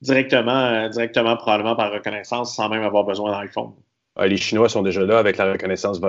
directement, 0.00 0.64
euh, 0.64 0.88
directement 0.88 1.36
probablement 1.36 1.76
par 1.76 1.92
reconnaissance 1.92 2.56
sans 2.56 2.70
même 2.70 2.82
avoir 2.82 3.04
besoin 3.04 3.38
d'iPhone. 3.38 3.72
Ah, 4.16 4.26
les 4.26 4.38
Chinois 4.38 4.70
sont 4.70 4.82
déjà 4.82 5.02
là 5.02 5.18
avec 5.18 5.36
la 5.36 5.52
reconnaissance 5.52 6.00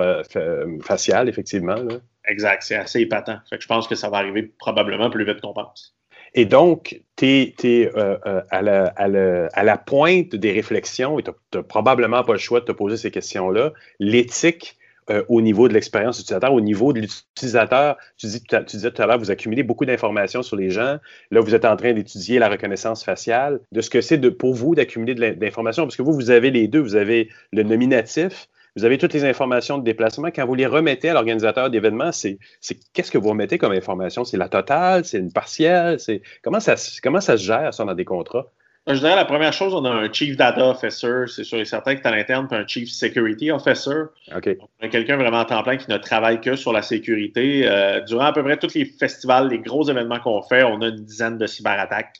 faciale, 0.82 1.28
effectivement. 1.28 1.76
Exact, 2.26 2.62
c'est 2.62 2.76
assez 2.76 3.00
épatant. 3.00 3.38
je 3.52 3.66
pense 3.66 3.86
que 3.86 3.94
ça 3.94 4.08
va 4.08 4.16
arriver 4.16 4.42
probablement 4.58 5.10
plus 5.10 5.26
vite 5.26 5.42
qu'on 5.42 5.52
pense. 5.52 5.97
Et 6.34 6.44
donc, 6.44 7.00
tu 7.16 7.26
es, 7.26 7.90
euh, 7.96 8.16
euh, 8.26 8.42
à, 8.50 9.62
la, 9.64 9.78
pointe 9.78 10.34
des 10.34 10.52
réflexions 10.52 11.18
et 11.18 11.22
tu 11.22 11.30
n'as 11.54 11.62
probablement 11.62 12.22
pas 12.22 12.32
le 12.32 12.38
choix 12.38 12.60
de 12.60 12.64
te 12.64 12.72
poser 12.72 12.96
ces 12.96 13.10
questions-là. 13.10 13.72
L'éthique 13.98 14.78
euh, 15.10 15.24
au 15.28 15.40
niveau 15.40 15.68
de 15.68 15.74
l'expérience 15.74 16.20
utilisateur, 16.20 16.52
au 16.52 16.60
niveau 16.60 16.92
de 16.92 17.00
l'utilisateur. 17.00 17.96
Tu, 18.18 18.26
tu, 18.28 18.76
disais 18.76 18.90
tout 18.90 19.00
à 19.00 19.06
l'heure, 19.06 19.18
vous 19.18 19.30
accumulez 19.30 19.62
beaucoup 19.62 19.86
d'informations 19.86 20.42
sur 20.42 20.56
les 20.56 20.68
gens. 20.68 20.98
Là, 21.30 21.40
vous 21.40 21.54
êtes 21.54 21.64
en 21.64 21.76
train 21.76 21.94
d'étudier 21.94 22.38
la 22.38 22.48
reconnaissance 22.48 23.04
faciale, 23.04 23.60
de 23.72 23.80
ce 23.80 23.88
que 23.88 24.02
c'est 24.02 24.18
pour 24.30 24.54
vous 24.54 24.74
d'accumuler 24.74 25.14
de 25.14 25.40
l'information, 25.40 25.84
parce 25.84 25.96
que 25.96 26.02
vous, 26.02 26.12
vous 26.12 26.30
avez 26.30 26.50
les 26.50 26.68
deux. 26.68 26.80
Vous 26.80 26.94
avez 26.96 27.30
le 27.54 27.62
nominatif, 27.62 28.48
vous 28.78 28.84
avez 28.84 28.96
toutes 28.96 29.12
les 29.12 29.24
informations 29.24 29.76
de 29.76 29.82
déplacement. 29.82 30.28
Quand 30.28 30.46
vous 30.46 30.54
les 30.54 30.66
remettez 30.66 31.10
à 31.10 31.14
l'organisateur 31.14 31.68
d'événements, 31.68 32.12
c'est 32.12 32.38
qu'est-ce 32.92 33.10
que 33.10 33.18
vous 33.18 33.30
remettez 33.30 33.58
comme 33.58 33.72
information? 33.72 34.24
C'est 34.24 34.36
la 34.36 34.48
totale? 34.48 35.04
C'est 35.04 35.18
une 35.18 35.32
partielle? 35.32 35.98
C'est 35.98 36.22
comment 36.42 36.60
ça, 36.60 36.76
comment 37.02 37.20
ça 37.20 37.36
se 37.36 37.42
gère, 37.42 37.74
ça, 37.74 37.84
dans 37.84 37.94
des 37.94 38.04
contrats? 38.04 38.46
Je 38.86 38.94
dirais 38.94 39.16
la 39.16 39.24
première 39.24 39.52
chose, 39.52 39.74
on 39.74 39.84
a 39.84 39.90
un 39.90 40.10
Chief 40.10 40.36
Data 40.36 40.66
Officer, 40.66 41.24
c'est 41.26 41.44
sûr 41.44 41.58
et 41.58 41.66
certain 41.66 41.94
que 41.94 42.00
tu 42.00 42.06
à 42.06 42.10
l'interne, 42.10 42.46
puis 42.48 42.56
un 42.56 42.66
Chief 42.66 42.88
Security 42.88 43.50
Officer. 43.50 44.04
On 44.32 44.86
a 44.86 44.88
quelqu'un 44.88 45.16
vraiment 45.16 45.40
à 45.40 45.44
temps 45.44 45.62
plein 45.62 45.76
qui 45.76 45.90
ne 45.90 45.98
travaille 45.98 46.40
que 46.40 46.56
sur 46.56 46.72
la 46.72 46.80
sécurité. 46.80 47.68
Euh, 47.68 48.00
durant 48.00 48.24
à 48.26 48.32
peu 48.32 48.42
près 48.42 48.56
tous 48.56 48.74
les 48.74 48.86
festivals, 48.86 49.48
les 49.48 49.58
gros 49.58 49.90
événements 49.90 50.20
qu'on 50.20 50.40
fait, 50.40 50.62
on 50.62 50.80
a 50.80 50.86
une 50.88 51.04
dizaine 51.04 51.36
de 51.36 51.46
cyberattaques 51.46 52.14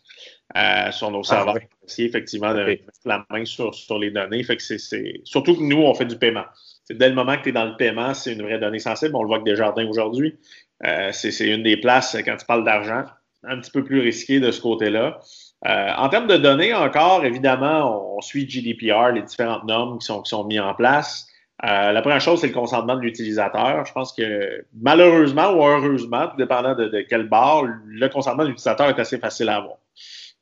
euh, 0.57 0.91
sur 0.93 1.11
nos 1.11 1.23
serveurs. 1.23 1.57
Ah, 1.59 1.95
effectivement, 1.99 2.55
de 2.55 2.65
mettre 2.65 2.83
la 3.05 3.25
main 3.31 3.45
sur, 3.45 3.75
sur 3.75 3.99
les 3.99 4.11
données. 4.11 4.43
Fait 4.43 4.57
que 4.57 4.63
c'est, 4.63 5.21
Surtout 5.25 5.57
que 5.57 5.63
nous, 5.63 5.79
on 5.79 5.95
fait 5.95 6.07
du 6.07 6.17
paiement. 6.17 6.45
C'est 6.85 6.97
dès 6.97 7.09
le 7.09 7.15
moment 7.15 7.37
que 7.37 7.43
tu 7.43 7.49
es 7.51 7.53
dans 7.53 7.67
le 7.67 7.77
paiement, 7.77 8.15
c'est 8.15 8.33
une 8.33 8.43
vraie 8.43 8.59
donnée 8.59 8.79
sensible. 8.79 9.15
On 9.15 9.23
le 9.23 9.29
voit 9.29 9.41
que 9.41 9.45
Desjardins 9.45 9.87
aujourd'hui. 9.87 10.39
Euh, 10.87 11.11
c'est, 11.13 11.33
c'est 11.33 11.49
une 11.49 11.63
des 11.63 11.77
places, 11.77 12.17
quand 12.25 12.37
tu 12.37 12.47
parles 12.47 12.65
d'argent, 12.65 13.05
un 13.45 13.59
petit 13.61 13.71
peu 13.71 13.85
plus 13.85 14.01
risqué 14.01 14.41
de 14.41 14.51
ce 14.51 14.61
côté-là. 14.61 15.21
Euh, 15.67 15.91
en 15.97 16.09
termes 16.09 16.29
de 16.29 16.37
données, 16.37 16.73
encore, 16.73 17.25
évidemment, 17.25 18.17
on, 18.17 18.21
suit 18.21 18.49
GDPR, 18.49 19.13
les 19.13 19.23
différentes 19.23 19.65
normes 19.65 19.99
qui 19.99 20.07
sont, 20.07 20.23
qui 20.23 20.31
sont 20.31 20.45
mises 20.45 20.61
en 20.61 20.75
place. 20.75 21.27
Euh, 21.65 21.93
la 21.93 22.01
première 22.01 22.21
chose, 22.21 22.41
c'est 22.41 22.49
le 22.49 22.53
consentement 22.53 22.95
de 22.95 23.01
l'utilisateur. 23.01 23.85
Je 23.85 23.93
pense 23.93 24.13
que 24.13 24.65
malheureusement 24.81 25.51
ou 25.53 25.65
heureusement, 25.65 26.29
tout 26.29 26.37
dépendant 26.37 26.75
de, 26.75 26.87
de 26.87 27.01
quel 27.01 27.29
bar, 27.29 27.65
le 27.85 28.09
consentement 28.09 28.45
de 28.45 28.49
l'utilisateur 28.49 28.89
est 28.89 28.99
assez 29.01 29.19
facile 29.19 29.49
à 29.49 29.57
avoir. 29.57 29.77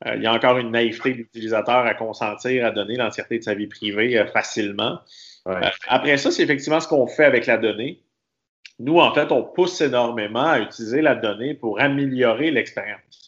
Euh, 0.05 0.15
il 0.15 0.21
y 0.21 0.27
a 0.27 0.33
encore 0.33 0.57
une 0.57 0.71
naïveté 0.71 1.11
de 1.13 1.17
l'utilisateur 1.17 1.85
à 1.85 1.93
consentir 1.93 2.65
à 2.65 2.71
donner 2.71 2.95
l'entièreté 2.95 3.39
de 3.39 3.43
sa 3.43 3.55
vie 3.55 3.67
privée 3.67 4.23
facilement. 4.31 4.99
après 5.87 6.17
ça, 6.17 6.29
c'est 6.29 6.43
effectivement 6.43 6.79
ce 6.79 6.87
qu'on 6.87 7.07
fait 7.07 7.25
avec 7.25 7.45
la 7.45 7.57
donnée. 7.57 8.03
Nous, 8.79 8.99
en 8.99 9.13
fait, 9.13 9.31
on 9.31 9.43
pousse 9.43 9.81
énormément 9.81 10.45
à 10.45 10.59
utiliser 10.59 11.01
la 11.01 11.15
donnée 11.15 11.55
pour 11.55 11.79
améliorer 11.79 12.51
l'expérience 12.51 13.27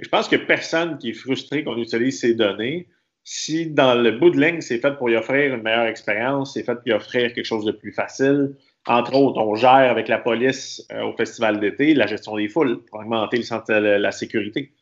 je 0.00 0.08
pense 0.08 0.28
que 0.28 0.36
personne 0.36 0.98
qui 0.98 1.10
est 1.10 1.14
frustré 1.14 1.62
qu'on 1.62 1.76
utilise 1.76 2.20
ces 2.20 2.34
données, 2.34 2.88
si 3.22 3.66
dans 3.66 3.94
le 3.94 4.12
bout 4.12 4.30
de 4.30 4.40
ligne, 4.40 4.60
c'est 4.60 4.78
fait 4.78 4.96
pour 4.96 5.10
y 5.10 5.16
offrir 5.16 5.54
une 5.54 5.62
meilleure 5.62 5.86
expérience, 5.86 6.54
c'est 6.54 6.62
fait 6.62 6.74
pour 6.74 6.86
y 6.86 6.92
offrir 6.92 7.32
quelque 7.34 7.44
chose 7.44 7.64
de 7.64 7.72
plus 7.72 7.92
facile. 7.92 8.56
Entre 8.86 9.14
autres, 9.14 9.38
on 9.38 9.54
gère 9.54 9.90
avec 9.90 10.08
la 10.08 10.18
police 10.18 10.86
euh, 10.90 11.02
au 11.02 11.12
festival 11.12 11.60
d'été 11.60 11.92
la 11.92 12.06
gestion 12.06 12.36
des 12.36 12.48
foules 12.48 12.82
pour 12.84 13.00
augmenter 13.00 13.36
le 13.36 13.96
la 13.98 14.12
sécurité. 14.12 14.72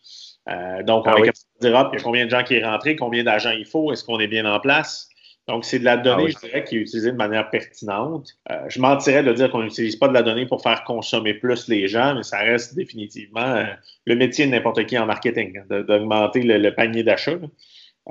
Euh, 0.49 0.83
donc, 0.83 1.07
on 1.07 1.11
ah 1.11 1.19
est 1.19 1.23
capable 1.23 1.39
de 1.61 1.69
dire, 1.69 1.91
il 1.93 1.97
y 1.97 2.01
a 2.01 2.03
combien 2.03 2.25
de 2.25 2.31
gens 2.31 2.43
qui 2.43 2.55
est 2.55 2.65
rentré, 2.65 2.97
combien 2.97 3.25
d'agents 3.25 3.51
il 3.51 3.67
faut, 3.67 3.93
est-ce 3.93 4.05
qu'on 4.05 4.19
est 4.19 4.29
bien 4.29 4.47
en 4.47 4.61
place? 4.61 5.09
Donc, 5.49 5.65
c'est 5.65 5.79
de 5.79 5.85
la 5.85 5.97
donnée, 5.97 6.27
ah 6.29 6.41
je 6.43 6.47
dirais, 6.47 6.65
qui 6.65 6.77
est 6.77 6.81
utilisée 6.81 7.11
de 7.11 7.17
manière 7.17 7.49
pertinente. 7.49 8.29
Euh, 8.51 8.67
je 8.69 8.81
mentirais 8.83 9.23
de 9.23 9.33
dire 9.33 9.51
qu'on 9.51 9.63
n'utilise 9.63 9.97
pas 9.97 10.07
de 10.07 10.13
la 10.13 10.23
donnée 10.23 10.45
pour 10.45 10.63
faire 10.63 10.85
consommer 10.85 11.33
plus 11.33 11.69
les 11.69 11.89
gens, 11.89 12.15
mais 12.15 12.23
ça 12.23 12.39
reste 12.39 12.75
définitivement 12.75 13.41
euh, 13.41 13.65
le 14.05 14.15
métier 14.15 14.45
de 14.45 14.51
n'importe 14.51 14.85
qui 14.85 14.99
en 14.99 15.07
marketing, 15.07 15.59
hein, 15.59 15.83
d'augmenter 15.89 16.43
le, 16.43 16.71
panier 16.75 17.03
d'achat. 17.03 17.39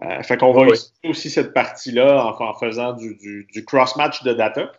Euh, 0.01 0.23
fait 0.23 0.38
qu'on 0.38 0.51
va 0.51 0.63
utiliser 0.63 0.91
aussi 1.07 1.29
cette 1.29 1.53
partie-là 1.53 2.35
en, 2.39 2.53
faisant 2.55 2.93
du, 2.93 3.47
cross-match 3.67 4.23
de 4.23 4.33
data. 4.33 4.71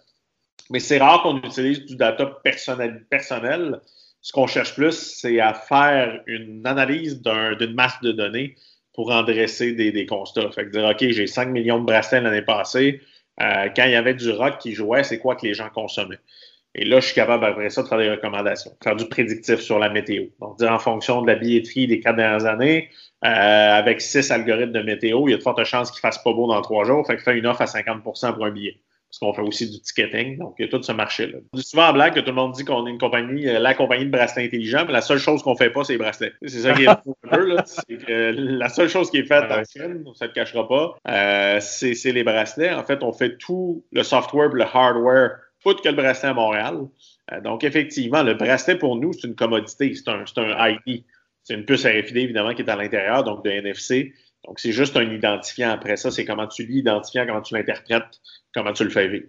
Mais 0.71 0.81
c'est 0.81 0.99
rare 0.99 1.23
qu'on 1.23 1.39
utilise 1.39 1.87
du 1.87 1.95
data 1.95 2.27
personnel. 2.43 3.07
personnel. 3.09 3.81
Ce 4.29 4.33
qu'on 4.35 4.47
cherche 4.47 4.75
plus, 4.75 4.93
c'est 4.93 5.41
à 5.41 5.55
faire 5.55 6.21
une 6.27 6.67
analyse 6.67 7.23
d'une 7.23 7.73
masse 7.73 7.99
de 8.03 8.13
données 8.13 8.57
pour 8.93 9.11
en 9.11 9.23
dresser 9.23 9.73
des, 9.73 10.05
constats. 10.05 10.51
Fait 10.51 10.67
que 10.67 10.71
dire, 10.71 10.85
OK, 10.85 10.99
j'ai 11.01 11.27
5 11.27 11.49
millions 11.49 11.79
de 11.79 11.87
bracelets 11.87 12.21
l'année 12.21 12.43
passée. 12.43 13.01
Euh, 13.41 13.71
quand 13.75 13.85
il 13.85 13.93
y 13.93 13.95
avait 13.95 14.13
du 14.13 14.31
rock 14.31 14.59
qui 14.59 14.75
jouait, 14.75 15.03
c'est 15.03 15.19
quoi 15.19 15.35
que 15.35 15.47
les 15.47 15.55
gens 15.55 15.71
consommaient? 15.71 16.19
Et 16.75 16.85
là, 16.85 17.01
je 17.01 17.07
suis 17.07 17.15
capable, 17.15 17.47
après 17.47 17.71
ça, 17.71 17.83
de 17.83 17.89
faire 17.89 17.97
des 17.97 18.11
recommandations, 18.11 18.73
faire 18.85 18.97
du 18.97 19.09
prédictif 19.09 19.61
sur 19.61 19.79
la 19.79 19.89
météo. 19.89 20.25
Donc, 20.41 20.59
dire 20.59 20.73
en 20.73 20.79
fonction 20.79 21.23
de 21.23 21.27
la 21.27 21.37
billetterie 21.37 21.87
des 21.87 22.01
quatre 22.01 22.17
dernières 22.17 22.45
années, 22.45 22.91
euh, 23.25 23.29
avec 23.29 24.03
six 24.03 24.31
algorithmes 24.31 24.73
de 24.73 24.83
météo, 24.83 25.27
il 25.29 25.31
y 25.31 25.35
a 25.35 25.39
de 25.39 25.43
fortes 25.43 25.65
chances 25.65 25.91
qu'il 25.91 26.01
fasse 26.01 26.23
pas 26.23 26.35
beau 26.35 26.47
dans 26.47 26.61
trois 26.61 26.85
jours. 26.85 27.07
Fait 27.07 27.17
que 27.17 27.23
fait 27.23 27.39
une 27.39 27.47
offre 27.47 27.63
à 27.63 27.65
50% 27.65 28.35
pour 28.35 28.45
un 28.45 28.51
billet 28.51 28.79
parce 29.09 29.19
qu'on 29.21 29.33
fait 29.33 29.43
aussi 29.43 29.71
du 29.71 29.81
ticketing. 29.81 30.39
Donc, 30.39 30.55
il 30.59 30.67
y 30.67 30.69
a 30.69 30.71
tout 30.71 30.83
ce 30.83 30.93
marché-là. 30.93 31.39
Souvent 31.55 31.89
en 31.89 31.93
blague 31.95 32.15
que 32.15 32.21
tout 32.21 32.27
le 32.27 32.35
monde 32.35 32.53
dit 32.53 32.65
qu'on 32.65 32.87
est 32.87 32.91
une 32.91 32.99
compagnie, 32.99 33.49
euh, 33.49 33.59
la 33.59 33.75
compagnie 33.75 34.05
de 34.05 34.11
bracelets 34.11 34.45
intelligents, 34.45 34.85
mais 34.87 34.93
la 34.93 35.01
seule 35.01 35.19
chose 35.19 35.43
qu'on 35.43 35.57
fait 35.57 35.71
pas, 35.71 35.83
c'est 35.85 35.95
les 35.95 35.99
bracelets. 35.99 36.35
C'est 36.43 36.61
ça 36.61 36.75
qui 36.75 36.85
est 36.85 36.89
un 36.89 37.01
peu, 37.31 37.47
là. 37.47 37.65
C'est 37.65 37.97
que 37.97 38.35
la 38.37 38.69
seule 38.69 38.89
chose 38.89 39.11
qui 39.11 39.19
est 39.19 39.25
faite 39.25 39.51
en 39.51 39.63
Chine, 39.65 40.05
ça 40.15 40.27
ne 40.27 40.31
te 40.31 40.35
cachera 40.35 40.69
pas, 40.69 40.97
euh, 41.09 41.59
c'est 41.61 42.13
les 42.13 42.23
bracelets. 42.23 42.75
En 42.75 42.85
fait, 42.85 43.03
on 43.03 43.13
fait 43.13 43.39
tout 43.39 43.85
le 43.93 44.03
software 44.03 44.51
le 44.51 44.65
hardware, 44.65 45.39
tout 45.65 45.75
que 45.75 45.89
le 45.89 45.95
bracelet 45.95 46.29
à 46.29 46.35
Montréal. 46.35 46.77
Euh, 47.33 47.41
donc, 47.41 47.65
effectivement, 47.65 48.23
le 48.23 48.35
bracelet 48.35 48.77
pour 48.77 48.97
nous, 48.97 49.13
c'est 49.13 49.27
une 49.27 49.35
commodité. 49.35 49.95
C'est 49.95 50.09
un, 50.09 50.25
un 50.37 50.69
ID. 50.69 51.05
C'est 51.45 51.55
une 51.55 51.65
puce 51.65 51.87
RFID, 51.87 52.17
évidemment, 52.17 52.53
qui 52.53 52.61
est 52.61 52.69
à 52.69 52.77
l'intérieur, 52.77 53.25
donc 53.25 53.43
de 53.45 53.51
NFC. 53.51 54.13
Donc, 54.45 54.61
c'est 54.61 54.73
juste 54.73 54.97
un 54.97 55.03
identifiant. 55.03 55.71
Après 55.71 55.97
ça, 55.97 56.11
c'est 56.11 56.25
comment 56.25 56.47
tu 56.47 56.65
l'identifies, 56.65 57.27
comment 57.27 57.43
tu 57.43 57.55
l'interprètes, 57.55 58.21
comment 58.55 58.73
tu 58.73 58.85
le 58.85 58.91
fais 58.91 59.09
vivre. 59.09 59.27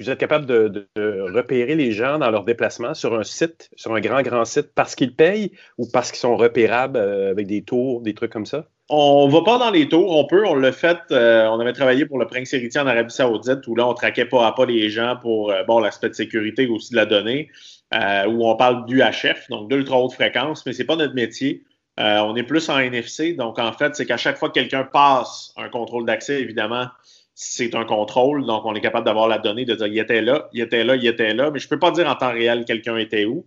Vous 0.00 0.08
êtes 0.08 0.18
capable 0.18 0.46
de, 0.46 0.88
repérer 0.96 1.74
les 1.74 1.92
gens 1.92 2.18
dans 2.18 2.30
leur 2.30 2.44
déplacement 2.44 2.94
sur 2.94 3.14
un 3.14 3.22
site, 3.22 3.68
sur 3.76 3.94
un 3.94 4.00
grand, 4.00 4.22
grand 4.22 4.46
site, 4.46 4.72
parce 4.74 4.94
qu'ils 4.94 5.14
payent 5.14 5.52
ou 5.76 5.86
parce 5.92 6.10
qu'ils 6.10 6.20
sont 6.20 6.38
repérables 6.38 6.96
euh, 6.96 7.30
avec 7.30 7.46
des 7.46 7.62
tours, 7.62 8.00
des 8.00 8.14
trucs 8.14 8.32
comme 8.32 8.46
ça? 8.46 8.64
On 8.88 9.28
ne 9.28 9.32
va 9.32 9.42
pas 9.42 9.58
dans 9.58 9.70
les 9.70 9.90
tours, 9.90 10.16
on 10.16 10.26
peut, 10.26 10.46
on 10.46 10.54
l'a 10.54 10.72
fait, 10.72 10.96
euh, 11.10 11.46
on 11.48 11.60
avait 11.60 11.74
travaillé 11.74 12.06
pour 12.06 12.18
le 12.18 12.26
Prince 12.26 12.54
héritier 12.54 12.80
en 12.80 12.86
Arabie 12.86 13.12
Saoudite, 13.12 13.66
où 13.66 13.74
là, 13.76 13.86
on 13.86 13.92
traquait 13.92 14.24
pas 14.24 14.46
à 14.46 14.52
pas 14.52 14.64
les 14.64 14.88
gens 14.88 15.18
pour, 15.20 15.50
euh, 15.50 15.64
bon, 15.64 15.80
l'aspect 15.80 16.08
de 16.08 16.14
sécurité 16.14 16.66
aussi 16.66 16.92
de 16.92 16.96
la 16.96 17.04
donnée, 17.04 17.50
où 17.92 18.48
on 18.48 18.56
parle 18.56 18.86
d'UHF, 18.86 19.50
donc 19.50 19.68
d'ultra 19.68 20.00
haute 20.00 20.14
fréquence, 20.14 20.64
mais 20.64 20.72
c'est 20.72 20.84
pas 20.84 20.96
notre 20.96 21.14
métier. 21.14 21.62
On 21.98 22.34
est 22.34 22.42
plus 22.42 22.68
en 22.70 22.78
NFC, 22.78 23.34
donc 23.34 23.58
en 23.58 23.72
fait, 23.72 23.94
c'est 23.94 24.06
qu'à 24.06 24.16
chaque 24.16 24.38
fois 24.38 24.48
que 24.48 24.54
quelqu'un 24.54 24.84
passe 24.84 25.52
un 25.56 25.68
contrôle 25.68 26.06
d'accès, 26.06 26.40
évidemment, 26.40 26.86
c'est 27.34 27.74
un 27.74 27.84
contrôle, 27.84 28.44
donc 28.44 28.66
on 28.66 28.74
est 28.74 28.82
capable 28.82 29.06
d'avoir 29.06 29.26
la 29.26 29.38
donnée, 29.38 29.64
de 29.64 29.74
dire 29.74 29.86
il 29.86 29.98
était 29.98 30.20
là, 30.20 30.48
il 30.52 30.60
était 30.60 30.84
là, 30.84 30.96
il 30.96 31.06
était 31.06 31.32
là, 31.32 31.50
mais 31.50 31.58
je 31.58 31.66
ne 31.66 31.70
peux 31.70 31.78
pas 31.78 31.90
dire 31.90 32.06
en 32.06 32.14
temps 32.14 32.32
réel 32.32 32.66
quelqu'un 32.66 32.98
était 32.98 33.24
où. 33.24 33.46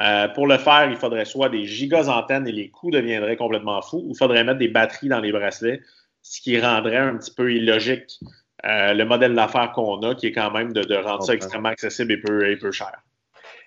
Euh, 0.00 0.28
pour 0.28 0.46
le 0.46 0.58
faire, 0.58 0.88
il 0.88 0.96
faudrait 0.96 1.24
soit 1.24 1.48
des 1.48 1.66
gigas 1.66 2.08
antennes 2.08 2.46
et 2.46 2.52
les 2.52 2.70
coûts 2.70 2.92
deviendraient 2.92 3.36
complètement 3.36 3.82
fous, 3.82 4.02
ou 4.06 4.12
il 4.12 4.16
faudrait 4.16 4.44
mettre 4.44 4.58
des 4.58 4.68
batteries 4.68 5.08
dans 5.08 5.20
les 5.20 5.32
bracelets, 5.32 5.80
ce 6.22 6.40
qui 6.40 6.58
rendrait 6.60 6.96
un 6.96 7.16
petit 7.16 7.34
peu 7.34 7.52
illogique 7.52 8.20
euh, 8.64 8.94
le 8.94 9.04
modèle 9.04 9.34
d'affaires 9.34 9.72
qu'on 9.72 10.00
a, 10.02 10.14
qui 10.14 10.28
est 10.28 10.32
quand 10.32 10.52
même 10.52 10.72
de, 10.72 10.94
rendre 10.94 11.24
ça 11.24 11.34
extrêmement 11.34 11.70
accessible 11.70 12.12
et 12.12 12.18
peu, 12.18 12.48
et 12.48 12.56
peu 12.56 12.70
cher. 12.70 12.92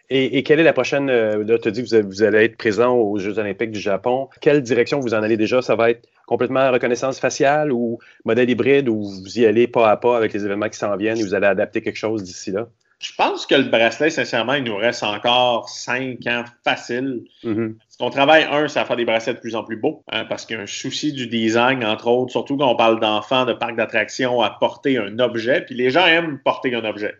Et, 0.09 0.43
quelle 0.43 0.59
est 0.59 0.63
la 0.63 0.73
prochaine? 0.73 1.09
Euh, 1.09 1.43
là, 1.43 1.57
tu 1.57 1.67
as 1.67 1.71
dit 1.71 1.83
que 1.83 2.01
vous, 2.01 2.23
allez 2.23 2.45
être 2.45 2.57
présent 2.57 2.95
aux 2.95 3.17
Jeux 3.17 3.39
olympiques 3.39 3.71
du 3.71 3.79
Japon. 3.79 4.29
Quelle 4.39 4.61
direction 4.61 4.99
vous 4.99 5.13
en 5.13 5.23
allez 5.23 5.37
déjà? 5.37 5.61
Ça 5.61 5.75
va 5.75 5.89
être 5.89 6.07
complètement 6.27 6.71
reconnaissance 6.71 7.19
faciale 7.19 7.71
ou 7.71 7.99
modèle 8.23 8.49
hybride 8.49 8.89
ou 8.89 9.03
vous 9.03 9.39
y 9.39 9.45
allez 9.45 9.67
pas 9.67 9.89
à 9.89 9.97
pas 9.97 10.17
avec 10.17 10.33
les 10.33 10.45
événements 10.45 10.69
qui 10.69 10.77
s'en 10.77 10.95
viennent 10.95 11.17
et 11.17 11.23
vous 11.23 11.33
allez 11.33 11.47
adapter 11.47 11.81
quelque 11.81 11.97
chose 11.97 12.23
d'ici 12.23 12.51
là? 12.51 12.67
Je 12.99 13.11
pense 13.17 13.45
que 13.45 13.55
le 13.55 13.63
bracelet, 13.63 14.09
sincèrement, 14.09 14.53
il 14.53 14.63
nous 14.63 14.77
reste 14.77 15.03
encore 15.03 15.67
cinq 15.67 16.25
ans 16.27 16.45
facile. 16.63 17.25
Mm 17.43 17.73
On 17.99 18.09
travaille, 18.09 18.47
un, 18.49 18.67
c'est 18.67 18.79
à 18.79 18.85
faire 18.85 18.95
des 18.95 19.05
bracelets 19.05 19.33
de 19.33 19.39
plus 19.39 19.55
en 19.55 19.63
plus 19.63 19.75
beaux, 19.75 20.03
hein, 20.11 20.25
parce 20.25 20.45
qu'il 20.45 20.55
y 20.55 20.59
a 20.59 20.63
un 20.63 20.67
souci 20.67 21.11
du 21.11 21.27
design, 21.27 21.83
entre 21.83 22.07
autres, 22.07 22.31
surtout 22.31 22.57
quand 22.57 22.71
on 22.71 22.75
parle 22.75 22.99
d'enfants, 22.99 23.45
de 23.45 23.53
parcs 23.53 23.75
d'attractions, 23.75 24.41
à 24.41 24.49
porter 24.49 24.97
un 24.97 25.19
objet. 25.19 25.61
Puis 25.61 25.75
les 25.75 25.89
gens 25.89 26.05
aiment 26.05 26.39
porter 26.43 26.73
un 26.73 26.85
objet. 26.85 27.15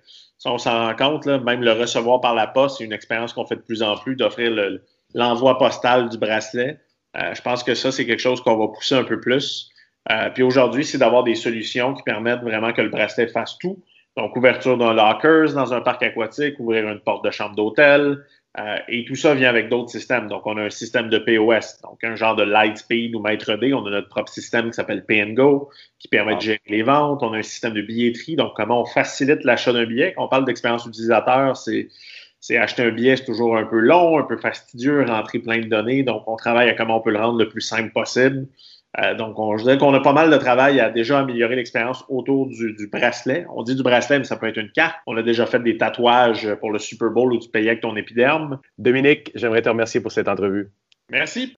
On 0.46 0.58
s'en 0.58 0.88
rend 0.88 0.96
compte, 0.96 1.26
là, 1.26 1.40
même 1.40 1.62
le 1.62 1.72
recevoir 1.72 2.22
par 2.22 2.36
la 2.36 2.48
poste, 2.48 2.78
c'est 2.78 2.84
une 2.84 2.94
expérience 2.94 3.34
qu'on 3.34 3.46
fait 3.46 3.56
de 3.56 3.62
plus 3.62 3.82
en 3.82 3.98
plus, 3.98 4.16
d'offrir 4.16 4.52
l'envoi 5.14 5.58
postal 5.58 6.10
du 6.10 6.18
bracelet. 6.18 6.80
Euh, 7.18 7.34
je 7.34 7.42
pense 7.42 7.64
que 7.64 7.76
ça, 7.76 7.92
c'est 7.92 8.06
quelque 8.06 8.20
chose 8.20 8.42
qu'on 8.42 8.58
va 8.58 8.68
pousser 8.68 8.96
un 8.96 9.04
peu 9.04 9.20
plus. 9.20 9.70
Euh, 10.12 10.30
puis 10.30 10.44
aujourd'hui, 10.44 10.86
c'est 10.86 10.98
d'avoir 10.98 11.24
des 11.24 11.36
solutions 11.36 11.94
qui 11.94 12.04
permettent 12.04 12.42
vraiment 12.42 12.74
que 12.74 12.82
le 12.82 12.90
bracelet 12.90 13.28
fasse 13.28 13.58
tout. 13.58 13.84
Donc, 14.18 14.36
ouverture 14.36 14.78
d'un 14.78 14.94
lockers 14.94 15.54
dans 15.54 15.74
un 15.74 15.82
parc 15.82 16.04
aquatique, 16.04 16.60
ouvrir 16.60 16.88
une 16.88 17.00
porte 17.00 17.26
de 17.26 17.32
chambre 17.32 17.56
d'hôtel. 17.56 18.24
Euh, 18.58 18.78
et 18.88 19.04
tout 19.04 19.16
ça 19.16 19.34
vient 19.34 19.50
avec 19.50 19.70
d'autres 19.70 19.90
systèmes. 19.90 20.28
Donc, 20.28 20.48
on 20.48 20.56
a 20.58 20.62
un 20.62 20.70
système 20.70 21.10
de 21.10 21.18
POS, 21.18 21.82
donc 21.84 22.04
un 22.04 22.16
genre 22.16 22.36
de 22.36 22.44
Lightspeed 22.44 23.14
ou 23.14 23.20
MaîtreD. 23.20 23.74
On 23.74 23.86
a 23.86 23.90
notre 23.90 24.08
propre 24.08 24.30
système 24.30 24.68
qui 24.68 24.74
s'appelle 24.74 25.04
Go, 25.34 25.70
qui 26.00 26.08
permet 26.08 26.36
de 26.36 26.42
gérer 26.42 26.62
les 26.68 26.84
ventes. 26.84 27.22
On 27.22 27.34
a 27.34 27.38
un 27.38 27.44
système 27.44 27.74
de 27.74 27.82
billetterie, 27.82 28.38
donc 28.38 28.54
comment 28.56 28.82
on 28.82 28.86
facilite 28.86 29.44
l'achat 29.44 29.74
d'un 29.74 29.86
billet? 29.86 30.14
Quand 30.16 30.26
on 30.26 30.28
parle 30.30 30.46
d'expérience 30.46 30.86
utilisateur, 30.86 31.58
c'est 31.58 31.90
c'est 32.40 32.58
acheter 32.58 32.84
un 32.84 32.92
billet, 32.92 33.18
c'est 33.18 33.26
toujours 33.26 33.58
un 33.58 33.66
peu 33.66 33.80
long, 33.80 34.20
un 34.20 34.24
peu 34.24 34.38
fastidieux, 34.38 35.04
rentrer 35.04 35.40
plein 35.40 35.58
de 35.58 35.66
données. 35.66 36.04
Donc, 36.04 36.28
on 36.28 36.36
travaille 36.36 36.70
à 36.70 36.76
comment 36.76 36.98
on 36.98 37.02
peut 37.02 37.10
le 37.10 37.18
rendre 37.18 37.40
le 37.40 37.50
plus 37.50 37.62
simple 37.62 37.92
possible. 37.92 38.48
Euh, 39.02 39.16
donc, 39.16 39.38
on, 39.40 39.58
je 39.58 39.64
dirais 39.64 39.78
qu'on 39.78 39.94
a 39.94 40.00
pas 40.00 40.14
mal 40.14 40.30
de 40.30 40.38
travail 40.38 40.80
à 40.80 40.90
déjà 40.90 41.20
améliorer 41.20 41.56
l'expérience 41.56 42.06
autour 42.08 42.48
du, 42.48 42.88
bracelet. 42.92 43.46
On 43.54 43.64
dit 43.64 43.76
du 43.76 43.84
bracelet, 43.84 44.20
mais 44.20 44.26
ça 44.26 44.38
peut 44.38 44.48
être 44.48 44.58
une 44.58 44.72
carte. 44.72 44.96
On 45.08 45.18
a 45.18 45.24
déjà 45.24 45.46
fait 45.46 45.60
des 45.60 45.78
tatouages 45.78 46.56
pour 46.60 46.72
le 46.72 46.80
Super 46.80 47.10
Bowl 47.10 47.34
où 47.34 47.40
tu 47.40 47.50
payais 47.50 47.70
avec 47.70 47.82
ton 47.82 47.96
épiderme. 47.96 48.60
Dominique, 48.78 49.32
j'aimerais 49.36 49.62
te 49.62 49.70
remercier 49.70 50.00
pour 50.02 50.12
cette 50.12 50.28
entrevue. 50.28 50.70
Merci. 51.12 51.56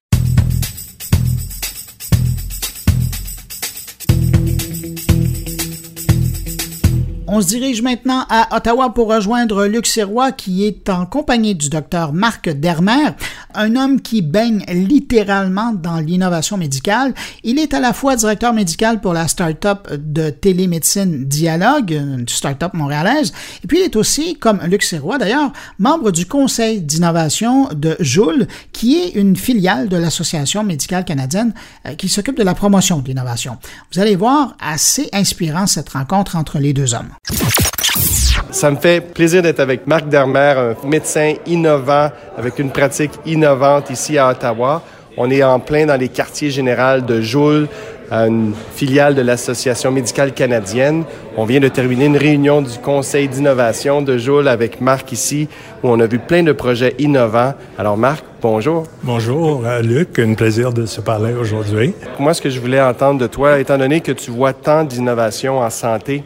On 7.30 7.41
se 7.41 7.47
dirige 7.47 7.82
maintenant 7.82 8.23
à 8.30 8.55
Ottawa 8.55 8.93
pour 8.93 9.09
rejoindre 9.13 9.65
Luc 9.65 9.86
Sirois 9.86 10.32
qui 10.32 10.65
est 10.65 10.88
en 10.89 11.05
compagnie 11.05 11.55
du 11.55 11.67
docteur 11.67 12.13
Marc 12.13 12.47
Dermer, 12.47 13.09
un 13.53 13.75
homme 13.75 13.99
qui 13.99 14.21
baigne 14.21 14.63
littéralement 14.69 15.73
dans 15.73 15.97
l'innovation 15.97 16.55
médicale. 16.55 17.13
Il 17.43 17.59
est 17.59 17.73
à 17.73 17.82
la 17.82 17.91
fois 17.91 18.15
directeur 18.15 18.53
médical 18.53 19.01
pour 19.01 19.13
la 19.13 19.28
start-up 19.28 19.93
de 19.93 20.30
télémédecine 20.30 21.25
Dialogue, 21.25 21.91
une 21.91 22.30
start-up 22.30 22.73
montréalaise, 22.73 23.34
et 23.61 23.67
puis 23.67 23.80
il 23.80 23.84
est 23.84 23.97
aussi, 23.97 24.38
comme 24.38 24.61
Luc 24.63 24.84
Sirois 24.84 25.17
d'ailleurs, 25.17 25.51
membre 25.80 26.11
du 26.11 26.28
conseil 26.28 26.82
d'innovation 26.82 27.67
de 27.75 27.97
Joule, 27.99 28.47
qui 28.71 28.95
est 28.95 29.09
une 29.15 29.36
filiale 29.36 29.89
de 29.89 29.97
l'Association 29.97 30.63
médicale 30.63 31.03
canadienne 31.03 31.53
euh, 31.86 31.95
qui 31.95 32.07
s'occupe 32.07 32.38
de 32.38 32.43
la 32.43 32.55
promotion 32.55 32.99
de 32.99 33.07
l'innovation. 33.09 33.57
Vous 33.91 33.99
allez 33.99 34.15
voir, 34.15 34.55
assez 34.61 35.09
inspirant 35.11 35.67
cette 35.67 35.89
rencontre 35.89 36.38
entre 36.38 36.59
les 36.59 36.71
deux 36.71 36.93
hommes. 36.93 37.16
Ça 38.51 38.71
me 38.71 38.78
fait 38.78 39.01
plaisir 39.01 39.41
d'être 39.41 39.59
avec 39.59 39.86
Marc 39.86 40.07
Dermer, 40.07 40.73
un 40.84 40.88
médecin 40.88 41.34
innovant 41.45 42.09
avec 42.38 42.59
une 42.59 42.71
pratique 42.71 43.11
innovante 43.25 43.89
ici 43.89 44.17
à 44.17 44.30
Ottawa. 44.30 44.82
On 45.17 45.30
est 45.30 45.43
en 45.43 45.59
plein 45.59 45.86
dans 45.86 45.99
les 45.99 46.09
quartiers 46.09 46.49
généraux 46.49 47.01
de 47.01 47.21
Joule, 47.21 47.67
une 48.11 48.53
filiale 48.75 49.15
de 49.15 49.21
l'Association 49.21 49.91
médicale 49.91 50.34
canadienne. 50.34 51.03
On 51.39 51.45
vient 51.45 51.59
de 51.59 51.67
terminer 51.67 52.05
une 52.05 52.17
réunion 52.17 52.63
du 52.63 52.79
Conseil 52.79 53.27
d'innovation 53.27 54.01
de 54.01 54.17
Joule 54.17 54.47
avec 54.47 54.81
Marc 54.81 55.11
ici, 55.11 55.47
où 55.83 55.89
on 55.89 55.99
a 55.99 56.07
vu 56.07 56.17
plein 56.17 56.41
de 56.41 56.51
projets 56.51 56.95
innovants. 56.97 57.53
Alors 57.77 57.95
Marc, 57.95 58.23
bonjour. 58.41 58.85
Bonjour 59.03 59.61
euh, 59.63 59.83
Luc, 59.83 60.17
un 60.17 60.33
plaisir 60.33 60.73
de 60.73 60.88
se 60.88 60.99
parler 60.99 61.35
aujourd'hui. 61.35 61.93
Moi, 62.17 62.33
ce 62.33 62.41
que 62.41 62.49
je 62.49 62.59
voulais 62.59 62.81
entendre 62.81 63.19
de 63.19 63.27
toi, 63.27 63.59
étant 63.59 63.77
donné 63.77 64.01
que 64.01 64.13
tu 64.13 64.31
vois 64.31 64.53
tant 64.53 64.83
d'innovations 64.83 65.59
en 65.59 65.69
santé, 65.69 66.23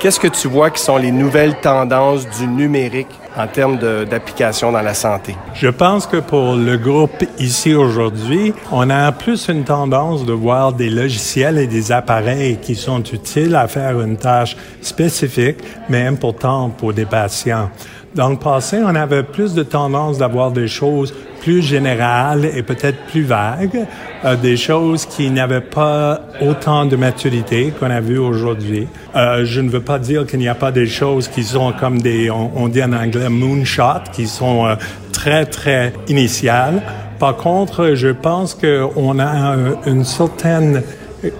qu'est-ce 0.00 0.18
que 0.18 0.28
tu 0.28 0.48
vois 0.48 0.70
qui 0.70 0.80
sont 0.80 0.96
les 0.96 1.12
nouvelles 1.12 1.56
tendances 1.60 2.26
du 2.38 2.46
numérique 2.46 3.08
en 3.36 3.46
termes 3.46 3.76
d'application 3.76 4.72
dans 4.72 4.80
la 4.80 4.94
santé? 4.94 5.36
Je 5.54 5.68
pense 5.68 6.06
que 6.06 6.18
pour 6.18 6.54
le 6.54 6.76
groupe 6.76 7.24
ici 7.38 7.74
aujourd'hui, 7.74 8.54
on 8.72 8.88
a 8.88 9.12
plus 9.12 9.48
une 9.48 9.64
tendance 9.64 10.24
de 10.24 10.32
voir 10.32 10.72
des 10.72 10.88
logiciels 10.88 11.58
et 11.58 11.66
des 11.66 11.92
appareils 11.92 12.58
qui 12.62 12.74
sont 12.74 13.02
utiles 13.02 13.54
à 13.54 13.68
faire 13.68 14.00
une 14.00 14.16
tâche 14.16 14.45
spécifique, 14.80 15.56
mais 15.88 16.06
importante 16.06 16.76
pour 16.76 16.92
des 16.92 17.06
patients. 17.06 17.70
Dans 18.14 18.30
le 18.30 18.36
passé, 18.36 18.78
on 18.82 18.94
avait 18.94 19.22
plus 19.22 19.52
de 19.52 19.62
tendance 19.62 20.18
d'avoir 20.18 20.50
des 20.50 20.68
choses 20.68 21.12
plus 21.40 21.62
générales 21.62 22.46
et 22.46 22.62
peut-être 22.62 22.98
plus 23.10 23.22
vagues, 23.22 23.86
euh, 24.24 24.36
des 24.36 24.56
choses 24.56 25.04
qui 25.04 25.30
n'avaient 25.30 25.60
pas 25.60 26.22
autant 26.40 26.86
de 26.86 26.96
maturité 26.96 27.72
qu'on 27.78 27.90
a 27.90 28.00
vu 28.00 28.18
aujourd'hui. 28.18 28.88
Euh, 29.14 29.44
je 29.44 29.60
ne 29.60 29.68
veux 29.68 29.82
pas 29.82 29.98
dire 29.98 30.26
qu'il 30.26 30.38
n'y 30.38 30.48
a 30.48 30.54
pas 30.54 30.72
des 30.72 30.86
choses 30.86 31.28
qui 31.28 31.44
sont 31.44 31.72
comme 31.78 32.00
des, 32.00 32.30
on, 32.30 32.68
dit 32.68 32.82
en 32.82 32.92
anglais, 32.94 33.28
moonshot, 33.28 34.10
qui 34.12 34.26
sont 34.26 34.66
euh, 34.66 34.76
très, 35.12 35.44
très 35.44 35.92
initiales. 36.08 36.82
Par 37.18 37.36
contre, 37.36 37.94
je 37.94 38.08
pense 38.08 38.54
qu'on 38.54 39.18
a 39.18 39.56
une 39.86 40.04
certaine 40.04 40.82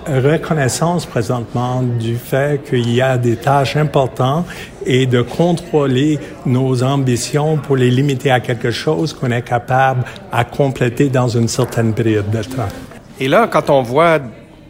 reconnaissance 0.07 1.07
présentement 1.07 1.82
du 1.82 2.16
fait 2.16 2.62
qu'il 2.68 2.93
y 2.93 3.01
a 3.01 3.18
des 3.18 3.37
tâches 3.37 3.76
importantes 3.76 4.47
et 4.84 5.07
de 5.07 5.22
contrôler 5.22 6.18
nos 6.45 6.82
ambitions 6.82 7.57
pour 7.57 7.76
les 7.76 7.91
limiter 7.91 8.30
à 8.30 8.41
quelque 8.41 8.70
chose 8.70 9.12
qu'on 9.12 9.30
est 9.30 9.43
capable 9.43 10.05
à 10.32 10.45
compléter 10.45 11.09
dans 11.09 11.28
une 11.28 11.49
certaine 11.49 11.93
période 11.93 12.30
de 12.30 12.43
temps. 12.43 12.68
Et 13.18 13.28
là, 13.28 13.49
quand 13.51 13.70
on 13.70 13.82
voit 13.82 14.18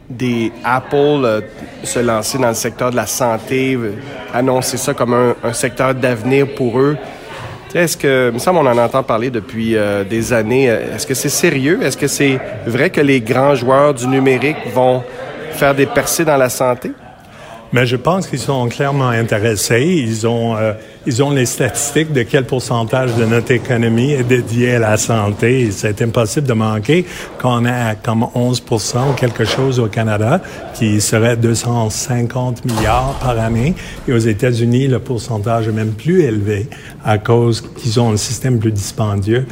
des 0.08 0.52
Apple 0.64 0.96
euh, 0.96 1.40
se 1.82 1.98
lancer 1.98 2.38
dans 2.38 2.48
le 2.48 2.54
secteur 2.54 2.90
de 2.90 2.96
la 2.96 3.06
santé, 3.06 3.74
euh, 3.74 3.94
annoncer 4.32 4.76
ça 4.76 4.94
comme 4.94 5.14
un, 5.14 5.34
un 5.42 5.52
secteur 5.52 5.94
d'avenir 5.94 6.54
pour 6.54 6.78
eux, 6.78 6.96
est-ce 7.74 7.96
que, 7.96 8.32
il 8.32 8.52
me 8.52 8.58
on 8.58 8.66
en 8.66 8.78
entend 8.78 9.02
parler 9.02 9.30
depuis 9.30 9.76
euh, 9.76 10.04
des 10.04 10.32
années. 10.32 10.64
Est-ce 10.66 11.06
que 11.06 11.14
c'est 11.14 11.28
sérieux? 11.28 11.80
Est-ce 11.82 11.96
que 11.96 12.06
c'est 12.06 12.38
vrai 12.66 12.90
que 12.90 13.00
les 13.00 13.20
grands 13.20 13.54
joueurs 13.54 13.92
du 13.94 14.06
numérique 14.06 14.56
vont 14.72 15.02
faire 15.52 15.74
des 15.74 15.86
percées 15.86 16.24
dans 16.24 16.36
la 16.36 16.48
santé? 16.48 16.92
Mais 17.72 17.84
je 17.84 17.96
pense 17.96 18.26
qu'ils 18.26 18.38
sont 18.38 18.68
clairement 18.68 19.08
intéressés. 19.08 19.84
Ils 19.84 20.26
ont, 20.26 20.56
euh, 20.56 20.72
ils 21.06 21.22
ont 21.22 21.30
les 21.30 21.46
statistiques 21.46 22.12
de 22.12 22.22
quel 22.22 22.44
pourcentage 22.44 23.14
de 23.14 23.24
notre 23.24 23.52
économie 23.52 24.12
est 24.12 24.24
dédié 24.24 24.74
à 24.74 24.78
la 24.80 24.96
santé. 24.96 25.70
C'est 25.70 26.02
impossible 26.02 26.48
de 26.48 26.52
manquer 26.52 27.06
qu'on 27.40 27.64
a 27.64 27.94
comme 27.94 28.26
11 28.34 28.62
ou 28.70 29.12
quelque 29.14 29.44
chose 29.44 29.78
au 29.78 29.86
Canada, 29.86 30.40
qui 30.74 31.00
serait 31.00 31.36
250 31.36 32.64
milliards 32.64 33.18
par 33.20 33.38
année. 33.38 33.74
Et 34.08 34.12
aux 34.12 34.18
États-Unis, 34.18 34.88
le 34.88 34.98
pourcentage 34.98 35.68
est 35.68 35.72
même 35.72 35.92
plus 35.92 36.22
élevé 36.22 36.68
à 37.04 37.18
cause 37.18 37.60
qu'ils 37.60 38.00
ont 38.00 38.12
un 38.12 38.16
système 38.16 38.58
plus 38.58 38.72
dispendieux. 38.72 39.46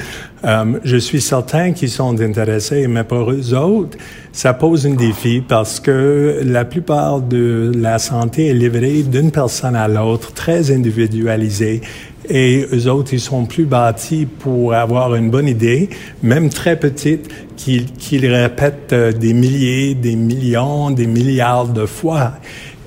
Euh, 0.45 0.79
je 0.85 0.97
suis 0.97 1.23
certain 1.23 1.73
qu'ils 1.73 1.89
sont 1.89 2.21
intéressés, 2.21 2.87
mais 2.87 3.05
pour 3.05 3.31
eux 3.31 3.55
autres, 3.55 3.97
ça 4.33 4.53
pose 4.53 4.87
un 4.87 4.95
défi 4.95 5.41
parce 5.41 5.81
que 5.81 6.41
la 6.45 6.65
plupart 6.65 7.21
de 7.21 7.73
la 7.75 7.99
santé 7.99 8.49
est 8.49 8.55
livrée 8.55 9.05
d'une 9.05 9.31
personne 9.31 9.77
à 9.77 9.89
l'autre, 9.89 10.33
très 10.33 10.71
individualisée. 10.71 11.44
Et 12.29 12.67
eux 12.73 12.89
autres, 12.89 13.13
ils 13.13 13.21
sont 13.21 13.45
plus 13.45 13.67
bâtis 13.67 14.27
pour 14.27 14.75
avoir 14.75 15.15
une 15.15 15.31
bonne 15.31 15.49
idée, 15.49 15.91
même 16.23 16.49
très 16.49 16.79
petite, 16.79 17.29
qu'ils 17.57 18.27
répètent 18.27 18.93
euh, 18.93 19.13
des 19.13 19.35
milliers, 19.35 19.95
des 19.95 20.17
millions, 20.17 20.91
des 20.91 21.07
milliards 21.07 21.69
de 21.69 21.87
fois. 21.87 22.33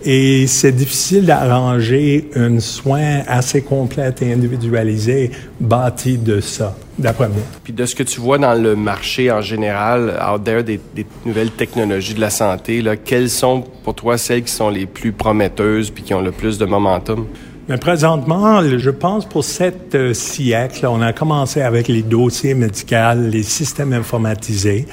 Et 0.03 0.47
c'est 0.47 0.71
difficile 0.71 1.25
d'arranger 1.25 2.29
un 2.35 2.59
soin 2.59 3.23
assez 3.27 3.61
complet 3.61 4.13
et 4.21 4.31
individualisé 4.31 5.31
bâti 5.59 6.17
de 6.17 6.39
ça, 6.39 6.77
d'après 6.97 7.27
moi. 7.27 7.41
Puis 7.63 7.73
de 7.73 7.85
ce 7.85 7.95
que 7.95 8.03
tu 8.03 8.21
vois 8.21 8.37
dans 8.37 8.53
le 8.53 8.75
marché 8.75 9.31
en 9.31 9.41
général, 9.41 10.17
out 10.31 10.43
there, 10.43 10.63
des, 10.63 10.79
nouvelles 11.25 11.51
technologies 11.51 12.13
de 12.13 12.21
la 12.21 12.29
santé, 12.29 12.81
là, 12.81 12.95
quelles 12.95 13.29
sont 13.29 13.63
pour 13.83 13.95
toi 13.95 14.17
celles 14.17 14.43
qui 14.43 14.51
sont 14.51 14.69
les 14.69 14.85
plus 14.85 15.11
prometteuses 15.11 15.89
puis 15.89 16.03
qui 16.03 16.13
ont 16.13 16.21
le 16.21 16.31
plus 16.31 16.57
de 16.57 16.65
momentum? 16.65 17.25
Mais 17.69 17.77
présentement, 17.77 18.61
je 18.63 18.89
pense 18.89 19.25
pour 19.25 19.43
sept 19.43 19.93
euh, 19.93 20.13
siècles, 20.13 20.87
on 20.87 21.01
a 21.01 21.11
commencé 21.11 21.61
avec 21.61 21.89
les 21.89 22.01
dossiers 22.01 22.53
médicaux, 22.53 23.13
les 23.15 23.43
systèmes 23.43 23.91
informatisés. 23.91 24.85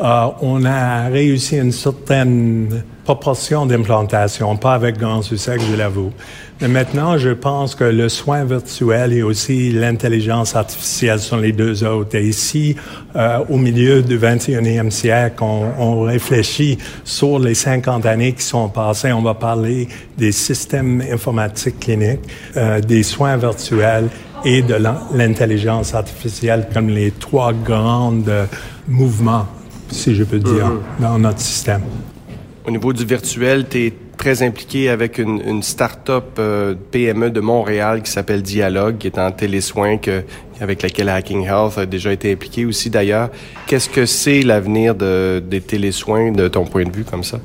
Euh, 0.00 0.28
on 0.40 0.64
a 0.64 1.08
réussi 1.08 1.58
une 1.58 1.70
certaine 1.72 2.82
proportion 3.04 3.66
d'implantation, 3.66 4.56
pas 4.56 4.74
avec 4.74 4.98
grand 4.98 5.22
succès, 5.22 5.56
je 5.58 5.76
l'avoue. 5.76 6.10
Mais 6.60 6.68
maintenant, 6.68 7.18
je 7.18 7.30
pense 7.30 7.74
que 7.74 7.84
le 7.84 8.08
soin 8.08 8.44
virtuel 8.44 9.12
et 9.12 9.22
aussi 9.22 9.70
l'intelligence 9.70 10.56
artificielle 10.56 11.18
sont 11.18 11.36
les 11.36 11.52
deux 11.52 11.84
autres. 11.84 12.16
Et 12.16 12.26
ici, 12.26 12.76
euh, 13.16 13.40
au 13.50 13.58
milieu 13.58 14.02
du 14.02 14.18
21e 14.18 14.90
siècle, 14.90 15.42
on, 15.42 15.66
on, 15.78 16.00
réfléchit 16.02 16.78
sur 17.04 17.38
les 17.38 17.54
50 17.54 18.06
années 18.06 18.32
qui 18.32 18.44
sont 18.44 18.68
passées. 18.68 19.12
On 19.12 19.22
va 19.22 19.34
parler 19.34 19.88
des 20.16 20.32
systèmes 20.32 21.02
informatiques 21.12 21.80
cliniques, 21.80 22.20
euh, 22.56 22.80
des 22.80 23.02
soins 23.02 23.36
virtuels 23.36 24.08
et 24.44 24.62
de 24.62 24.76
l'intelligence 25.12 25.94
artificielle 25.94 26.68
comme 26.72 26.88
les 26.88 27.10
trois 27.10 27.52
grands 27.52 28.14
mouvements, 28.86 29.46
si 29.90 30.14
je 30.14 30.24
peux 30.24 30.38
dire, 30.38 30.68
mm-hmm. 30.68 31.02
dans 31.02 31.18
notre 31.18 31.40
système. 31.40 31.82
Au 32.66 32.70
niveau 32.70 32.94
du 32.94 33.04
virtuel, 33.04 33.66
tu 33.68 33.86
es 33.86 33.92
très 34.16 34.42
impliqué 34.42 34.88
avec 34.88 35.18
une, 35.18 35.42
une 35.46 35.62
start-up 35.62 36.38
euh, 36.38 36.74
PME 36.92 37.30
de 37.30 37.40
Montréal 37.40 38.00
qui 38.00 38.10
s'appelle 38.10 38.40
Dialogue, 38.40 38.96
qui 38.96 39.06
est 39.08 39.18
en 39.18 39.30
télésoins, 39.32 39.98
que, 39.98 40.22
avec 40.62 40.80
laquelle 40.80 41.10
Hacking 41.10 41.44
Health 41.44 41.76
a 41.76 41.84
déjà 41.84 42.10
été 42.10 42.32
impliqué 42.32 42.64
aussi 42.64 42.88
d'ailleurs. 42.88 43.28
Qu'est-ce 43.66 43.90
que 43.90 44.06
c'est 44.06 44.40
l'avenir 44.40 44.94
de, 44.94 45.42
des 45.46 45.60
télésoins 45.60 46.32
de 46.32 46.48
ton 46.48 46.64
point 46.64 46.84
de 46.84 46.90
vue 46.90 47.04
comme 47.04 47.22
ça? 47.22 47.38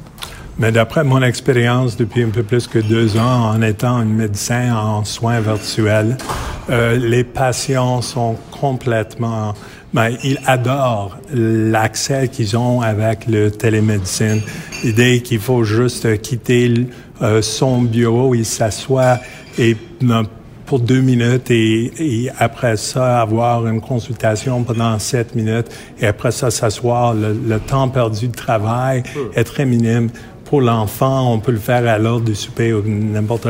Mais 0.57 0.71
d'après 0.71 1.03
mon 1.03 1.21
expérience 1.21 1.97
depuis 1.97 2.23
un 2.23 2.29
peu 2.29 2.43
plus 2.43 2.67
que 2.67 2.79
deux 2.79 3.17
ans 3.17 3.51
en 3.51 3.61
étant 3.61 3.95
un 3.95 4.05
médecin 4.05 4.73
en 4.73 5.03
soins 5.03 5.41
virtuels, 5.41 6.17
euh, 6.69 6.97
les 6.97 7.25
patients 7.25 8.01
sont 8.01 8.37
complètement 8.51 9.53
ben, 9.93 10.11
ils 10.23 10.39
adorent 10.45 11.17
l'accès 11.33 12.27
qu'ils 12.27 12.57
ont 12.57 12.81
avec 12.81 13.27
le 13.27 13.51
télémédecine. 13.51 14.41
L'idée 14.83 15.21
qu'il 15.21 15.39
faut 15.39 15.63
juste 15.63 16.21
quitter 16.21 16.87
euh, 17.21 17.41
son 17.41 17.81
bureau, 17.81 18.35
il 18.35 18.45
s'assoit 18.45 19.19
et 19.57 19.75
ben, 20.01 20.23
pour 20.65 20.79
deux 20.79 21.01
minutes 21.01 21.49
et, 21.49 21.91
et, 21.97 22.29
après 22.37 22.77
ça 22.77 23.21
avoir 23.21 23.65
une 23.65 23.81
consultation 23.81 24.61
pendant 24.63 24.99
sept 24.99 25.33
minutes 25.33 25.65
et 25.99 26.05
après 26.05 26.31
ça 26.31 26.51
s'asseoir. 26.51 27.15
Le, 27.15 27.33
le, 27.33 27.59
temps 27.59 27.89
perdu 27.89 28.27
de 28.27 28.35
travail 28.35 29.01
est 29.33 29.43
très 29.43 29.65
minime. 29.65 30.09
Pour 30.45 30.61
l'enfant, 30.61 31.33
on 31.33 31.39
peut 31.39 31.51
le 31.51 31.59
faire 31.59 31.87
à 31.87 31.97
l'heure 31.97 32.21
du 32.21 32.35
souper 32.35 32.73
ou 32.73 32.83
n'importe 32.85 33.47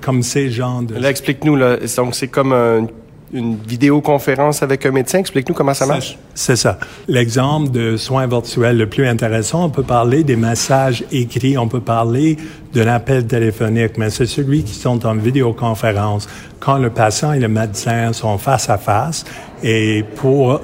comme 0.00 0.22
ces 0.22 0.50
gens 0.50 0.82
de... 0.82 0.96
Là, 0.96 1.10
explique-nous, 1.10 1.54
là, 1.54 1.76
donc 1.96 2.14
c'est 2.14 2.28
comme 2.28 2.52
un 2.52 2.86
une 3.32 3.56
vidéoconférence 3.56 4.62
avec 4.62 4.84
un 4.86 4.90
médecin? 4.90 5.18
Explique-nous 5.18 5.54
comment 5.54 5.74
ça 5.74 5.86
marche. 5.86 6.18
C'est 6.34 6.56
ça. 6.56 6.78
L'exemple 7.06 7.70
de 7.70 7.96
soins 7.96 8.26
virtuels 8.26 8.76
le 8.76 8.88
plus 8.88 9.06
intéressant, 9.06 9.66
on 9.66 9.70
peut 9.70 9.82
parler 9.82 10.24
des 10.24 10.36
messages 10.36 11.04
écrits, 11.12 11.56
on 11.56 11.68
peut 11.68 11.80
parler 11.80 12.36
de 12.72 12.82
l'appel 12.82 13.26
téléphonique, 13.26 13.98
mais 13.98 14.10
c'est 14.10 14.26
celui 14.26 14.64
qui 14.64 14.74
sont 14.74 15.06
en 15.06 15.14
vidéoconférence 15.14 16.28
quand 16.58 16.78
le 16.78 16.90
patient 16.90 17.32
et 17.32 17.40
le 17.40 17.48
médecin 17.48 18.12
sont 18.12 18.38
face 18.38 18.68
à 18.68 18.78
face 18.78 19.24
et 19.62 20.04
pour 20.16 20.60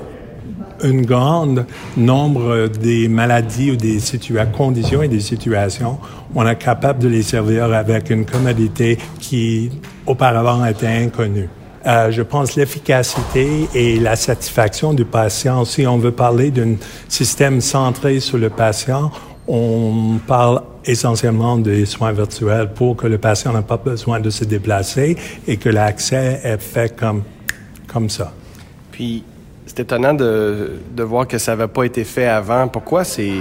une 0.84 1.06
grande 1.06 1.64
nombre 1.96 2.68
des 2.68 3.08
maladies 3.08 3.70
ou 3.70 3.76
des 3.76 3.98
conditions 4.52 5.02
et 5.02 5.08
des 5.08 5.20
situations, 5.20 5.98
on 6.34 6.46
est 6.46 6.56
capable 6.56 6.98
de 6.98 7.08
les 7.08 7.22
servir 7.22 7.72
avec 7.72 8.10
une 8.10 8.26
commodité 8.26 8.98
qui 9.18 9.70
auparavant 10.06 10.64
était 10.66 10.86
inconnue. 10.86 11.48
Euh, 11.86 12.10
je 12.10 12.22
pense 12.22 12.56
l'efficacité 12.56 13.68
et 13.74 14.00
la 14.00 14.16
satisfaction 14.16 14.92
du 14.92 15.04
patient. 15.04 15.64
Si 15.64 15.86
on 15.86 15.98
veut 15.98 16.10
parler 16.10 16.50
d'un 16.50 16.74
système 17.08 17.60
centré 17.60 18.18
sur 18.18 18.38
le 18.38 18.50
patient, 18.50 19.12
on 19.46 20.18
parle 20.26 20.62
essentiellement 20.84 21.56
des 21.56 21.86
soins 21.86 22.12
virtuels 22.12 22.72
pour 22.72 22.96
que 22.96 23.06
le 23.06 23.18
patient 23.18 23.52
n'ait 23.52 23.62
pas 23.62 23.76
besoin 23.76 24.18
de 24.18 24.30
se 24.30 24.44
déplacer 24.44 25.16
et 25.46 25.56
que 25.56 25.68
l'accès 25.68 26.40
est 26.42 26.60
fait 26.60 26.96
comme, 26.96 27.22
comme 27.86 28.10
ça. 28.10 28.32
Puis, 28.90 29.22
c'est 29.66 29.80
étonnant 29.80 30.14
de, 30.14 30.80
de 30.92 31.02
voir 31.04 31.28
que 31.28 31.38
ça 31.38 31.52
n'avait 31.52 31.68
pas 31.68 31.84
été 31.84 32.02
fait 32.02 32.26
avant. 32.26 32.66
Pourquoi 32.66 33.04
c'est 33.04 33.32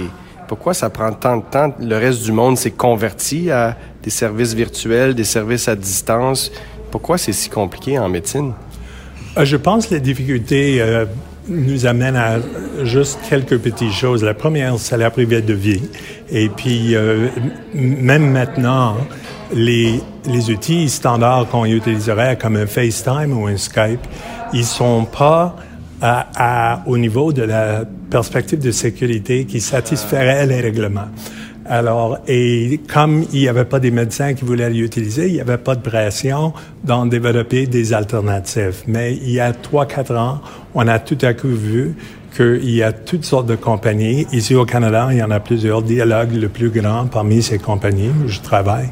pourquoi 0.46 0.74
ça 0.74 0.90
prend 0.90 1.12
tant 1.12 1.38
de 1.38 1.42
temps? 1.42 1.74
Le 1.80 1.96
reste 1.96 2.22
du 2.22 2.30
monde 2.30 2.56
s'est 2.56 2.70
converti 2.70 3.50
à 3.50 3.76
des 4.02 4.10
services 4.10 4.54
virtuels, 4.54 5.14
des 5.14 5.24
services 5.24 5.66
à 5.66 5.74
distance. 5.74 6.52
Pourquoi 6.90 7.18
c'est 7.18 7.32
si 7.32 7.48
compliqué 7.48 7.98
en 7.98 8.08
médecine? 8.08 8.52
Euh, 9.36 9.44
je 9.44 9.56
pense 9.56 9.86
que 9.86 9.94
les 9.94 10.00
difficultés 10.00 10.80
euh, 10.80 11.04
nous 11.48 11.86
amènent 11.86 12.16
à 12.16 12.38
juste 12.84 13.18
quelques 13.28 13.58
petites 13.58 13.92
choses. 13.92 14.24
La 14.24 14.34
première, 14.34 14.78
c'est 14.78 14.96
la 14.96 15.10
privée 15.10 15.42
de 15.42 15.54
vie. 15.54 15.82
Et 16.30 16.48
puis, 16.48 16.94
euh, 16.94 17.28
même 17.74 18.30
maintenant, 18.30 18.96
les, 19.52 20.00
les 20.26 20.50
outils 20.50 20.88
standards 20.88 21.48
qu'on 21.48 21.64
utiliserait 21.66 22.36
comme 22.36 22.56
un 22.56 22.66
FaceTime 22.66 23.36
ou 23.36 23.46
un 23.46 23.56
Skype, 23.56 24.00
ils 24.52 24.64
sont 24.64 25.04
pas 25.04 25.56
à, 26.00 26.82
au 26.86 26.98
niveau 26.98 27.32
de 27.32 27.42
la 27.42 27.84
perspective 28.10 28.58
de 28.58 28.70
sécurité 28.70 29.44
qui 29.44 29.60
satisferait 29.60 30.46
les 30.46 30.60
règlements. 30.60 31.08
Alors, 31.68 32.18
et 32.28 32.80
comme 32.92 33.24
il 33.32 33.40
n'y 33.40 33.48
avait 33.48 33.64
pas 33.64 33.80
des 33.80 33.90
médecins 33.90 34.34
qui 34.34 34.44
voulaient 34.44 34.70
l'utiliser, 34.70 35.28
il 35.28 35.34
n'y 35.34 35.40
avait 35.40 35.58
pas 35.58 35.74
de 35.74 35.80
pression 35.80 36.52
d'en 36.84 37.06
développer 37.06 37.66
des 37.66 37.92
alternatives. 37.92 38.82
Mais 38.86 39.14
il 39.14 39.30
y 39.30 39.40
a 39.40 39.52
trois, 39.52 39.86
quatre 39.86 40.14
ans, 40.14 40.40
on 40.74 40.86
a 40.86 40.98
tout 40.98 41.18
à 41.22 41.34
coup 41.34 41.48
vu 41.48 41.94
qu'il 42.36 42.70
y 42.70 42.82
a 42.82 42.92
toutes 42.92 43.24
sortes 43.24 43.46
de 43.46 43.56
compagnies. 43.56 44.26
Ici 44.32 44.54
au 44.54 44.64
Canada, 44.64 45.08
il 45.10 45.18
y 45.18 45.22
en 45.22 45.30
a 45.30 45.40
plusieurs. 45.40 45.82
Dialogue, 45.82 46.32
le 46.32 46.48
plus 46.48 46.70
grand 46.70 47.06
parmi 47.06 47.42
ces 47.42 47.58
compagnies 47.58 48.10
où 48.24 48.28
je 48.28 48.40
travaille, 48.40 48.88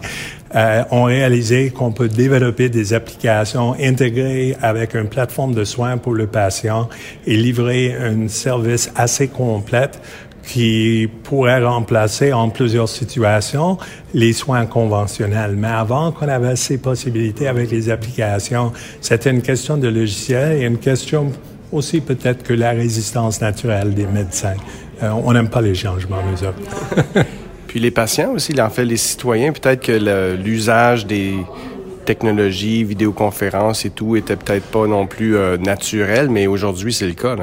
euh, 0.55 0.85
ont 0.91 1.05
réalisé 1.05 1.70
qu'on 1.70 1.93
peut 1.93 2.09
développer 2.09 2.68
des 2.68 2.95
applications 2.95 3.75
intégrées 3.81 4.57
avec 4.62 4.95
une 4.95 5.09
plateforme 5.09 5.53
de 5.53 5.64
soins 5.64 5.99
pour 5.99 6.14
le 6.14 6.27
patient 6.27 6.89
et 7.27 7.37
livrer 7.37 7.95
un 7.95 8.29
service 8.29 8.91
assez 8.95 9.29
complète 9.29 10.01
qui 10.47 11.09
pourrait 11.23 11.65
remplacer 11.65 12.33
en 12.33 12.51
plusieurs 12.51 12.89
situations 12.89 13.79
les 14.13 14.33
soins 14.33 14.67
conventionnels. 14.67 15.55
Mais 15.57 15.69
avant 15.69 16.13
qu'on 16.13 16.29
avait 16.29 16.57
ces 16.57 16.79
possibilités 16.79 17.49
avec 17.49 17.71
les 17.71 17.91
applications, 17.91 18.73
c'était 19.01 19.31
une 19.31 19.43
question 19.43 19.77
de 19.77 19.89
logiciel 19.89 20.63
et 20.63 20.65
une 20.65 20.79
question 20.79 21.33
aussi 21.73 22.01
peut-être 22.01 22.43
que 22.43 22.53
la 22.53 22.71
résistance 22.71 23.41
naturelle 23.41 23.95
des 23.95 24.07
médecins. 24.07 24.55
Euh, 25.03 25.11
on 25.11 25.33
n'aime 25.33 25.49
pas 25.49 25.61
les 25.61 25.75
changements, 25.75 26.23
nous 26.31 26.47
autres. 26.47 27.25
Puis 27.67 27.81
les 27.81 27.91
patients 27.91 28.31
aussi, 28.33 28.61
en 28.61 28.71
fait, 28.71 28.85
les 28.85 28.97
citoyens, 28.97 29.53
peut-être 29.53 29.83
que 29.83 30.37
l'usage 30.37 31.07
des 31.07 31.35
technologies, 32.05 32.85
vidéoconférences 32.85 33.85
et 33.85 33.91
tout 33.91 34.15
était 34.15 34.37
peut-être 34.37 34.67
pas 34.67 34.87
non 34.87 35.07
plus 35.07 35.37
euh, 35.37 35.57
naturel, 35.57 36.29
mais 36.29 36.47
aujourd'hui, 36.47 36.93
c'est 36.93 37.07
le 37.07 37.15
cas. 37.15 37.37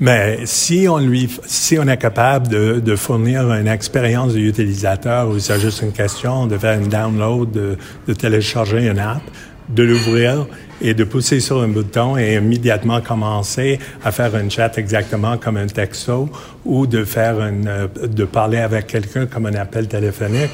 Mais 0.00 0.46
si 0.46 0.86
on 0.88 0.96
lui, 0.96 1.28
si 1.44 1.78
on 1.78 1.86
est 1.86 1.98
capable 1.98 2.48
de, 2.48 2.80
de 2.80 2.96
fournir 2.96 3.52
une 3.52 3.68
expérience 3.68 4.32
d'utilisateur 4.32 5.28
où 5.28 5.38
c'est 5.38 5.60
juste 5.60 5.82
une 5.82 5.92
question 5.92 6.46
de 6.46 6.56
faire 6.56 6.80
une 6.80 6.88
download, 6.88 7.50
de, 7.50 7.76
de 8.08 8.14
télécharger 8.14 8.88
une 8.88 8.98
app, 8.98 9.20
de 9.68 9.82
l'ouvrir 9.82 10.46
et 10.80 10.94
de 10.94 11.04
pousser 11.04 11.40
sur 11.40 11.60
un 11.60 11.68
bouton 11.68 12.16
et 12.16 12.36
immédiatement 12.36 13.02
commencer 13.02 13.78
à 14.02 14.10
faire 14.10 14.34
un 14.34 14.48
chat 14.48 14.78
exactement 14.78 15.36
comme 15.36 15.58
un 15.58 15.66
texto 15.66 16.30
ou 16.64 16.86
de 16.86 17.04
faire 17.04 17.38
une, 17.40 17.68
euh, 17.68 17.86
de 18.02 18.24
parler 18.24 18.58
avec 18.58 18.86
quelqu'un 18.86 19.26
comme 19.26 19.46
un 19.46 19.54
appel 19.54 19.86
téléphonique. 19.86 20.50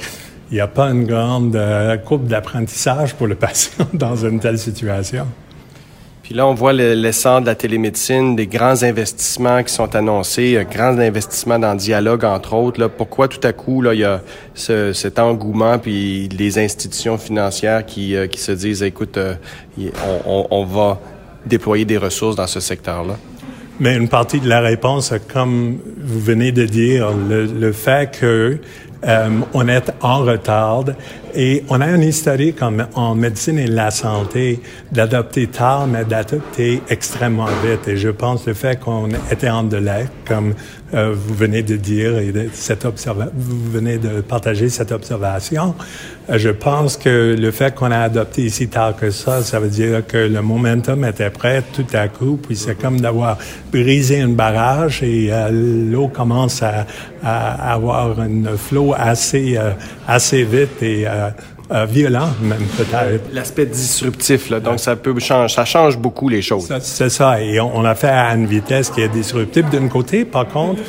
Il 0.50 0.54
n'y 0.54 0.60
a 0.60 0.66
pas 0.66 0.90
une 0.90 1.06
grande 1.06 1.54
euh, 1.54 1.96
courbe 1.98 2.26
d'apprentissage 2.26 3.14
pour 3.14 3.28
le 3.28 3.34
patient 3.36 3.86
dans 3.92 4.16
une 4.16 4.40
telle 4.40 4.58
situation. 4.58 5.26
Puis 6.26 6.34
là, 6.34 6.44
on 6.44 6.54
voit 6.54 6.72
l'essor 6.72 7.40
de 7.40 7.46
la 7.46 7.54
télémédecine, 7.54 8.34
des 8.34 8.48
grands 8.48 8.82
investissements 8.82 9.62
qui 9.62 9.72
sont 9.72 9.94
annoncés, 9.94 10.58
un 10.58 10.64
grand 10.64 10.98
investissement 10.98 11.56
dans 11.56 11.76
Dialogue, 11.76 12.24
entre 12.24 12.54
autres. 12.54 12.80
Là. 12.80 12.88
Pourquoi 12.88 13.28
tout 13.28 13.38
à 13.46 13.52
coup, 13.52 13.80
là, 13.80 13.94
il 13.94 14.00
y 14.00 14.04
a 14.04 14.20
ce, 14.52 14.92
cet 14.92 15.20
engouement, 15.20 15.78
puis 15.78 16.28
les 16.36 16.58
institutions 16.58 17.16
financières 17.16 17.86
qui, 17.86 18.16
euh, 18.16 18.26
qui 18.26 18.40
se 18.40 18.50
disent, 18.50 18.82
écoute, 18.82 19.18
euh, 19.18 19.36
on, 20.26 20.64
va 20.64 20.98
déployer 21.46 21.84
des 21.84 21.96
ressources 21.96 22.34
dans 22.34 22.48
ce 22.48 22.58
secteur-là? 22.58 23.14
Mais 23.78 23.94
une 23.94 24.08
partie 24.08 24.40
de 24.40 24.48
la 24.48 24.58
réponse, 24.58 25.14
comme 25.32 25.78
vous 25.96 26.18
venez 26.18 26.50
de 26.50 26.64
dire, 26.64 27.12
le, 27.12 27.44
le 27.44 27.70
fait 27.70 28.18
que 28.18 28.58
euh, 29.04 29.28
on 29.54 29.68
est 29.68 29.92
en 30.00 30.24
retard 30.24 30.84
et 31.36 31.64
on 31.68 31.80
a 31.80 31.86
un 31.86 32.00
historique 32.00 32.62
en, 32.62 32.74
en 32.94 33.14
médecine 33.14 33.58
et 33.58 33.66
la 33.66 33.90
santé 33.90 34.60
d'adopter 34.90 35.46
tard, 35.48 35.86
mais 35.86 36.04
d'adopter 36.04 36.80
extrêmement 36.88 37.48
vite. 37.62 37.86
Et 37.86 37.96
je 37.96 38.08
pense 38.08 38.46
le 38.46 38.54
fait 38.54 38.80
qu'on 38.80 39.08
était 39.30 39.50
en 39.50 39.62
délai, 39.62 40.06
comme 40.26 40.54
euh, 40.94 41.12
vous 41.14 41.34
venez 41.34 41.62
de 41.62 41.74
dire 41.74 42.16
et 42.18 42.30
de 42.30 42.48
cette 42.52 42.86
vous 42.86 43.70
venez 43.72 43.98
de 43.98 44.20
partager 44.20 44.68
cette 44.68 44.92
observation, 44.92 45.74
euh, 46.30 46.38
je 46.38 46.50
pense 46.50 46.96
que 46.96 47.36
le 47.36 47.50
fait 47.50 47.74
qu'on 47.74 47.90
a 47.90 47.98
adopté 47.98 48.42
ici 48.42 48.68
tard 48.68 48.94
que 48.94 49.10
ça, 49.10 49.42
ça 49.42 49.58
veut 49.58 49.68
dire 49.68 50.06
que 50.06 50.16
le 50.16 50.40
momentum 50.42 51.04
était 51.04 51.30
prêt 51.30 51.64
tout 51.72 51.86
à 51.92 52.06
coup, 52.06 52.38
puis 52.40 52.54
c'est 52.54 52.76
comme 52.76 53.00
d'avoir 53.00 53.36
brisé 53.72 54.20
un 54.20 54.28
barrage 54.28 55.02
et 55.02 55.28
euh, 55.32 55.50
l'eau 55.90 56.06
commence 56.06 56.62
à, 56.62 56.86
à, 57.22 57.72
avoir 57.72 58.20
un 58.20 58.56
flot 58.56 58.94
assez 58.96 59.58
assez 60.06 60.44
vite 60.44 60.82
et 60.82 61.06
euh, 61.72 61.84
violent, 61.84 62.28
même 62.42 62.62
peut-être. 62.76 63.24
L'aspect 63.32 63.66
disruptif, 63.66 64.50
là, 64.50 64.60
donc 64.60 64.78
ça 64.78 64.94
peut 64.94 65.18
changer, 65.18 65.54
ça 65.54 65.64
change 65.64 65.98
beaucoup 65.98 66.28
les 66.28 66.42
choses. 66.42 66.72
C'est 66.80 67.08
ça, 67.08 67.42
et 67.42 67.58
on, 67.60 67.82
l'a 67.82 67.94
fait 67.94 68.08
à 68.08 68.34
une 68.34 68.46
vitesse 68.46 68.90
qui 68.90 69.00
est 69.00 69.08
disruptive 69.08 69.68
d'un 69.70 69.88
côté. 69.88 70.24
Par 70.24 70.46
contre, 70.46 70.80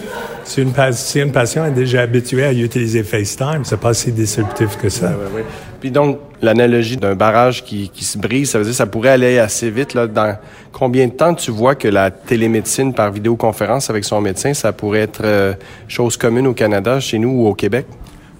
si 0.44 0.62
une, 0.62 0.74
si 0.92 1.20
une 1.20 1.32
patient 1.32 1.66
est 1.66 1.72
déjà 1.72 2.02
habituée 2.02 2.46
à 2.46 2.54
utiliser 2.54 3.04
FaceTime, 3.04 3.62
c'est 3.64 3.80
pas 3.80 3.94
si 3.94 4.12
disruptif 4.12 4.78
que 4.78 4.90
ça. 4.90 5.08
Oui, 5.08 5.26
oui, 5.38 5.42
Puis 5.82 5.92
donc, 5.92 6.20
l'analogie 6.42 6.98
d'un 6.98 7.16
barrage 7.16 7.64
qui, 7.64 7.90
qui 7.90 8.06
se 8.06 8.18
brise, 8.18 8.52
ça 8.52 8.60
veut 8.60 8.64
dire 8.64 8.74
que 8.74 8.78
ça 8.78 8.86
pourrait 8.86 9.10
aller 9.10 9.40
assez 9.40 9.70
vite. 9.70 9.94
Là, 9.94 10.08
dans 10.08 10.38
combien 10.72 11.08
de 11.08 11.12
temps 11.12 11.34
tu 11.34 11.52
vois 11.52 11.76
que 11.76 11.88
la 11.88 12.12
télémédecine 12.12 12.94
par 12.94 13.12
vidéoconférence 13.12 13.90
avec 13.90 14.04
son 14.04 14.22
médecin, 14.22 14.54
ça 14.54 14.72
pourrait 14.72 15.02
être 15.02 15.22
euh, 15.24 15.54
chose 15.88 16.18
commune 16.18 16.48
au 16.48 16.54
Canada, 16.54 17.00
chez 17.00 17.18
nous 17.18 17.30
ou 17.30 17.48
au 17.48 17.56
Québec? 17.56 17.88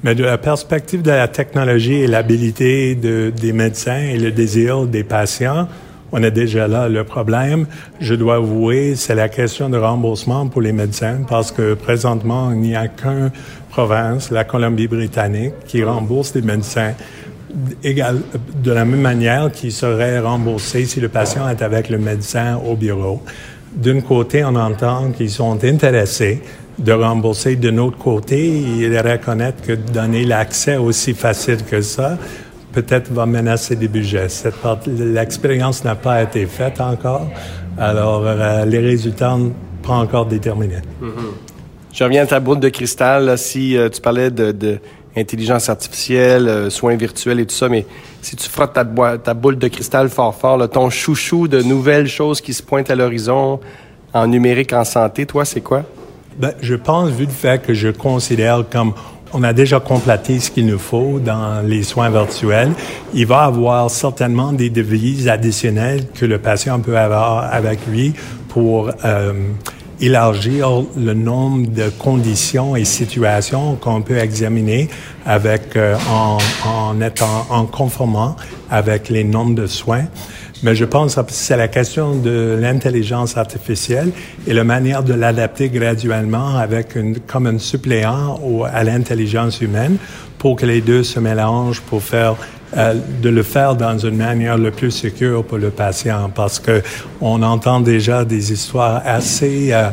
Mais 0.04 0.14
de 0.14 0.24
la 0.24 0.38
perspective 0.38 1.02
de 1.02 1.10
la 1.10 1.28
technologie 1.28 1.96
et 1.96 2.08
l'habilité 2.08 2.94
de, 2.94 3.32
des 3.36 3.52
médecins 3.52 4.00
et 4.00 4.18
le 4.18 4.32
désir 4.32 4.86
des 4.86 5.04
patients, 5.04 5.68
on 6.12 6.22
est 6.24 6.32
déjà 6.32 6.68
là. 6.68 6.88
Le 6.88 7.04
problème, 7.04 7.66
je 8.00 8.14
dois 8.14 8.36
avouer, 8.36 8.96
c'est 8.96 9.16
la 9.16 9.28
question 9.28 9.70
de 9.70 9.78
remboursement 9.78 10.48
pour 10.48 10.62
les 10.62 10.72
médecins 10.72 11.22
parce 11.28 11.52
que 11.52 11.74
présentement, 11.74 12.52
il 12.52 12.60
n'y 12.60 12.76
a 12.76 12.88
qu'une 12.88 13.32
province, 13.72 14.32
la 14.32 14.44
Colombie-Britannique, 14.44 15.54
qui 15.66 15.84
rembourse 15.84 16.34
les 16.36 16.42
médecins 16.44 16.94
de 17.84 18.72
la 18.72 18.86
même 18.86 19.02
manière 19.02 19.52
qu'ils 19.52 19.72
seraient 19.72 20.20
remboursés 20.20 20.86
si 20.86 21.00
le 21.00 21.10
patient 21.10 21.50
est 21.50 21.62
avec 21.62 21.90
le 21.90 21.98
médecin 21.98 22.58
au 22.58 22.76
bureau. 22.76 23.24
D'un 23.74 24.02
côté, 24.02 24.44
on 24.44 24.56
entend 24.56 25.12
qu'ils 25.12 25.32
sont 25.32 25.64
intéressés 25.64 26.42
de 26.78 26.92
rembourser 26.92 27.56
de 27.56 27.72
notre 27.72 27.98
côté 27.98 28.62
et 28.80 29.00
reconnaître 29.00 29.62
que 29.62 29.74
donner 29.74 30.24
l'accès 30.26 30.78
aussi 30.78 31.14
facile 31.14 31.64
que 31.64 31.82
ça, 31.82 32.18
peut-être 32.72 33.12
va 33.12 33.26
menacer 33.26 33.76
des 33.76 33.88
budgets. 33.88 34.28
L'expérience 34.86 35.84
n'a 35.84 35.96
pas 35.96 36.22
été 36.22 36.46
faite 36.46 36.80
encore, 36.80 37.28
alors 37.78 38.24
euh, 38.26 38.66
les 38.66 38.80
résultats 38.80 39.38
ne 39.38 39.50
pas 39.82 39.94
encore 39.94 40.28
déterminés. 40.28 40.82
Mm-hmm. 41.02 41.94
Je 41.94 42.04
reviens 42.04 42.24
à 42.24 42.28
ta 42.28 42.40
boule 42.40 42.60
de 42.60 42.70
cristal. 42.70 43.38
si 43.38 43.76
euh, 43.76 43.90
tu 43.90 44.00
parlais 44.00 44.30
de, 44.30 44.52
de 44.52 44.78
intelligence 45.16 45.70
artificielle, 45.70 46.70
soins 46.70 46.96
virtuels 46.96 47.40
et 47.40 47.46
tout 47.48 47.56
ça, 47.56 47.70
mais 47.70 47.88
si 48.22 48.36
tu 48.36 48.48
frottes 48.48 48.74
ta, 48.74 48.86
ta 49.18 49.34
boule 49.34 49.58
de 49.58 49.68
cristal 49.68 50.10
fort 50.10 50.36
fort, 50.36 50.70
ton 50.70 50.92
chouchou 50.92 51.48
de 51.48 51.64
nouvelles 51.64 52.08
choses 52.08 52.40
qui 52.40 52.54
se 52.54 52.62
pointent 52.62 52.92
à 52.92 52.96
l'horizon 52.96 53.60
en 54.14 54.28
numérique 54.28 54.74
en 54.74 54.84
santé, 54.84 55.26
toi, 55.26 55.44
c'est 55.44 55.62
quoi? 55.62 55.84
Ben, 56.38 56.54
je 56.62 56.76
pense, 56.76 57.10
vu 57.10 57.26
le 57.26 57.32
fait 57.32 57.60
que 57.60 57.74
je 57.74 57.90
considère 57.90 58.64
comme 58.70 58.94
on 59.34 59.42
a 59.44 59.54
déjà 59.54 59.80
complété 59.80 60.40
ce 60.40 60.52
qu'il 60.52 60.68
nous 60.68 60.78
faut 60.78 61.20
dans 61.20 61.66
les 61.66 61.82
soins 61.82 62.12
virtuels. 62.12 62.72
Il 63.14 63.26
va 63.26 63.46
avoir 63.46 63.90
certainement 63.90 64.54
des 64.54 64.70
devises 64.70 65.28
additionnelles 65.28 66.06
que 66.14 66.26
le 66.26 66.38
patient 66.38 66.80
peut 66.80 66.98
avoir 66.98 67.52
avec 67.52 67.80
lui 67.88 68.14
pour 68.50 68.92
euh, 69.04 69.34
élargir 70.00 70.84
le 70.96 71.14
nombre 71.16 71.68
de 71.72 71.90
conditions 71.90 72.76
et 72.76 72.86
situations 72.86 73.76
qu'on 73.76 74.04
peut 74.04 74.18
examiner 74.18 74.90
avec 75.26 75.76
euh, 75.76 75.98
en, 76.12 76.38
en 76.70 77.02
étant 77.02 77.48
en 77.50 77.66
conformant 77.66 78.36
avec 78.70 79.10
les 79.10 79.24
nombres 79.24 79.56
de 79.56 79.66
soins. 79.66 80.06
Mais 80.64 80.74
je 80.74 80.86
pense 80.86 81.16
que 81.16 81.22
c'est 81.30 81.58
la 81.58 81.68
question 81.68 82.16
de 82.16 82.58
l'intelligence 82.60 83.38
artificielle 83.38 84.12
et 84.48 84.54
la 84.54 84.64
manière 84.64 85.04
de 85.04 85.14
l'adapter 85.14 85.70
graduellement 85.70 86.58
avec 86.58 86.96
une, 86.96 87.20
comme 87.20 87.46
un 87.46 87.60
suppléant 87.60 88.40
au, 88.44 88.66
à 88.66 88.84
l'intelligence 88.84 89.62
humaine 89.62 89.98
pour 90.40 90.56
que 90.56 90.66
les 90.66 90.82
deux 90.82 91.04
se 91.04 91.20
mélangent 91.20 91.82
pour 91.82 92.02
faire 92.02 92.36
euh, 92.76 92.96
de 93.22 93.30
le 93.30 93.44
faire 93.44 93.76
dans 93.76 93.98
une 93.98 94.18
manière 94.18 94.58
le 94.58 94.72
plus 94.72 94.92
sécure 94.92 95.44
pour 95.44 95.58
le 95.58 95.70
patient. 95.70 96.32
Parce 96.34 96.60
que 96.60 96.82
on 97.22 97.42
entend 97.44 97.80
déjà 97.80 98.26
des 98.26 98.52
histoires 98.52 99.02
assez 99.06 99.70
euh, 99.72 99.90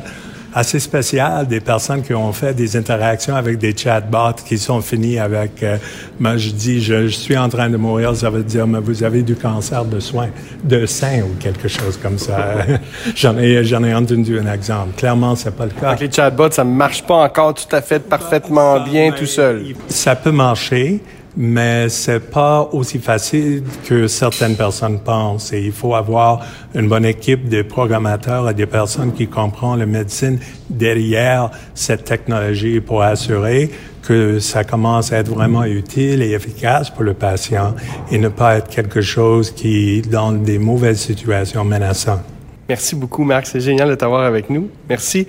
assez 0.54 0.78
spécial 0.78 1.46
des 1.46 1.60
personnes 1.60 2.02
qui 2.02 2.14
ont 2.14 2.32
fait 2.32 2.54
des 2.54 2.76
interactions 2.76 3.34
avec 3.34 3.58
des 3.58 3.76
chatbots 3.76 4.42
qui 4.46 4.56
sont 4.56 4.80
finis 4.80 5.18
avec 5.18 5.62
euh, 5.62 5.76
moi 6.20 6.36
je 6.36 6.50
dis 6.50 6.80
je, 6.80 7.08
suis 7.08 7.36
en 7.36 7.48
train 7.48 7.68
de 7.68 7.76
mourir 7.76 8.14
ça 8.14 8.30
veut 8.30 8.44
dire 8.44 8.66
mais 8.66 8.78
vous 8.78 9.02
avez 9.02 9.22
du 9.22 9.34
cancer 9.34 9.84
de 9.84 9.98
soin 9.98 10.28
de 10.62 10.86
sein 10.86 11.22
ou 11.22 11.34
quelque 11.40 11.68
chose 11.68 11.98
comme 12.00 12.18
ça. 12.18 12.58
J'en 13.16 13.36
ai 13.36 13.64
j'en 13.64 13.82
ai 13.82 13.94
entendu 13.94 14.38
un 14.38 14.52
exemple. 14.52 14.96
Clairement 14.96 15.34
c'est 15.34 15.54
pas 15.54 15.64
le 15.64 15.72
cas. 15.72 15.88
Avec 15.88 16.00
les 16.00 16.10
chatbots 16.12 16.52
ça 16.52 16.64
marche 16.64 17.02
pas 17.02 17.16
encore 17.16 17.54
tout 17.54 17.74
à 17.74 17.82
fait 17.82 17.98
parfaitement 17.98 18.80
bien 18.80 19.10
tout 19.12 19.26
seul. 19.26 19.62
ça 19.88 20.14
peut 20.14 20.32
marcher 20.32 21.00
mais 21.36 21.88
c'est 21.88 22.30
pas 22.30 22.68
aussi 22.72 22.98
facile 22.98 23.62
que 23.86 24.06
certaines 24.06 24.56
personnes 24.56 25.00
pensent. 25.00 25.52
Et 25.52 25.62
il 25.62 25.72
faut 25.72 25.94
avoir 25.94 26.44
une 26.74 26.88
bonne 26.88 27.04
équipe 27.04 27.48
de 27.48 27.62
programmateurs 27.62 28.48
et 28.48 28.54
des 28.54 28.66
personnes 28.66 29.12
qui 29.12 29.26
comprennent 29.26 29.78
la 29.78 29.86
médecine 29.86 30.38
derrière 30.70 31.50
cette 31.74 32.04
technologie 32.04 32.80
pour 32.80 33.02
assurer 33.02 33.70
que 34.02 34.38
ça 34.38 34.64
commence 34.64 35.12
à 35.12 35.18
être 35.18 35.30
vraiment 35.30 35.64
utile 35.64 36.22
et 36.22 36.32
efficace 36.32 36.90
pour 36.90 37.04
le 37.04 37.14
patient 37.14 37.74
et 38.10 38.18
ne 38.18 38.28
pas 38.28 38.56
être 38.56 38.68
quelque 38.68 39.00
chose 39.00 39.50
qui, 39.50 40.02
dans 40.02 40.32
des 40.32 40.58
mauvaises 40.58 41.00
situations, 41.00 41.64
menaçant. 41.64 42.20
Merci 42.68 42.96
beaucoup, 42.96 43.24
Marc. 43.24 43.46
C'est 43.46 43.60
génial 43.60 43.88
de 43.88 43.94
t'avoir 43.94 44.22
avec 44.22 44.50
nous. 44.50 44.68
Merci. 44.88 45.26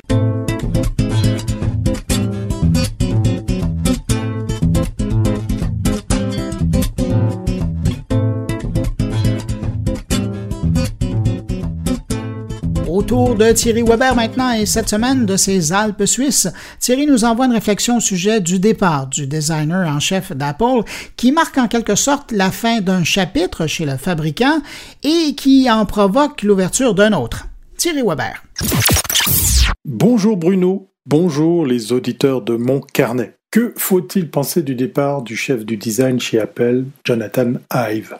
De 13.38 13.52
Thierry 13.52 13.84
Weber 13.84 14.16
maintenant 14.16 14.54
et 14.54 14.66
cette 14.66 14.88
semaine 14.88 15.26
de 15.26 15.36
ses 15.36 15.74
Alpes 15.74 16.06
suisses. 16.06 16.48
Thierry 16.80 17.06
nous 17.06 17.26
envoie 17.26 17.48
une 17.48 17.52
réflexion 17.52 17.98
au 17.98 18.00
sujet 18.00 18.40
du 18.40 18.60
départ 18.60 19.08
du 19.08 19.28
designer 19.28 19.88
en 19.90 20.00
chef 20.00 20.32
d'Apple 20.32 20.84
qui 21.18 21.34
marque 21.34 21.58
en 21.58 21.68
quelque 21.68 21.96
sorte 21.96 22.32
la 22.32 22.50
fin 22.50 22.80
d'un 22.80 23.04
chapitre 23.04 23.68
chez 23.68 23.86
le 23.86 23.98
fabricant 23.98 24.62
et 25.04 25.36
qui 25.36 25.70
en 25.70 25.86
provoque 25.86 26.44
l'ouverture 26.44 26.96
d'un 26.96 27.12
autre. 27.12 27.48
Thierry 27.78 28.04
Weber. 28.04 28.42
Bonjour 29.84 30.38
Bruno, 30.38 30.90
bonjour 31.06 31.66
les 31.66 31.92
auditeurs 31.92 32.42
de 32.42 32.56
mon 32.56 32.80
carnet. 32.80 33.36
Que 33.52 33.74
faut-il 33.76 34.30
penser 34.30 34.64
du 34.64 34.76
départ 34.76 35.24
du 35.24 35.36
chef 35.36 35.66
du 35.66 35.76
design 35.76 36.22
chez 36.22 36.40
Apple, 36.40 36.86
Jonathan 37.04 37.54
Ive 37.74 38.16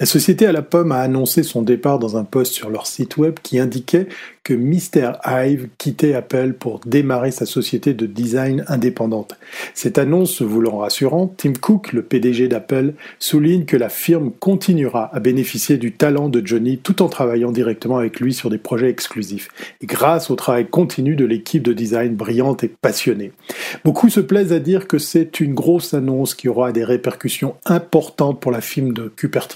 la 0.00 0.06
société 0.06 0.46
à 0.46 0.52
la 0.52 0.62
pomme 0.62 0.92
a 0.92 1.00
annoncé 1.00 1.42
son 1.42 1.62
départ 1.62 1.98
dans 1.98 2.16
un 2.16 2.24
post 2.24 2.52
sur 2.52 2.70
leur 2.70 2.86
site 2.86 3.16
web 3.16 3.34
qui 3.42 3.58
indiquait 3.58 4.06
que 4.44 4.54
Mr. 4.54 5.12
Hive 5.26 5.68
quittait 5.76 6.14
Apple 6.14 6.54
pour 6.58 6.80
démarrer 6.86 7.32
sa 7.32 7.44
société 7.44 7.92
de 7.92 8.06
design 8.06 8.64
indépendante. 8.68 9.36
Cette 9.74 9.98
annonce 9.98 10.30
se 10.30 10.44
voulant 10.44 10.78
rassurante, 10.78 11.34
Tim 11.36 11.52
Cook, 11.60 11.92
le 11.92 12.02
PDG 12.02 12.48
d'Apple, 12.48 12.94
souligne 13.18 13.64
que 13.64 13.76
la 13.76 13.90
firme 13.90 14.30
continuera 14.30 15.14
à 15.14 15.20
bénéficier 15.20 15.76
du 15.76 15.92
talent 15.92 16.28
de 16.28 16.46
Johnny 16.46 16.78
tout 16.78 17.02
en 17.02 17.08
travaillant 17.08 17.52
directement 17.52 17.98
avec 17.98 18.20
lui 18.20 18.32
sur 18.32 18.48
des 18.48 18.56
projets 18.56 18.88
exclusifs, 18.88 19.48
grâce 19.82 20.30
au 20.30 20.36
travail 20.36 20.66
continu 20.66 21.16
de 21.16 21.26
l'équipe 21.26 21.62
de 21.62 21.72
design 21.72 22.14
brillante 22.14 22.64
et 22.64 22.68
passionnée. 22.68 23.32
Beaucoup 23.84 24.08
se 24.08 24.20
plaisent 24.20 24.52
à 24.52 24.60
dire 24.60 24.88
que 24.88 24.98
c'est 24.98 25.40
une 25.40 25.54
grosse 25.54 25.92
annonce 25.92 26.34
qui 26.34 26.48
aura 26.48 26.72
des 26.72 26.84
répercussions 26.84 27.56
importantes 27.66 28.40
pour 28.40 28.52
la 28.52 28.62
firme 28.62 28.94
de 28.94 29.12
Cupertino. 29.14 29.47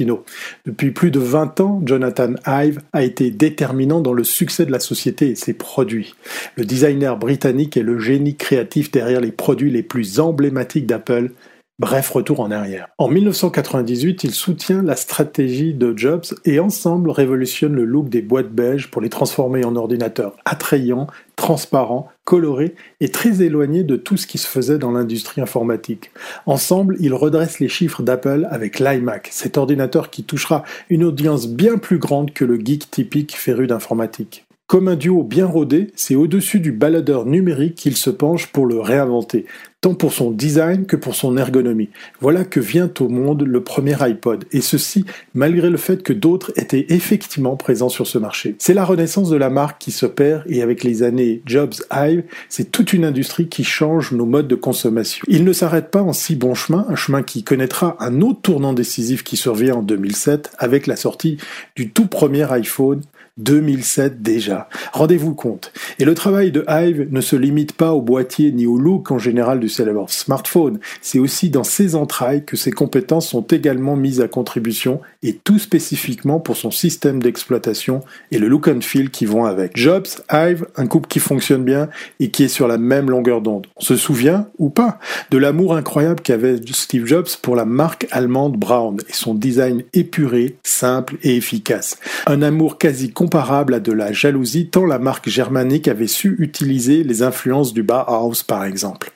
Depuis 0.66 0.90
plus 0.90 1.10
de 1.10 1.18
20 1.18 1.60
ans, 1.60 1.82
Jonathan 1.84 2.34
Ive 2.46 2.80
a 2.92 3.02
été 3.02 3.30
déterminant 3.30 4.00
dans 4.00 4.12
le 4.12 4.24
succès 4.24 4.66
de 4.66 4.72
la 4.72 4.80
société 4.80 5.30
et 5.30 5.34
ses 5.34 5.52
produits. 5.52 6.14
Le 6.56 6.64
designer 6.64 7.16
britannique 7.16 7.76
est 7.76 7.82
le 7.82 7.98
génie 7.98 8.36
créatif 8.36 8.90
derrière 8.90 9.20
les 9.20 9.32
produits 9.32 9.70
les 9.70 9.82
plus 9.82 10.20
emblématiques 10.20 10.86
d'Apple. 10.86 11.30
Bref, 11.78 12.10
retour 12.10 12.40
en 12.40 12.50
arrière. 12.50 12.88
En 12.98 13.08
1998, 13.08 14.24
il 14.24 14.32
soutient 14.32 14.82
la 14.82 14.94
stratégie 14.94 15.72
de 15.72 15.96
Jobs 15.96 16.26
et 16.44 16.60
ensemble 16.60 17.10
révolutionne 17.10 17.74
le 17.74 17.84
look 17.84 18.08
des 18.10 18.20
boîtes 18.20 18.50
beige 18.50 18.90
pour 18.90 19.00
les 19.00 19.08
transformer 19.08 19.64
en 19.64 19.74
ordinateurs 19.74 20.36
attrayants, 20.44 21.06
transparents, 21.34 22.08
colorés 22.24 22.74
et 23.00 23.08
très 23.08 23.42
éloignés 23.42 23.84
de 23.84 23.96
tout 23.96 24.16
ce 24.16 24.26
qui 24.26 24.38
se 24.38 24.46
faisait 24.46 24.78
dans 24.78 24.92
l'industrie 24.92 25.40
informatique. 25.40 26.10
Ensemble, 26.46 26.96
ils 27.00 27.14
redressent 27.14 27.58
les 27.58 27.68
chiffres 27.68 28.02
d'Apple 28.02 28.46
avec 28.50 28.78
l'iMac, 28.78 29.28
cet 29.32 29.56
ordinateur 29.56 30.10
qui 30.10 30.24
touchera 30.24 30.62
une 30.90 31.04
audience 31.04 31.48
bien 31.48 31.78
plus 31.78 31.98
grande 31.98 32.32
que 32.32 32.44
le 32.44 32.60
geek 32.60 32.90
typique 32.90 33.34
féru 33.34 33.66
d'informatique. 33.66 34.44
Comme 34.72 34.88
un 34.88 34.96
duo 34.96 35.22
bien 35.22 35.44
rodé, 35.44 35.88
c'est 35.96 36.14
au-dessus 36.14 36.58
du 36.58 36.72
baladeur 36.72 37.26
numérique 37.26 37.74
qu'il 37.74 37.94
se 37.94 38.08
penche 38.08 38.46
pour 38.46 38.64
le 38.64 38.80
réinventer, 38.80 39.44
tant 39.82 39.92
pour 39.92 40.14
son 40.14 40.30
design 40.30 40.86
que 40.86 40.96
pour 40.96 41.14
son 41.14 41.36
ergonomie. 41.36 41.90
Voilà 42.22 42.46
que 42.46 42.58
vient 42.58 42.90
au 43.00 43.10
monde 43.10 43.42
le 43.42 43.62
premier 43.62 44.02
iPod, 44.02 44.46
et 44.50 44.62
ceci 44.62 45.04
malgré 45.34 45.68
le 45.68 45.76
fait 45.76 46.02
que 46.02 46.14
d'autres 46.14 46.52
étaient 46.56 46.86
effectivement 46.88 47.54
présents 47.54 47.90
sur 47.90 48.06
ce 48.06 48.16
marché. 48.16 48.56
C'est 48.58 48.72
la 48.72 48.86
renaissance 48.86 49.28
de 49.28 49.36
la 49.36 49.50
marque 49.50 49.78
qui 49.78 49.90
s'opère, 49.90 50.42
et 50.46 50.62
avec 50.62 50.84
les 50.84 51.02
années 51.02 51.42
Jobs 51.44 51.74
Hive, 51.92 52.22
c'est 52.48 52.72
toute 52.72 52.94
une 52.94 53.04
industrie 53.04 53.48
qui 53.48 53.64
change 53.64 54.12
nos 54.12 54.24
modes 54.24 54.48
de 54.48 54.54
consommation. 54.54 55.22
Il 55.28 55.44
ne 55.44 55.52
s'arrête 55.52 55.90
pas 55.90 56.00
en 56.00 56.14
si 56.14 56.34
bon 56.34 56.54
chemin, 56.54 56.86
un 56.88 56.96
chemin 56.96 57.22
qui 57.22 57.44
connaîtra 57.44 57.98
un 58.00 58.22
autre 58.22 58.40
tournant 58.40 58.72
décisif 58.72 59.22
qui 59.22 59.36
survient 59.36 59.74
en 59.74 59.82
2007 59.82 60.50
avec 60.56 60.86
la 60.86 60.96
sortie 60.96 61.36
du 61.76 61.90
tout 61.90 62.06
premier 62.06 62.50
iPhone 62.50 63.02
2007 63.38 64.22
déjà. 64.22 64.68
Rendez-vous 64.92 65.34
compte. 65.34 65.72
Et 65.98 66.04
le 66.04 66.14
travail 66.14 66.52
de 66.52 66.64
Hive 66.68 67.08
ne 67.10 67.20
se 67.20 67.36
limite 67.36 67.72
pas 67.72 67.92
au 67.92 68.02
boîtier 68.02 68.52
ni 68.52 68.66
au 68.66 68.76
look 68.76 69.10
en 69.10 69.18
général 69.18 69.60
du 69.60 69.68
célèbre 69.68 70.10
smartphone. 70.10 70.78
C'est 71.00 71.18
aussi 71.18 71.50
dans 71.50 71.64
ses 71.64 71.94
entrailles 71.94 72.44
que 72.44 72.56
ses 72.56 72.72
compétences 72.72 73.28
sont 73.28 73.42
également 73.42 73.96
mises 73.96 74.20
à 74.20 74.28
contribution 74.28 75.00
et 75.22 75.34
tout 75.34 75.58
spécifiquement 75.58 76.40
pour 76.40 76.56
son 76.56 76.70
système 76.70 77.22
d'exploitation 77.22 78.02
et 78.30 78.38
le 78.38 78.48
look 78.48 78.68
and 78.68 78.80
feel 78.82 79.10
qui 79.10 79.26
vont 79.26 79.44
avec. 79.44 79.76
Jobs, 79.76 80.08
Hive, 80.30 80.66
un 80.76 80.86
couple 80.86 81.08
qui 81.08 81.18
fonctionne 81.18 81.64
bien 81.64 81.88
et 82.20 82.30
qui 82.30 82.44
est 82.44 82.48
sur 82.48 82.68
la 82.68 82.78
même 82.78 83.08
longueur 83.08 83.40
d'onde. 83.40 83.66
On 83.76 83.80
se 83.80 83.96
souvient, 83.96 84.48
ou 84.58 84.68
pas, 84.68 84.98
de 85.30 85.38
l'amour 85.38 85.74
incroyable 85.74 86.20
qu'avait 86.20 86.56
Steve 86.72 87.06
Jobs 87.06 87.28
pour 87.40 87.56
la 87.56 87.64
marque 87.64 88.06
allemande 88.10 88.56
Braun 88.56 88.96
et 89.08 89.12
son 89.12 89.34
design 89.34 89.82
épuré, 89.92 90.56
simple 90.62 91.16
et 91.22 91.36
efficace. 91.36 91.98
Un 92.26 92.42
amour 92.42 92.78
quasi 92.78 93.12
comparable 93.22 93.74
à 93.74 93.78
de 93.78 93.92
la 93.92 94.10
jalousie 94.10 94.66
tant 94.66 94.84
la 94.84 94.98
marque 94.98 95.28
germanique 95.28 95.86
avait 95.86 96.08
su 96.08 96.34
utiliser 96.40 97.04
les 97.04 97.22
influences 97.22 97.72
du 97.72 97.84
Bauhaus 97.84 98.42
par 98.44 98.64
exemple. 98.64 99.12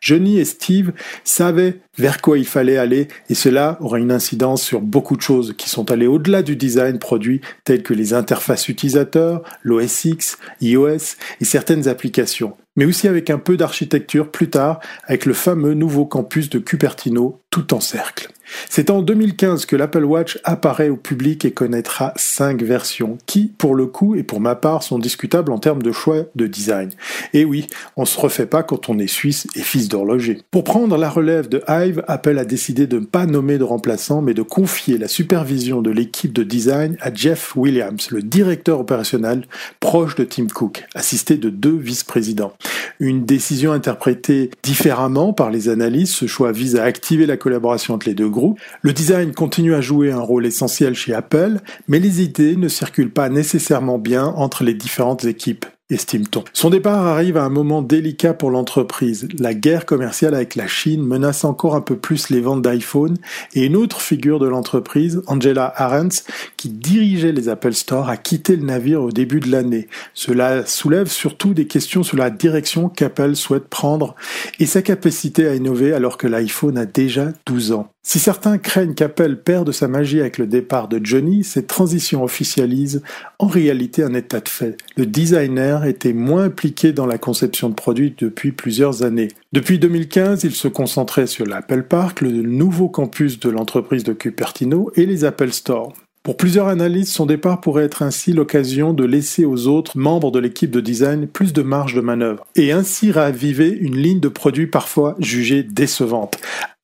Johnny 0.00 0.38
et 0.38 0.44
Steve 0.44 0.92
savaient 1.24 1.80
vers 1.96 2.20
quoi 2.22 2.38
il 2.38 2.46
fallait 2.46 2.76
aller 2.76 3.08
et 3.28 3.34
cela 3.34 3.76
aura 3.80 3.98
une 3.98 4.12
incidence 4.12 4.62
sur 4.62 4.80
beaucoup 4.80 5.16
de 5.16 5.22
choses 5.22 5.56
qui 5.58 5.68
sont 5.68 5.90
allées 5.90 6.06
au-delà 6.06 6.42
du 6.42 6.54
design 6.54 7.00
produit 7.00 7.40
telles 7.64 7.82
que 7.82 7.94
les 7.94 8.14
interfaces 8.14 8.68
utilisateurs, 8.68 9.42
l'OS 9.64 10.04
X, 10.04 10.38
iOS 10.60 11.16
et 11.40 11.44
certaines 11.44 11.88
applications 11.88 12.56
mais 12.76 12.84
aussi 12.84 13.08
avec 13.08 13.28
un 13.28 13.38
peu 13.38 13.56
d'architecture 13.56 14.30
plus 14.30 14.50
tard 14.50 14.78
avec 15.08 15.26
le 15.26 15.34
fameux 15.34 15.74
nouveau 15.74 16.06
campus 16.06 16.48
de 16.48 16.60
Cupertino 16.60 17.40
tout 17.50 17.74
en 17.74 17.80
cercle. 17.80 18.30
C'est 18.68 18.90
en 18.90 19.02
2015 19.02 19.66
que 19.66 19.76
l'Apple 19.76 20.04
Watch 20.04 20.38
apparaît 20.44 20.88
au 20.88 20.96
public 20.96 21.44
et 21.44 21.50
connaîtra 21.50 22.12
cinq 22.16 22.62
versions, 22.62 23.18
qui, 23.26 23.52
pour 23.58 23.74
le 23.74 23.86
coup 23.86 24.14
et 24.14 24.22
pour 24.22 24.40
ma 24.40 24.54
part, 24.54 24.82
sont 24.82 24.98
discutables 24.98 25.52
en 25.52 25.58
termes 25.58 25.82
de 25.82 25.92
choix 25.92 26.24
de 26.34 26.46
design. 26.46 26.90
Et 27.32 27.44
oui, 27.44 27.66
on 27.96 28.04
se 28.04 28.18
refait 28.18 28.46
pas 28.46 28.62
quand 28.62 28.88
on 28.88 28.98
est 28.98 29.06
suisse 29.06 29.46
et 29.54 29.62
fils 29.62 29.88
d'horloger. 29.88 30.42
Pour 30.50 30.64
prendre 30.64 30.96
la 30.96 31.10
relève 31.10 31.48
de 31.48 31.62
Hive, 31.68 32.02
Apple 32.08 32.38
a 32.38 32.44
décidé 32.44 32.86
de 32.86 32.98
ne 32.98 33.04
pas 33.04 33.26
nommer 33.26 33.58
de 33.58 33.64
remplaçant, 33.64 34.22
mais 34.22 34.34
de 34.34 34.42
confier 34.42 34.98
la 34.98 35.08
supervision 35.08 35.82
de 35.82 35.90
l'équipe 35.90 36.32
de 36.32 36.42
design 36.42 36.96
à 37.00 37.12
Jeff 37.12 37.56
Williams, 37.56 38.10
le 38.10 38.22
directeur 38.22 38.80
opérationnel 38.80 39.46
proche 39.80 40.14
de 40.14 40.24
Tim 40.24 40.46
Cook, 40.46 40.84
assisté 40.94 41.36
de 41.36 41.50
deux 41.50 41.76
vice-présidents. 41.76 42.52
Une 43.00 43.24
décision 43.24 43.72
interprétée 43.72 44.50
différemment 44.62 45.32
par 45.32 45.50
les 45.50 45.68
analystes, 45.68 46.14
ce 46.14 46.26
choix 46.26 46.52
vise 46.52 46.76
à 46.76 46.84
activer 46.84 47.26
la 47.26 47.36
collaboration 47.36 47.94
entre 47.94 48.08
les 48.08 48.14
deux 48.14 48.28
groupes. 48.28 48.37
Le 48.82 48.92
design 48.92 49.32
continue 49.32 49.74
à 49.74 49.80
jouer 49.80 50.12
un 50.12 50.20
rôle 50.20 50.46
essentiel 50.46 50.94
chez 50.94 51.14
Apple, 51.14 51.60
mais 51.88 51.98
les 51.98 52.22
idées 52.22 52.56
ne 52.56 52.68
circulent 52.68 53.12
pas 53.12 53.28
nécessairement 53.28 53.98
bien 53.98 54.26
entre 54.26 54.64
les 54.64 54.74
différentes 54.74 55.24
équipes 55.24 55.66
estime-t-on. 55.90 56.44
Son 56.52 56.68
départ 56.68 57.06
arrive 57.06 57.38
à 57.38 57.44
un 57.44 57.48
moment 57.48 57.80
délicat 57.80 58.34
pour 58.34 58.50
l'entreprise. 58.50 59.26
La 59.38 59.54
guerre 59.54 59.86
commerciale 59.86 60.34
avec 60.34 60.54
la 60.54 60.66
Chine 60.66 61.02
menace 61.02 61.44
encore 61.44 61.74
un 61.74 61.80
peu 61.80 61.96
plus 61.96 62.28
les 62.28 62.40
ventes 62.40 62.62
d'iPhone 62.62 63.16
et 63.54 63.64
une 63.64 63.76
autre 63.76 64.02
figure 64.02 64.38
de 64.38 64.46
l'entreprise, 64.46 65.22
Angela 65.26 65.72
Arendts, 65.76 66.24
qui 66.58 66.68
dirigeait 66.68 67.32
les 67.32 67.48
Apple 67.48 67.72
Store, 67.72 68.10
a 68.10 68.18
quitté 68.18 68.56
le 68.56 68.66
navire 68.66 69.02
au 69.02 69.12
début 69.12 69.40
de 69.40 69.50
l'année. 69.50 69.88
Cela 70.12 70.66
soulève 70.66 71.08
surtout 71.08 71.54
des 71.54 71.66
questions 71.66 72.02
sur 72.02 72.18
la 72.18 72.28
direction 72.28 72.90
qu'Apple 72.90 73.34
souhaite 73.34 73.68
prendre 73.68 74.14
et 74.58 74.66
sa 74.66 74.82
capacité 74.82 75.48
à 75.48 75.54
innover 75.54 75.94
alors 75.94 76.18
que 76.18 76.26
l'iPhone 76.26 76.76
a 76.76 76.84
déjà 76.84 77.32
12 77.46 77.72
ans. 77.72 77.88
Si 78.10 78.18
certains 78.18 78.56
craignent 78.56 78.94
qu'Apple 78.94 79.36
perde 79.36 79.70
sa 79.70 79.86
magie 79.86 80.20
avec 80.20 80.38
le 80.38 80.46
départ 80.46 80.88
de 80.88 80.98
Johnny, 81.04 81.44
cette 81.44 81.66
transition 81.66 82.24
officialise 82.24 83.02
en 83.38 83.46
réalité 83.46 84.02
un 84.02 84.14
état 84.14 84.40
de 84.40 84.48
fait. 84.48 84.78
Le 84.96 85.04
designer 85.04 85.84
était 85.84 86.14
moins 86.14 86.44
impliqué 86.44 86.94
dans 86.94 87.04
la 87.04 87.18
conception 87.18 87.68
de 87.68 87.74
produits 87.74 88.14
depuis 88.16 88.52
plusieurs 88.52 89.02
années. 89.02 89.28
Depuis 89.52 89.78
2015, 89.78 90.42
il 90.44 90.52
se 90.52 90.68
concentrait 90.68 91.26
sur 91.26 91.44
l'Apple 91.44 91.82
Park, 91.82 92.22
le 92.22 92.30
nouveau 92.30 92.88
campus 92.88 93.40
de 93.40 93.50
l'entreprise 93.50 94.04
de 94.04 94.14
Cupertino 94.14 94.90
et 94.94 95.04
les 95.04 95.26
Apple 95.26 95.52
Store. 95.52 95.92
Pour 96.22 96.38
plusieurs 96.38 96.68
analystes, 96.68 97.12
son 97.12 97.26
départ 97.26 97.60
pourrait 97.60 97.84
être 97.84 98.00
ainsi 98.00 98.32
l'occasion 98.32 98.94
de 98.94 99.04
laisser 99.04 99.44
aux 99.44 99.66
autres 99.66 99.98
membres 99.98 100.30
de 100.30 100.38
l'équipe 100.38 100.70
de 100.70 100.80
design 100.80 101.26
plus 101.26 101.52
de 101.52 101.60
marge 101.60 101.92
de 101.92 102.00
manœuvre 102.00 102.46
et 102.56 102.72
ainsi 102.72 103.12
raviver 103.12 103.68
une 103.68 103.98
ligne 103.98 104.20
de 104.20 104.28
produits 104.28 104.66
parfois 104.66 105.14
jugée 105.18 105.62
décevante. 105.62 106.38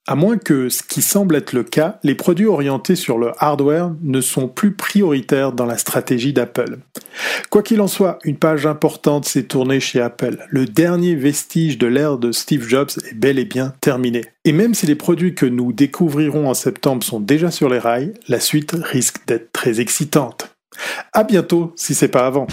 À 0.07 0.17
moins 0.17 0.37
que, 0.37 0.69
ce 0.69 0.83
qui 0.83 1.01
semble 1.01 1.35
être 1.35 1.55
le 1.55 1.65
cas, 1.65 1.99
les 2.03 2.15
produits 2.15 2.45
orientés 2.45 2.95
sur 2.95 3.17
le 3.17 3.33
hardware 3.39 3.91
ne 4.03 4.21
sont 4.21 4.49
plus 4.49 4.73
prioritaires 4.73 5.53
dans 5.53 5.65
la 5.65 5.79
stratégie 5.79 6.35
d'Apple. 6.35 6.77
Quoi 7.49 7.63
qu'il 7.63 7.81
en 7.81 7.87
soit, 7.87 8.19
une 8.23 8.37
page 8.37 8.67
importante 8.67 9.25
s'est 9.25 9.45
tournée 9.45 9.81
chez 9.81 10.03
Apple. 10.03 10.45
Le 10.51 10.67
dernier 10.67 11.15
vestige 11.15 11.79
de 11.79 11.87
l'ère 11.87 12.19
de 12.19 12.33
Steve 12.33 12.69
Jobs 12.69 12.91
est 13.11 13.15
bel 13.15 13.39
et 13.39 13.47
bien 13.47 13.73
terminé. 13.81 14.27
Et 14.45 14.53
même 14.53 14.75
si 14.75 14.85
les 14.85 14.95
produits 14.95 15.35
que 15.35 15.47
nous 15.47 15.73
découvrirons 15.73 16.51
en 16.51 16.55
septembre 16.55 17.03
sont 17.03 17.21
déjà 17.21 17.51
sur 17.51 17.71
les 17.71 17.79
rails, 17.79 18.13
la 18.29 18.41
suite 18.41 18.77
risque 18.79 19.27
d'être 19.27 19.53
très 19.53 19.81
excitante. 19.81 20.55
À 21.15 21.25
bientôt 21.25 21.73
si 21.77 21.95
c'est 21.95 22.09
pas 22.09 22.27
avant. 22.27 22.47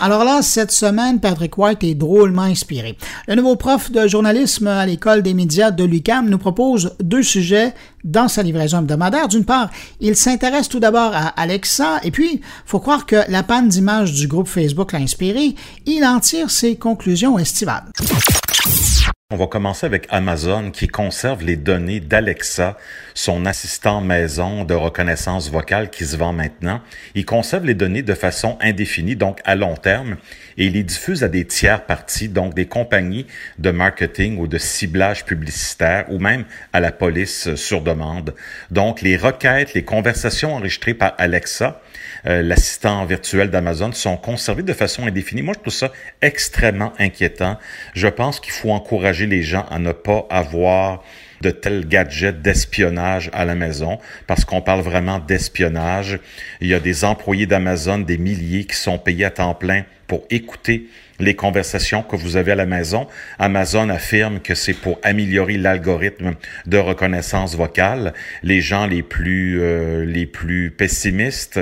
Alors 0.00 0.22
là, 0.24 0.42
cette 0.42 0.70
semaine, 0.70 1.18
Patrick 1.18 1.58
White 1.58 1.82
est 1.82 1.94
drôlement 1.94 2.42
inspiré. 2.42 2.96
Le 3.26 3.34
nouveau 3.34 3.56
prof 3.56 3.90
de 3.90 4.06
journalisme 4.06 4.68
à 4.68 4.86
l'école 4.86 5.22
des 5.22 5.34
médias 5.34 5.72
de 5.72 5.82
l'UCAM 5.82 6.28
nous 6.28 6.38
propose 6.38 6.94
deux 7.00 7.24
sujets 7.24 7.74
dans 8.04 8.28
sa 8.28 8.44
livraison 8.44 8.78
hebdomadaire. 8.78 9.26
D'une 9.26 9.44
part, 9.44 9.70
il 10.00 10.14
s'intéresse 10.14 10.68
tout 10.68 10.78
d'abord 10.78 11.10
à 11.14 11.28
Alexa, 11.28 11.98
et 12.04 12.12
puis, 12.12 12.40
faut 12.64 12.78
croire 12.78 13.06
que 13.06 13.16
la 13.28 13.42
panne 13.42 13.68
d'images 13.68 14.12
du 14.12 14.28
groupe 14.28 14.48
Facebook 14.48 14.92
l'a 14.92 15.00
inspiré. 15.00 15.56
Il 15.84 16.04
en 16.04 16.20
tire 16.20 16.50
ses 16.50 16.76
conclusions 16.76 17.36
estivales. 17.36 17.84
On 19.30 19.36
va 19.36 19.46
commencer 19.46 19.84
avec 19.84 20.06
Amazon 20.08 20.70
qui 20.70 20.88
conserve 20.88 21.44
les 21.44 21.56
données 21.56 22.00
d'Alexa, 22.00 22.78
son 23.12 23.44
assistant 23.44 24.00
maison 24.00 24.64
de 24.64 24.72
reconnaissance 24.72 25.50
vocale 25.50 25.90
qui 25.90 26.06
se 26.06 26.16
vend 26.16 26.32
maintenant. 26.32 26.80
Il 27.14 27.26
conserve 27.26 27.66
les 27.66 27.74
données 27.74 28.00
de 28.00 28.14
façon 28.14 28.56
indéfinie, 28.62 29.16
donc 29.16 29.40
à 29.44 29.54
long 29.54 29.74
terme, 29.74 30.16
et 30.56 30.64
il 30.64 30.72
les 30.72 30.82
diffuse 30.82 31.24
à 31.24 31.28
des 31.28 31.44
tiers 31.44 31.84
parties, 31.84 32.30
donc 32.30 32.54
des 32.54 32.64
compagnies 32.64 33.26
de 33.58 33.70
marketing 33.70 34.38
ou 34.38 34.46
de 34.46 34.56
ciblage 34.56 35.26
publicitaire 35.26 36.06
ou 36.08 36.18
même 36.18 36.46
à 36.72 36.80
la 36.80 36.90
police 36.90 37.54
sur 37.54 37.82
demande. 37.82 38.34
Donc 38.70 39.02
les 39.02 39.18
requêtes, 39.18 39.74
les 39.74 39.84
conversations 39.84 40.54
enregistrées 40.54 40.94
par 40.94 41.12
Alexa 41.18 41.82
euh, 42.26 42.42
l'assistant 42.42 43.04
virtuel 43.04 43.50
d'Amazon 43.50 43.92
sont 43.92 44.16
conservés 44.16 44.62
de 44.62 44.72
façon 44.72 45.06
indéfinie. 45.06 45.42
Moi, 45.42 45.54
je 45.56 45.60
trouve 45.60 45.72
ça 45.72 45.92
extrêmement 46.22 46.92
inquiétant. 46.98 47.58
Je 47.94 48.08
pense 48.08 48.40
qu'il 48.40 48.52
faut 48.52 48.70
encourager 48.70 49.26
les 49.26 49.42
gens 49.42 49.66
à 49.70 49.78
ne 49.78 49.92
pas 49.92 50.26
avoir 50.30 51.02
de 51.40 51.50
tels 51.50 51.86
gadgets 51.86 52.42
d'espionnage 52.42 53.30
à 53.32 53.44
la 53.44 53.54
maison, 53.54 53.98
parce 54.26 54.44
qu'on 54.44 54.60
parle 54.60 54.80
vraiment 54.80 55.18
d'espionnage. 55.18 56.18
Il 56.60 56.68
y 56.68 56.74
a 56.74 56.80
des 56.80 57.04
employés 57.04 57.46
d'Amazon, 57.46 57.98
des 57.98 58.18
milliers 58.18 58.64
qui 58.64 58.76
sont 58.76 58.98
payés 58.98 59.24
à 59.24 59.30
temps 59.30 59.54
plein 59.54 59.84
pour 60.06 60.24
écouter 60.30 60.88
les 61.20 61.34
conversations 61.34 62.02
que 62.02 62.16
vous 62.16 62.36
avez 62.36 62.52
à 62.52 62.54
la 62.54 62.66
maison. 62.66 63.06
Amazon 63.38 63.88
affirme 63.88 64.40
que 64.40 64.54
c'est 64.54 64.74
pour 64.74 64.98
améliorer 65.02 65.58
l'algorithme 65.58 66.34
de 66.66 66.78
reconnaissance 66.78 67.56
vocale. 67.56 68.14
Les 68.42 68.60
gens 68.60 68.86
les 68.86 69.02
plus 69.02 69.60
euh, 69.60 70.04
les 70.04 70.26
plus 70.26 70.70
pessimistes 70.70 71.60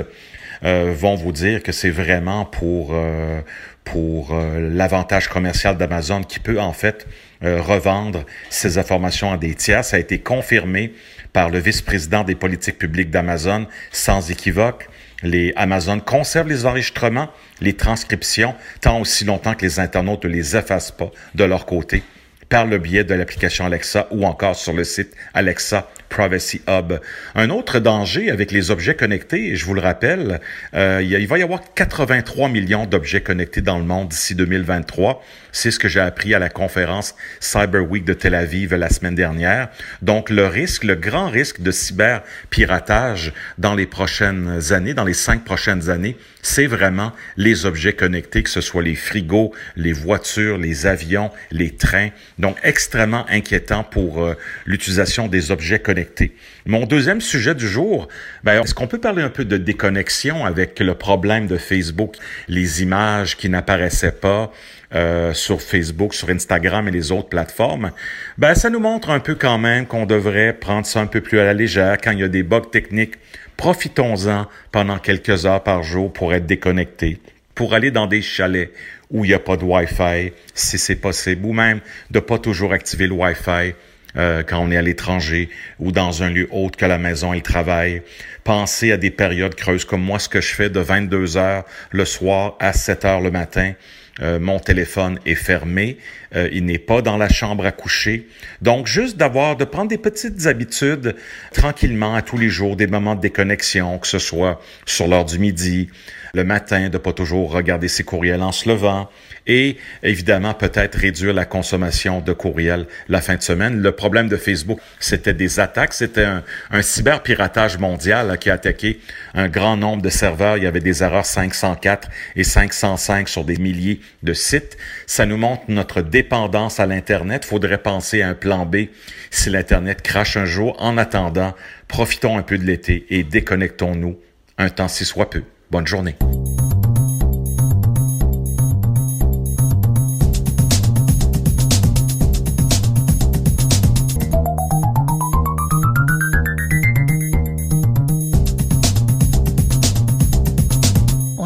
euh, 0.63 0.93
vont 0.95 1.15
vous 1.15 1.31
dire 1.31 1.63
que 1.63 1.71
c'est 1.71 1.89
vraiment 1.89 2.45
pour 2.45 2.89
euh, 2.91 3.41
pour 3.83 4.33
euh, 4.33 4.69
l'avantage 4.71 5.27
commercial 5.27 5.77
d'Amazon 5.77 6.23
qui 6.23 6.39
peut 6.39 6.59
en 6.59 6.73
fait 6.73 7.07
revendre 7.39 8.25
ces 8.49 8.79
informations 8.79 9.31
à 9.31 9.37
des 9.37 9.53
tiers. 9.53 9.85
Ça 9.85 9.97
a 9.97 9.99
été 9.99 10.17
confirmé 10.17 10.93
par 11.33 11.51
le 11.51 11.59
vice-président 11.59 12.23
des 12.23 12.33
politiques 12.33 12.79
publiques 12.79 13.11
d'Amazon 13.11 13.67
sans 13.91 14.31
équivoque. 14.31 14.89
Les 15.21 15.53
Amazon 15.55 15.99
conservent 15.99 16.47
les 16.47 16.65
enregistrements, 16.65 17.29
les 17.61 17.73
transcriptions, 17.73 18.55
tant 18.81 18.99
aussi 18.99 19.23
longtemps 19.23 19.53
que 19.53 19.63
les 19.63 19.79
internautes 19.79 20.25
ne 20.25 20.29
les 20.29 20.57
effacent 20.57 20.89
pas 20.89 21.11
de 21.35 21.43
leur 21.43 21.67
côté 21.67 22.01
par 22.49 22.65
le 22.65 22.77
biais 22.77 23.03
de 23.03 23.13
l'application 23.13 23.65
Alexa 23.65 24.07
ou 24.11 24.25
encore 24.25 24.55
sur 24.55 24.73
le 24.73 24.83
site 24.83 25.15
Alexa 25.33 25.87
Privacy 26.09 26.61
Hub. 26.67 26.99
Un 27.35 27.49
autre 27.49 27.79
danger 27.79 28.31
avec 28.31 28.51
les 28.51 28.71
objets 28.71 28.95
connectés, 28.95 29.55
je 29.55 29.65
vous 29.65 29.73
le 29.73 29.81
rappelle, 29.81 30.39
euh, 30.73 31.01
il 31.03 31.27
va 31.27 31.37
y 31.37 31.43
avoir 31.43 31.61
83 31.73 32.49
millions 32.49 32.85
d'objets 32.85 33.21
connectés 33.21 33.61
dans 33.61 33.77
le 33.77 33.85
monde 33.85 34.09
d'ici 34.09 34.35
2023. 34.35 35.23
C'est 35.51 35.71
ce 35.71 35.79
que 35.79 35.87
j'ai 35.87 35.99
appris 35.99 36.33
à 36.33 36.39
la 36.39 36.49
conférence 36.49 37.15
Cyber 37.39 37.89
Week 37.89 38.05
de 38.05 38.13
Tel 38.13 38.35
Aviv 38.35 38.73
la 38.73 38.89
semaine 38.89 39.15
dernière. 39.15 39.69
Donc 40.01 40.29
le 40.29 40.45
risque, 40.45 40.83
le 40.83 40.95
grand 40.95 41.29
risque 41.29 41.61
de 41.61 41.71
cyberpiratage 41.71 43.33
dans 43.57 43.73
les 43.73 43.85
prochaines 43.85 44.71
années, 44.71 44.93
dans 44.93 45.05
les 45.05 45.13
cinq 45.13 45.43
prochaines 45.43 45.89
années, 45.89 46.17
c'est 46.47 46.65
vraiment 46.65 47.11
les 47.35 47.65
objets 47.65 47.91
connectés, 47.91 48.41
que 48.41 48.49
ce 48.49 48.61
soit 48.61 48.81
les 48.81 48.95
frigos, 48.95 49.53
les 49.75 49.91
voitures, 49.91 50.57
les 50.57 50.87
avions, 50.87 51.29
les 51.51 51.71
trains. 51.71 52.09
Donc 52.39 52.57
extrêmement 52.63 53.25
inquiétant 53.29 53.83
pour 53.83 54.23
euh, 54.23 54.33
l'utilisation 54.65 55.27
des 55.27 55.51
objets 55.51 55.79
connectés. 55.79 56.33
Mon 56.65 56.85
deuxième 56.85 57.19
sujet 57.19 57.53
du 57.53 57.67
jour, 57.67 58.07
ben, 58.45 58.63
est-ce 58.63 58.73
qu'on 58.73 58.87
peut 58.87 58.97
parler 58.97 59.23
un 59.23 59.29
peu 59.29 59.43
de 59.43 59.57
déconnexion 59.57 60.45
avec 60.45 60.79
le 60.79 60.95
problème 60.95 61.47
de 61.47 61.57
Facebook, 61.57 62.15
les 62.47 62.81
images 62.81 63.35
qui 63.35 63.49
n'apparaissaient 63.49 64.13
pas, 64.13 64.53
euh, 64.97 65.31
sur 65.33 65.61
Facebook, 65.61 66.15
sur 66.15 66.29
Instagram 66.29 66.87
et 66.87 66.91
les 66.91 67.11
autres 67.11 67.29
plateformes, 67.29 67.91
ben 68.39 68.55
ça 68.55 68.71
nous 68.71 68.79
montre 68.79 69.11
un 69.11 69.19
peu 69.19 69.35
quand 69.35 69.59
même 69.59 69.85
qu'on 69.85 70.07
devrait 70.07 70.53
prendre 70.53 70.87
ça 70.87 70.99
un 71.01 71.05
peu 71.05 71.21
plus 71.21 71.39
à 71.39 71.43
la 71.43 71.53
légère 71.53 71.97
quand 72.03 72.11
il 72.11 72.19
y 72.19 72.23
a 72.23 72.27
des 72.27 72.41
bugs 72.41 72.61
techniques. 72.71 73.13
Profitons-en 73.57 74.47
pendant 74.71 74.97
quelques 74.97 75.45
heures 75.45 75.61
par 75.61 75.83
jour 75.83 76.11
pour 76.11 76.33
être 76.33 76.47
déconnectés, 76.47 77.19
pour 77.53 77.75
aller 77.75 77.91
dans 77.91 78.07
des 78.07 78.23
chalets 78.23 78.71
où 79.11 79.23
il 79.23 79.27
n'y 79.27 79.33
a 79.35 79.39
pas 79.39 79.55
de 79.55 79.63
Wi-Fi, 79.63 80.33
si 80.55 80.79
c'est 80.79 80.95
possible, 80.95 81.45
ou 81.45 81.53
même 81.53 81.79
de 82.09 82.19
pas 82.19 82.39
toujours 82.39 82.73
activer 82.73 83.05
le 83.05 83.13
Wi-Fi 83.13 83.75
euh, 84.15 84.41
quand 84.41 84.59
on 84.59 84.71
est 84.71 84.77
à 84.77 84.81
l'étranger 84.81 85.49
ou 85.79 85.91
dans 85.91 86.23
un 86.23 86.31
lieu 86.31 86.47
autre 86.49 86.75
que 86.75 86.85
la 86.85 86.97
maison 86.97 87.33
et 87.33 87.37
le 87.37 87.43
travail. 87.43 88.01
Pensez 88.43 88.91
à 88.91 88.97
des 88.97 89.11
périodes 89.11 89.53
creuses 89.53 89.85
comme 89.85 90.01
moi, 90.01 90.17
ce 90.17 90.27
que 90.27 90.41
je 90.41 90.55
fais 90.55 90.71
de 90.71 90.79
22 90.79 91.37
heures 91.37 91.65
le 91.91 92.05
soir 92.05 92.55
à 92.59 92.73
7 92.73 93.05
heures 93.05 93.21
le 93.21 93.29
matin 93.29 93.73
euh, 94.21 94.39
mon 94.39 94.59
téléphone 94.59 95.19
est 95.25 95.35
fermé, 95.35 95.97
euh, 96.35 96.49
il 96.51 96.65
n'est 96.65 96.79
pas 96.79 97.01
dans 97.01 97.17
la 97.17 97.29
chambre 97.29 97.65
à 97.65 97.71
coucher. 97.71 98.27
Donc, 98.61 98.87
juste 98.87 99.17
d'avoir, 99.17 99.55
de 99.55 99.65
prendre 99.65 99.89
des 99.89 99.97
petites 99.97 100.47
habitudes 100.47 101.15
tranquillement 101.53 102.15
à 102.15 102.21
tous 102.21 102.37
les 102.37 102.49
jours, 102.49 102.75
des 102.75 102.87
moments 102.87 103.15
de 103.15 103.21
déconnexion, 103.21 103.99
que 103.99 104.07
ce 104.07 104.19
soit 104.19 104.61
sur 104.85 105.07
l'heure 105.07 105.25
du 105.25 105.39
midi, 105.39 105.89
le 106.37 106.43
matin, 106.43 106.89
de 106.89 106.97
pas 106.99 107.13
toujours 107.13 107.51
regarder 107.51 107.87
ses 107.87 108.03
courriels 108.03 108.43
en 108.43 108.51
se 108.51 108.69
levant, 108.69 109.09
et 109.47 109.77
évidemment 110.03 110.53
peut-être 110.53 110.95
réduire 110.95 111.33
la 111.33 111.45
consommation 111.45 112.21
de 112.21 112.31
courriels 112.31 112.85
la 113.09 113.21
fin 113.21 113.35
de 113.35 113.41
semaine. 113.41 113.81
Le 113.81 113.91
problème 113.91 114.29
de 114.29 114.37
Facebook, 114.37 114.79
c'était 114.99 115.33
des 115.33 115.59
attaques, 115.59 115.93
c'était 115.93 116.25
un, 116.25 116.43
cyberpiratage 116.81 117.79
mondial 117.79 118.37
qui 118.37 118.51
a 118.51 118.53
attaqué 118.53 118.99
un 119.33 119.47
grand 119.47 119.77
nombre 119.77 120.03
de 120.03 120.09
serveurs. 120.09 120.57
Il 120.57 120.63
y 120.63 120.67
avait 120.67 120.79
des 120.79 121.01
erreurs 121.01 121.25
504 121.25 122.07
et 122.35 122.43
505 122.43 123.27
sur 123.27 123.43
des 123.43 123.57
milliers 123.57 123.99
de 124.21 124.33
sites. 124.33 124.77
Ça 125.07 125.25
nous 125.25 125.37
montre 125.37 125.63
notre 125.69 126.01
dépendance 126.01 126.79
à 126.79 126.85
l'Internet. 126.85 127.45
Faudrait 127.45 127.79
penser 127.79 128.21
à 128.21 128.29
un 128.29 128.35
plan 128.35 128.67
B 128.67 128.89
si 129.31 129.49
l'Internet 129.49 130.03
crache 130.03 130.37
un 130.37 130.45
jour. 130.45 130.75
En 130.79 130.99
attendant, 130.99 131.55
profitons 131.87 132.37
un 132.37 132.43
peu 132.43 132.59
de 132.59 132.63
l'été 132.63 133.07
et 133.09 133.23
déconnectons-nous 133.23 134.19
un 134.59 134.69
temps 134.69 134.87
si 134.87 135.03
soit 135.03 135.31
peu. 135.31 135.43
Bonne 135.69 135.85
journée. 135.85 136.15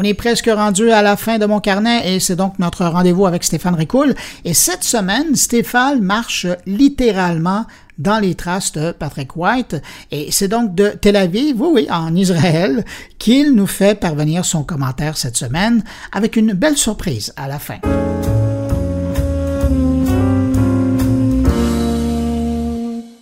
On 0.02 0.04
est 0.04 0.14
presque 0.14 0.50
rendu 0.52 0.90
à 0.90 1.00
la 1.02 1.16
fin 1.16 1.38
de 1.38 1.46
mon 1.46 1.60
carnet 1.60 2.14
et 2.14 2.18
c'est 2.18 2.34
donc 2.34 2.58
notre 2.58 2.84
rendez-vous 2.84 3.26
avec 3.26 3.44
Stéphane 3.44 3.76
Ricoul. 3.76 4.14
Et 4.44 4.52
cette 4.52 4.82
semaine, 4.82 5.36
Stéphane 5.36 6.00
marche 6.00 6.46
littéralement 6.66 7.66
dans 7.98 8.18
les 8.18 8.34
traces 8.34 8.72
de 8.72 8.92
Patrick 8.92 9.36
White. 9.36 9.76
Et 10.10 10.30
c'est 10.30 10.48
donc 10.48 10.74
de 10.74 10.88
Tel 10.88 11.16
Aviv, 11.16 11.60
oui, 11.60 11.68
oui, 11.72 11.86
en 11.90 12.14
Israël, 12.14 12.84
qu'il 13.18 13.54
nous 13.54 13.66
fait 13.66 13.98
parvenir 13.98 14.44
son 14.44 14.64
commentaire 14.64 15.16
cette 15.16 15.36
semaine 15.36 15.84
avec 16.12 16.36
une 16.36 16.52
belle 16.52 16.76
surprise 16.76 17.32
à 17.36 17.48
la 17.48 17.58
fin. 17.58 17.78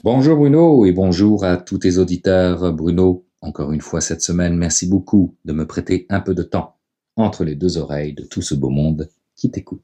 Bonjour 0.02 0.38
Bruno 0.38 0.86
et 0.86 0.92
bonjour 0.92 1.44
à 1.44 1.58
tous 1.58 1.78
tes 1.78 1.98
auditeurs. 1.98 2.72
Bruno, 2.72 3.26
encore 3.42 3.72
une 3.72 3.82
fois 3.82 4.00
cette 4.00 4.22
semaine, 4.22 4.56
merci 4.56 4.86
beaucoup 4.86 5.36
de 5.44 5.52
me 5.52 5.66
prêter 5.66 6.06
un 6.08 6.20
peu 6.20 6.34
de 6.34 6.42
temps 6.42 6.76
entre 7.16 7.44
les 7.44 7.54
deux 7.54 7.76
oreilles 7.76 8.14
de 8.14 8.24
tout 8.24 8.40
ce 8.40 8.54
beau 8.54 8.70
monde 8.70 9.10
qui 9.36 9.50
t'écoute. 9.50 9.82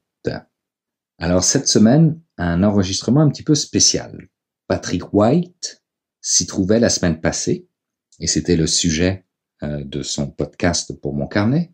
Alors 1.18 1.44
cette 1.44 1.68
semaine, 1.68 2.18
un 2.38 2.62
enregistrement 2.62 3.20
un 3.20 3.28
petit 3.28 3.42
peu 3.42 3.54
spécial. 3.54 4.28
Patrick 4.68 5.12
White 5.12 5.82
s'y 6.20 6.46
trouvait 6.46 6.80
la 6.80 6.88
semaine 6.88 7.20
passée, 7.20 7.68
et 8.18 8.26
c'était 8.26 8.56
le 8.56 8.66
sujet 8.66 9.24
euh, 9.62 9.84
de 9.84 10.02
son 10.02 10.28
podcast 10.28 10.92
pour 11.00 11.14
mon 11.14 11.26
carnet. 11.26 11.72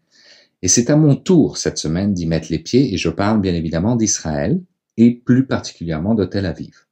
Et 0.61 0.69
c'est 0.69 0.91
à 0.91 0.97
mon 0.97 1.17
tour 1.17 1.57
cette 1.57 1.79
semaine 1.79 2.13
d'y 2.13 2.27
mettre 2.27 2.49
les 2.51 2.59
pieds, 2.59 2.93
et 2.93 2.99
je 2.99 3.09
parle 3.09 3.41
bien 3.41 3.55
évidemment 3.55 3.97
d'Israël, 3.97 4.63
et 4.97 5.15
plus 5.15 5.47
particulièrement 5.47 6.15
de 6.15 6.25
Tel 6.25 6.45
Aviv. 6.45 6.87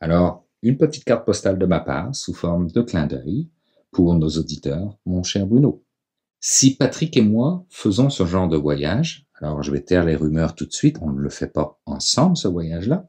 Alors, 0.00 0.46
une 0.62 0.76
petite 0.76 1.04
carte 1.04 1.24
postale 1.24 1.58
de 1.58 1.66
ma 1.66 1.80
part, 1.80 2.14
sous 2.14 2.34
forme 2.34 2.70
de 2.70 2.82
clin 2.82 3.06
d'œil, 3.06 3.48
pour 3.90 4.14
nos 4.14 4.28
auditeurs, 4.28 4.98
mon 5.06 5.22
cher 5.22 5.46
Bruno. 5.46 5.84
Si 6.40 6.76
Patrick 6.76 7.16
et 7.16 7.22
moi 7.22 7.64
faisons 7.70 8.10
ce 8.10 8.24
genre 8.26 8.48
de 8.48 8.56
voyage, 8.56 9.26
alors 9.34 9.62
je 9.62 9.72
vais 9.72 9.80
taire 9.80 10.04
les 10.04 10.14
rumeurs 10.14 10.54
tout 10.54 10.66
de 10.66 10.72
suite, 10.72 10.98
on 11.00 11.10
ne 11.10 11.20
le 11.20 11.30
fait 11.30 11.48
pas 11.48 11.80
ensemble 11.86 12.36
ce 12.36 12.48
voyage-là, 12.48 13.08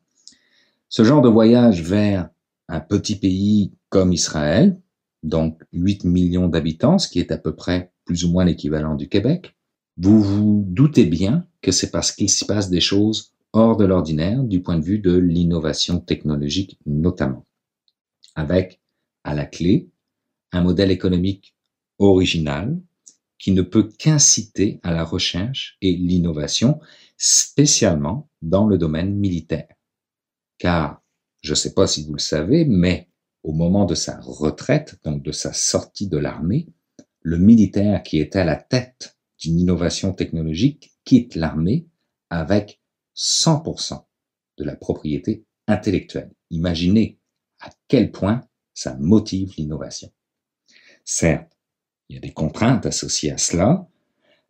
ce 0.90 1.04
genre 1.04 1.22
de 1.22 1.30
voyage 1.30 1.84
vers 1.84 2.30
un 2.68 2.80
petit 2.80 3.16
pays 3.16 3.74
comme 3.90 4.12
Israël, 4.12 4.80
donc 5.24 5.62
8 5.72 6.04
millions 6.06 6.48
d'habitants, 6.48 6.98
ce 6.98 7.08
qui 7.08 7.20
est 7.20 7.32
à 7.32 7.38
peu 7.38 7.56
près 7.56 7.92
plus 8.06 8.26
ou 8.26 8.32
moins 8.32 8.46
l'équivalent 8.46 8.96
du 8.96 9.08
Québec, 9.08 9.56
vous 9.98 10.22
vous 10.22 10.64
doutez 10.68 11.06
bien 11.06 11.48
que 11.62 11.72
c'est 11.72 11.92
parce 11.92 12.12
qu'il 12.12 12.30
s'y 12.30 12.46
passe 12.46 12.70
des 12.70 12.82
choses 12.82 13.34
hors 13.54 13.78
de 13.78 13.86
l'ordinaire 13.86 14.44
du 14.44 14.62
point 14.62 14.78
de 14.78 14.84
vue 14.84 15.00
de 15.00 15.16
l'innovation 15.16 16.00
technologique 16.00 16.80
notamment, 16.86 17.46
avec 18.36 18.82
à 19.24 19.36
la 19.36 19.46
clé 19.46 19.90
un 20.52 20.62
modèle 20.62 20.92
économique 20.92 21.56
original 22.00 22.80
qui 23.38 23.52
ne 23.52 23.62
peut 23.62 23.84
qu'inciter 23.84 24.80
à 24.84 24.92
la 24.92 25.04
recherche 25.04 25.78
et 25.82 25.94
l'innovation, 25.94 26.80
spécialement 27.18 28.30
dans 28.42 28.68
le 28.68 28.78
domaine 28.78 29.16
militaire. 29.16 29.78
Car, 30.60 31.01
je 31.41 31.51
ne 31.51 31.55
sais 31.55 31.74
pas 31.74 31.88
si 31.88 32.05
vous 32.05 32.14
le 32.14 32.20
savez, 32.20 32.66
mais 32.66 33.10
au 33.43 33.53
moment 33.53 33.86
de 33.86 33.95
sa 33.95 34.20
retraite, 34.20 34.99
donc 35.03 35.24
de 35.24 35.32
sa 35.32 35.53
sortie 35.53 36.07
de 36.07 36.18
l'armée, 36.18 36.68
le 37.22 37.38
militaire 37.38 38.03
qui 38.03 38.20
était 38.20 38.39
à 38.39 38.45
la 38.45 38.57
tête 38.57 39.18
d'une 39.39 39.57
innovation 39.57 40.14
technologique 40.14 40.91
quitte 41.05 41.36
l'armée 41.36 41.88
avec 42.30 42.82
100% 43.16 44.05
de 44.57 44.64
la 44.64 44.76
propriété 44.76 45.45
intellectuelle. 45.68 46.32
Imaginez 46.49 47.20
à 47.62 47.70
quel 47.88 48.12
point 48.12 48.41
ça 48.74 48.95
motive 48.99 49.53
l'innovation. 49.57 50.12
Certes, 51.05 51.57
il 52.10 52.16
y 52.16 52.18
a 52.18 52.22
des 52.22 52.34
contraintes 52.34 52.86
associées 52.86 53.32
à 53.32 53.38
cela, 53.38 53.88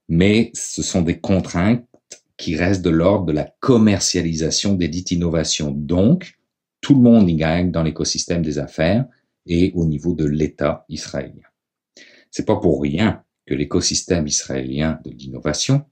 mais 0.07 0.51
ce 0.53 0.81
sont 0.81 1.01
des 1.01 1.19
contraintes 1.19 1.87
qui 2.39 2.55
restent 2.55 2.81
de 2.81 2.89
l'ordre 2.89 3.25
de 3.25 3.33
la 3.33 3.53
commercialisation 3.59 4.73
des 4.73 4.87
dites 4.87 5.11
innovations. 5.11 5.71
Donc, 5.71 6.39
tout 6.81 6.95
le 6.95 7.01
monde 7.01 7.29
y 7.29 7.35
gagne 7.35 7.69
dans 7.69 7.83
l'écosystème 7.83 8.41
des 8.41 8.57
affaires 8.57 9.05
et 9.45 9.71
au 9.75 9.85
niveau 9.85 10.13
de 10.13 10.25
l'État 10.25 10.85
israélien. 10.87 11.43
C'est 12.31 12.45
pas 12.45 12.55
pour 12.55 12.81
rien 12.81 13.23
que 13.45 13.53
l'écosystème 13.53 14.25
israélien 14.25 14.99
de 15.03 15.11
l'innovation 15.11 15.83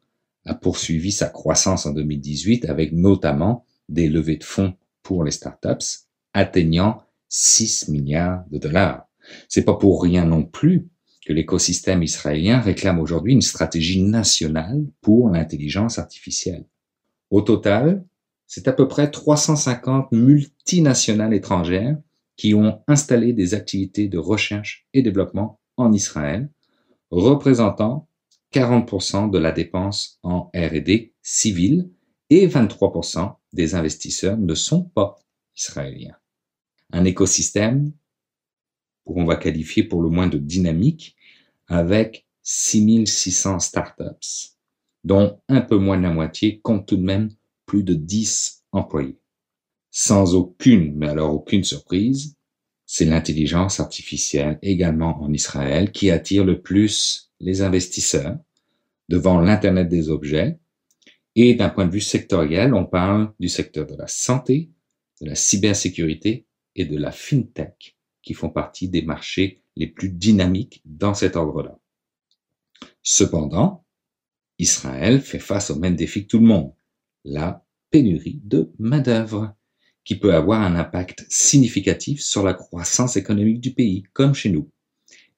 a 0.45 0.53
poursuivi 0.53 1.11
sa 1.11 1.27
croissance 1.27 1.85
en 1.85 1.91
2018 1.91 2.69
avec 2.69 2.93
notamment 2.93 3.65
des 3.89 4.07
levées 4.07 4.37
de 4.37 4.43
fonds 4.45 4.73
pour 5.03 5.25
les 5.25 5.31
startups 5.31 6.05
atteignant 6.33 7.03
6 7.27 7.89
milliards 7.89 8.45
de 8.51 8.57
dollars. 8.57 9.05
C'est 9.49 9.65
pas 9.65 9.75
pour 9.75 10.01
rien 10.01 10.23
non 10.23 10.43
plus 10.43 10.87
que 11.27 11.33
l'écosystème 11.33 12.03
israélien 12.03 12.61
réclame 12.61 13.01
aujourd'hui 13.01 13.33
une 13.33 13.41
stratégie 13.41 14.01
nationale 14.01 14.85
pour 15.01 15.29
l'intelligence 15.29 15.99
artificielle. 15.99 16.63
Au 17.31 17.41
total, 17.41 18.05
c'est 18.45 18.69
à 18.69 18.71
peu 18.71 18.87
près 18.87 19.11
350 19.11 20.13
multinationales 20.13 21.33
étrangères 21.33 21.97
qui 22.37 22.53
ont 22.53 22.81
installé 22.87 23.33
des 23.33 23.55
activités 23.55 24.07
de 24.07 24.17
recherche 24.17 24.87
et 24.93 25.01
développement 25.01 25.59
en 25.75 25.91
Israël, 25.91 26.49
représentant 27.11 28.07
40% 28.53 29.29
de 29.29 29.37
la 29.37 29.51
dépense 29.51 30.19
en 30.23 30.49
R&D 30.55 31.13
civile 31.21 31.89
et 32.29 32.47
23% 32.47 33.35
des 33.51 33.75
investisseurs 33.75 34.37
ne 34.37 34.55
sont 34.55 34.83
pas 34.83 35.19
israéliens. 35.57 36.15
Un 36.93 37.03
écosystème 37.03 37.91
on 39.15 39.25
va 39.25 39.35
qualifier 39.35 39.83
pour 39.83 40.01
le 40.01 40.09
moins 40.09 40.27
de 40.27 40.37
dynamique, 40.37 41.15
avec 41.67 42.25
6600 42.43 43.59
startups, 43.59 44.55
dont 45.03 45.41
un 45.49 45.61
peu 45.61 45.77
moins 45.77 45.97
de 45.97 46.03
la 46.03 46.11
moitié 46.11 46.59
compte 46.59 46.87
tout 46.87 46.97
de 46.97 47.03
même 47.03 47.29
plus 47.65 47.83
de 47.83 47.93
10 47.93 48.63
employés. 48.71 49.19
Sans 49.91 50.35
aucune, 50.35 50.95
mais 50.95 51.09
alors 51.09 51.33
aucune 51.33 51.63
surprise, 51.63 52.35
c'est 52.85 53.05
l'intelligence 53.05 53.79
artificielle 53.79 54.59
également 54.61 55.21
en 55.21 55.33
Israël 55.33 55.91
qui 55.91 56.09
attire 56.09 56.45
le 56.45 56.61
plus 56.61 57.31
les 57.39 57.61
investisseurs 57.61 58.37
devant 59.09 59.39
l'Internet 59.39 59.89
des 59.89 60.09
objets. 60.09 60.57
Et 61.35 61.53
d'un 61.53 61.69
point 61.69 61.85
de 61.85 61.91
vue 61.91 62.01
sectoriel, 62.01 62.73
on 62.73 62.85
parle 62.85 63.33
du 63.39 63.49
secteur 63.49 63.85
de 63.85 63.95
la 63.95 64.07
santé, 64.07 64.71
de 65.21 65.27
la 65.27 65.35
cybersécurité 65.35 66.45
et 66.75 66.85
de 66.85 66.97
la 66.97 67.11
fintech 67.11 67.97
qui 68.23 68.33
font 68.33 68.49
partie 68.49 68.87
des 68.87 69.01
marchés 69.01 69.61
les 69.77 69.87
plus 69.87 70.09
dynamiques 70.09 70.81
dans 70.85 71.13
cet 71.13 71.35
ordre-là. 71.35 71.79
Cependant, 73.03 73.85
Israël 74.59 75.21
fait 75.21 75.39
face 75.39 75.69
au 75.69 75.75
même 75.77 75.95
défi 75.95 76.23
que 76.23 76.27
tout 76.27 76.39
le 76.39 76.47
monde, 76.47 76.73
la 77.23 77.65
pénurie 77.89 78.41
de 78.43 78.71
main-d'œuvre, 78.79 79.53
qui 80.03 80.15
peut 80.15 80.33
avoir 80.33 80.61
un 80.61 80.75
impact 80.75 81.25
significatif 81.29 82.21
sur 82.21 82.43
la 82.43 82.53
croissance 82.53 83.17
économique 83.17 83.59
du 83.59 83.73
pays, 83.73 84.03
comme 84.13 84.33
chez 84.33 84.49
nous, 84.49 84.69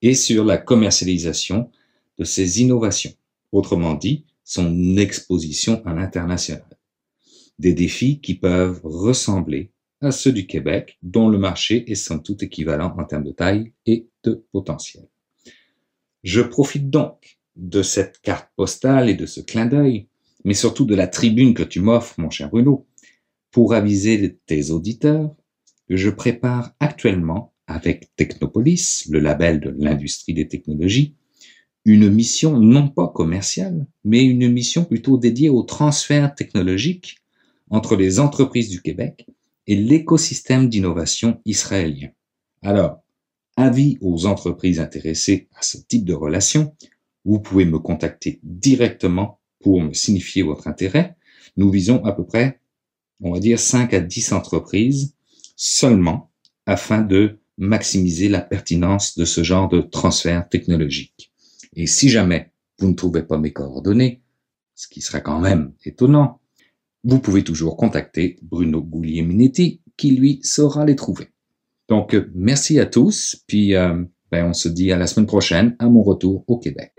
et 0.01 0.13
sur 0.13 0.45
la 0.45 0.57
commercialisation 0.57 1.71
de 2.17 2.23
ses 2.23 2.61
innovations, 2.61 3.13
autrement 3.51 3.95
dit, 3.95 4.25
son 4.43 4.97
exposition 4.97 5.81
à 5.85 5.93
l'international. 5.93 6.65
Des 7.57 7.73
défis 7.73 8.19
qui 8.21 8.35
peuvent 8.35 8.79
ressembler 8.83 9.71
à 10.01 10.11
ceux 10.11 10.31
du 10.31 10.47
Québec, 10.47 10.97
dont 11.01 11.29
le 11.29 11.37
marché 11.37 11.89
est 11.91 11.95
sans 11.95 12.17
doute 12.17 12.43
équivalent 12.43 12.95
en 12.97 13.03
termes 13.03 13.23
de 13.23 13.31
taille 13.31 13.73
et 13.85 14.07
de 14.23 14.45
potentiel. 14.51 15.07
Je 16.23 16.41
profite 16.41 16.89
donc 16.89 17.39
de 17.55 17.81
cette 17.81 18.21
carte 18.21 18.49
postale 18.55 19.09
et 19.09 19.15
de 19.15 19.25
ce 19.25 19.41
clin 19.41 19.65
d'œil 19.65 20.07
mais 20.43 20.53
surtout 20.53 20.85
de 20.85 20.95
la 20.95 21.07
tribune 21.07 21.53
que 21.53 21.63
tu 21.63 21.79
m'offres, 21.81 22.19
mon 22.19 22.29
cher 22.29 22.49
Bruno, 22.49 22.87
pour 23.51 23.73
aviser 23.73 24.37
tes 24.45 24.71
auditeurs 24.71 25.35
que 25.87 25.97
je 25.97 26.09
prépare 26.09 26.73
actuellement 26.79 27.53
avec 27.67 28.15
Technopolis, 28.15 29.07
le 29.09 29.19
label 29.19 29.59
de 29.59 29.75
l'industrie 29.77 30.33
des 30.33 30.47
technologies, 30.47 31.15
une 31.85 32.09
mission 32.09 32.59
non 32.59 32.89
pas 32.89 33.07
commerciale, 33.07 33.85
mais 34.03 34.23
une 34.23 34.51
mission 34.51 34.85
plutôt 34.85 35.17
dédiée 35.17 35.49
au 35.49 35.63
transfert 35.63 36.33
technologique 36.35 37.17
entre 37.69 37.95
les 37.95 38.19
entreprises 38.19 38.69
du 38.69 38.81
Québec 38.81 39.27
et 39.69 39.75
l'écosystème 39.75 40.67
d'innovation 40.67 41.41
israélien. 41.45 42.09
Alors, 42.63 43.03
avis 43.55 43.99
aux 44.01 44.25
entreprises 44.25 44.79
intéressées 44.79 45.47
à 45.55 45.61
ce 45.61 45.77
type 45.77 46.05
de 46.05 46.15
relation, 46.15 46.75
vous 47.23 47.39
pouvez 47.39 47.65
me 47.65 47.77
contacter 47.77 48.39
directement 48.41 49.39
pour 49.61 49.79
me 49.79 49.93
signifier 49.93 50.41
votre 50.41 50.67
intérêt. 50.67 51.15
Nous 51.55 51.69
visons 51.69 52.03
à 52.03 52.13
peu 52.13 52.25
près, 52.25 52.59
on 53.21 53.31
va 53.31 53.39
dire, 53.39 53.59
5 53.59 53.93
à 53.93 53.99
10 53.99 54.33
entreprises 54.33 55.13
seulement 55.55 56.31
afin 56.65 57.01
de 57.01 57.37
maximiser 57.59 58.27
la 58.27 58.41
pertinence 58.41 59.19
de 59.19 59.25
ce 59.25 59.43
genre 59.43 59.69
de 59.69 59.81
transfert 59.81 60.49
technologique. 60.49 61.31
Et 61.75 61.85
si 61.85 62.09
jamais 62.09 62.51
vous 62.79 62.87
ne 62.87 62.95
trouvez 62.95 63.21
pas 63.21 63.37
mes 63.37 63.53
coordonnées, 63.53 64.23
ce 64.73 64.87
qui 64.87 65.01
serait 65.01 65.21
quand 65.21 65.39
même 65.39 65.73
étonnant, 65.85 66.39
vous 67.03 67.19
pouvez 67.19 67.43
toujours 67.43 67.77
contacter 67.77 68.37
Bruno 68.41 68.81
Goulier-Minetti 68.81 69.81
qui 69.97 70.11
lui 70.11 70.39
saura 70.43 70.85
les 70.85 70.95
trouver. 70.95 71.29
Donc 71.87 72.15
merci 72.33 72.79
à 72.79 72.85
tous, 72.85 73.43
puis 73.47 73.75
euh, 73.75 74.03
ben, 74.31 74.45
on 74.45 74.53
se 74.53 74.69
dit 74.69 74.91
à 74.91 74.97
la 74.97 75.07
semaine 75.07 75.27
prochaine 75.27 75.75
à 75.79 75.87
mon 75.87 76.03
retour 76.03 76.43
au 76.47 76.57
Québec. 76.57 76.93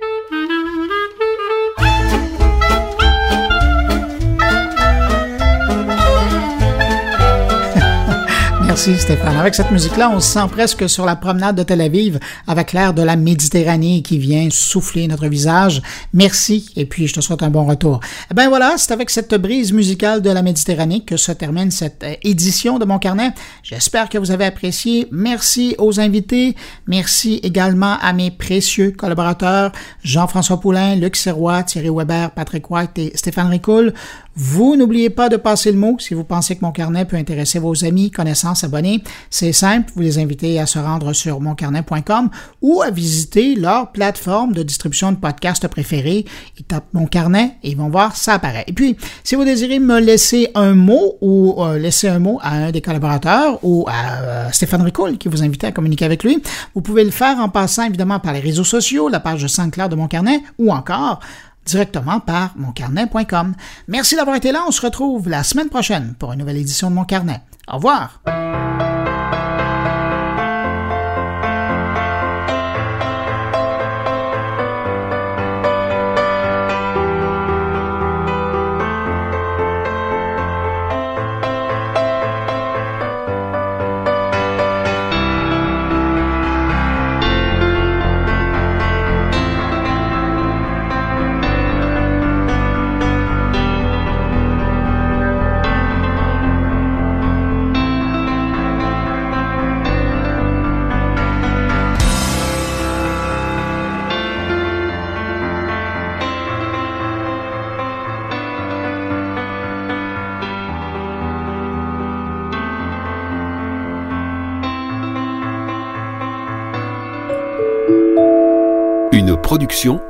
Merci 8.71 8.97
Stéphane. 8.97 9.37
Avec 9.37 9.57
cette 9.57 9.73
musique-là, 9.73 10.13
on 10.15 10.21
se 10.21 10.29
sent 10.29 10.47
presque 10.49 10.89
sur 10.89 11.05
la 11.05 11.17
promenade 11.17 11.57
de 11.57 11.65
Tel 11.65 11.81
Aviv 11.81 12.21
avec 12.47 12.73
l'air 12.73 12.95
de 12.95 13.03
la 13.03 13.17
Méditerranée 13.17 14.01
qui 14.03 14.17
vient 14.17 14.47
souffler 14.49 15.09
notre 15.09 15.27
visage. 15.27 15.83
Merci 16.15 16.71
et 16.77 16.85
puis 16.85 17.09
je 17.09 17.15
te 17.15 17.21
souhaite 17.21 17.43
un 17.43 17.51
bon 17.51 17.65
retour. 17.67 17.99
Eh 18.31 18.35
ben 18.35 18.49
voilà, 18.49 18.75
c'est 18.77 18.93
avec 18.93 19.11
cette 19.11 19.35
brise 19.35 19.73
musicale 19.73 20.23
de 20.23 20.31
la 20.31 20.43
Méditerranée 20.43 21.01
que 21.01 21.17
se 21.17 21.33
termine 21.33 21.73
cette 21.73 22.05
euh, 22.05 22.15
édition 22.23 22.79
de 22.79 22.85
mon 22.85 23.01
carnet. 23.01 23.33
J'espère 23.65 24.09
que 24.09 24.19
vous 24.19 24.31
avez 24.31 24.45
apprécié. 24.45 25.09
Merci 25.11 25.75
aux 25.79 25.99
invités. 25.99 26.55
Merci 26.87 27.41
également 27.43 27.97
à 28.01 28.13
mes 28.13 28.31
précieux 28.31 28.93
collaborateurs 28.93 29.73
Jean-François 30.05 30.61
Poulain, 30.61 30.95
Luc 30.95 31.17
Serrois, 31.17 31.65
Thierry 31.65 31.91
Weber, 31.91 32.31
Patrick 32.31 32.71
White 32.71 32.97
et 32.99 33.11
Stéphane 33.17 33.49
Ricoul. 33.49 33.93
Vous 34.43 34.75
n'oubliez 34.75 35.11
pas 35.11 35.29
de 35.29 35.37
passer 35.37 35.71
le 35.71 35.77
mot 35.77 35.97
si 35.99 36.15
vous 36.15 36.25
pensez 36.25 36.57
que 36.57 36.65
mon 36.65 36.73
carnet 36.73 37.05
peut 37.05 37.19
intéresser 37.19 37.59
vos 37.59 37.85
amis, 37.85 38.11
connaissances, 38.11 38.65
abonnés. 38.65 39.05
C'est 39.29 39.53
simple, 39.53 39.93
vous 39.95 40.01
les 40.01 40.19
invitez 40.19 40.59
à 40.59 40.65
se 40.65 40.79
rendre 40.79 41.13
sur 41.13 41.43
moncarnet.com 41.43 42.31
ou 42.63 42.81
à 42.81 42.91
visiter 42.91 43.55
leur 43.55 43.93
plateforme 43.93 44.55
de 44.55 44.63
distribution 44.63 45.13
de 45.13 45.19
podcasts 45.19 45.69
préférés. 45.69 46.25
Ils 46.59 46.65
tapent 46.65 46.89
mon 46.95 47.05
carnet 47.05 47.57
et 47.63 47.73
ils 47.73 47.77
vont 47.77 47.91
voir 47.91 48.17
ça 48.17 48.33
apparaît. 48.33 48.65
Et 48.67 48.73
puis, 48.73 48.97
si 49.25 49.35
vous 49.35 49.45
désirez 49.45 49.79
me 49.79 50.01
laisser 50.01 50.49
un 50.55 50.73
mot 50.73 51.19
ou 51.21 51.63
euh, 51.63 51.79
laisser 51.79 52.09
un 52.09 52.19
mot 52.19 52.39
à 52.41 52.55
un 52.55 52.71
des 52.71 52.81
collaborateurs 52.81 53.59
ou 53.63 53.85
à 53.89 54.23
euh, 54.23 54.49
Stéphane 54.53 54.81
Ricoul 54.81 55.19
qui 55.19 55.29
vous 55.29 55.43
invite 55.43 55.65
à 55.65 55.73
communiquer 55.73 56.07
avec 56.07 56.25
lui, 56.25 56.43
vous 56.75 56.81
pouvez 56.81 57.05
le 57.05 57.11
faire 57.11 57.39
en 57.41 57.51
passant 57.51 57.83
évidemment 57.83 58.21
par 58.21 58.33
les 58.33 58.41
réseaux 58.41 58.65
sociaux, 58.65 59.11
la 59.11 59.21
page 59.21 59.43
de 59.43 59.49
Saint-Clair 59.49 59.91
de 59.91 59.97
mon 59.97 60.09
carnet 60.09 60.41
ou 60.59 60.73
encore 60.73 61.21
directement 61.71 62.21
par 62.21 62.53
moncarnet.com. 62.57 63.55
Merci 63.89 64.17
d'avoir 64.17 64.37
été 64.37 64.53
là. 64.53 64.65
On 64.67 64.71
se 64.71 64.83
retrouve 64.83 65.29
la 65.29 65.43
semaine 65.43 65.69
prochaine 65.69 66.15
pour 66.19 66.33
une 66.33 66.41
nouvelle 66.41 66.59
édition 66.59 66.91
de 66.91 66.95
Mon 66.97 67.05
Carnet. 67.05 67.41
Au 67.69 67.77
revoir. 67.77 68.21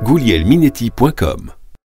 goulielminetti.com 0.03 1.60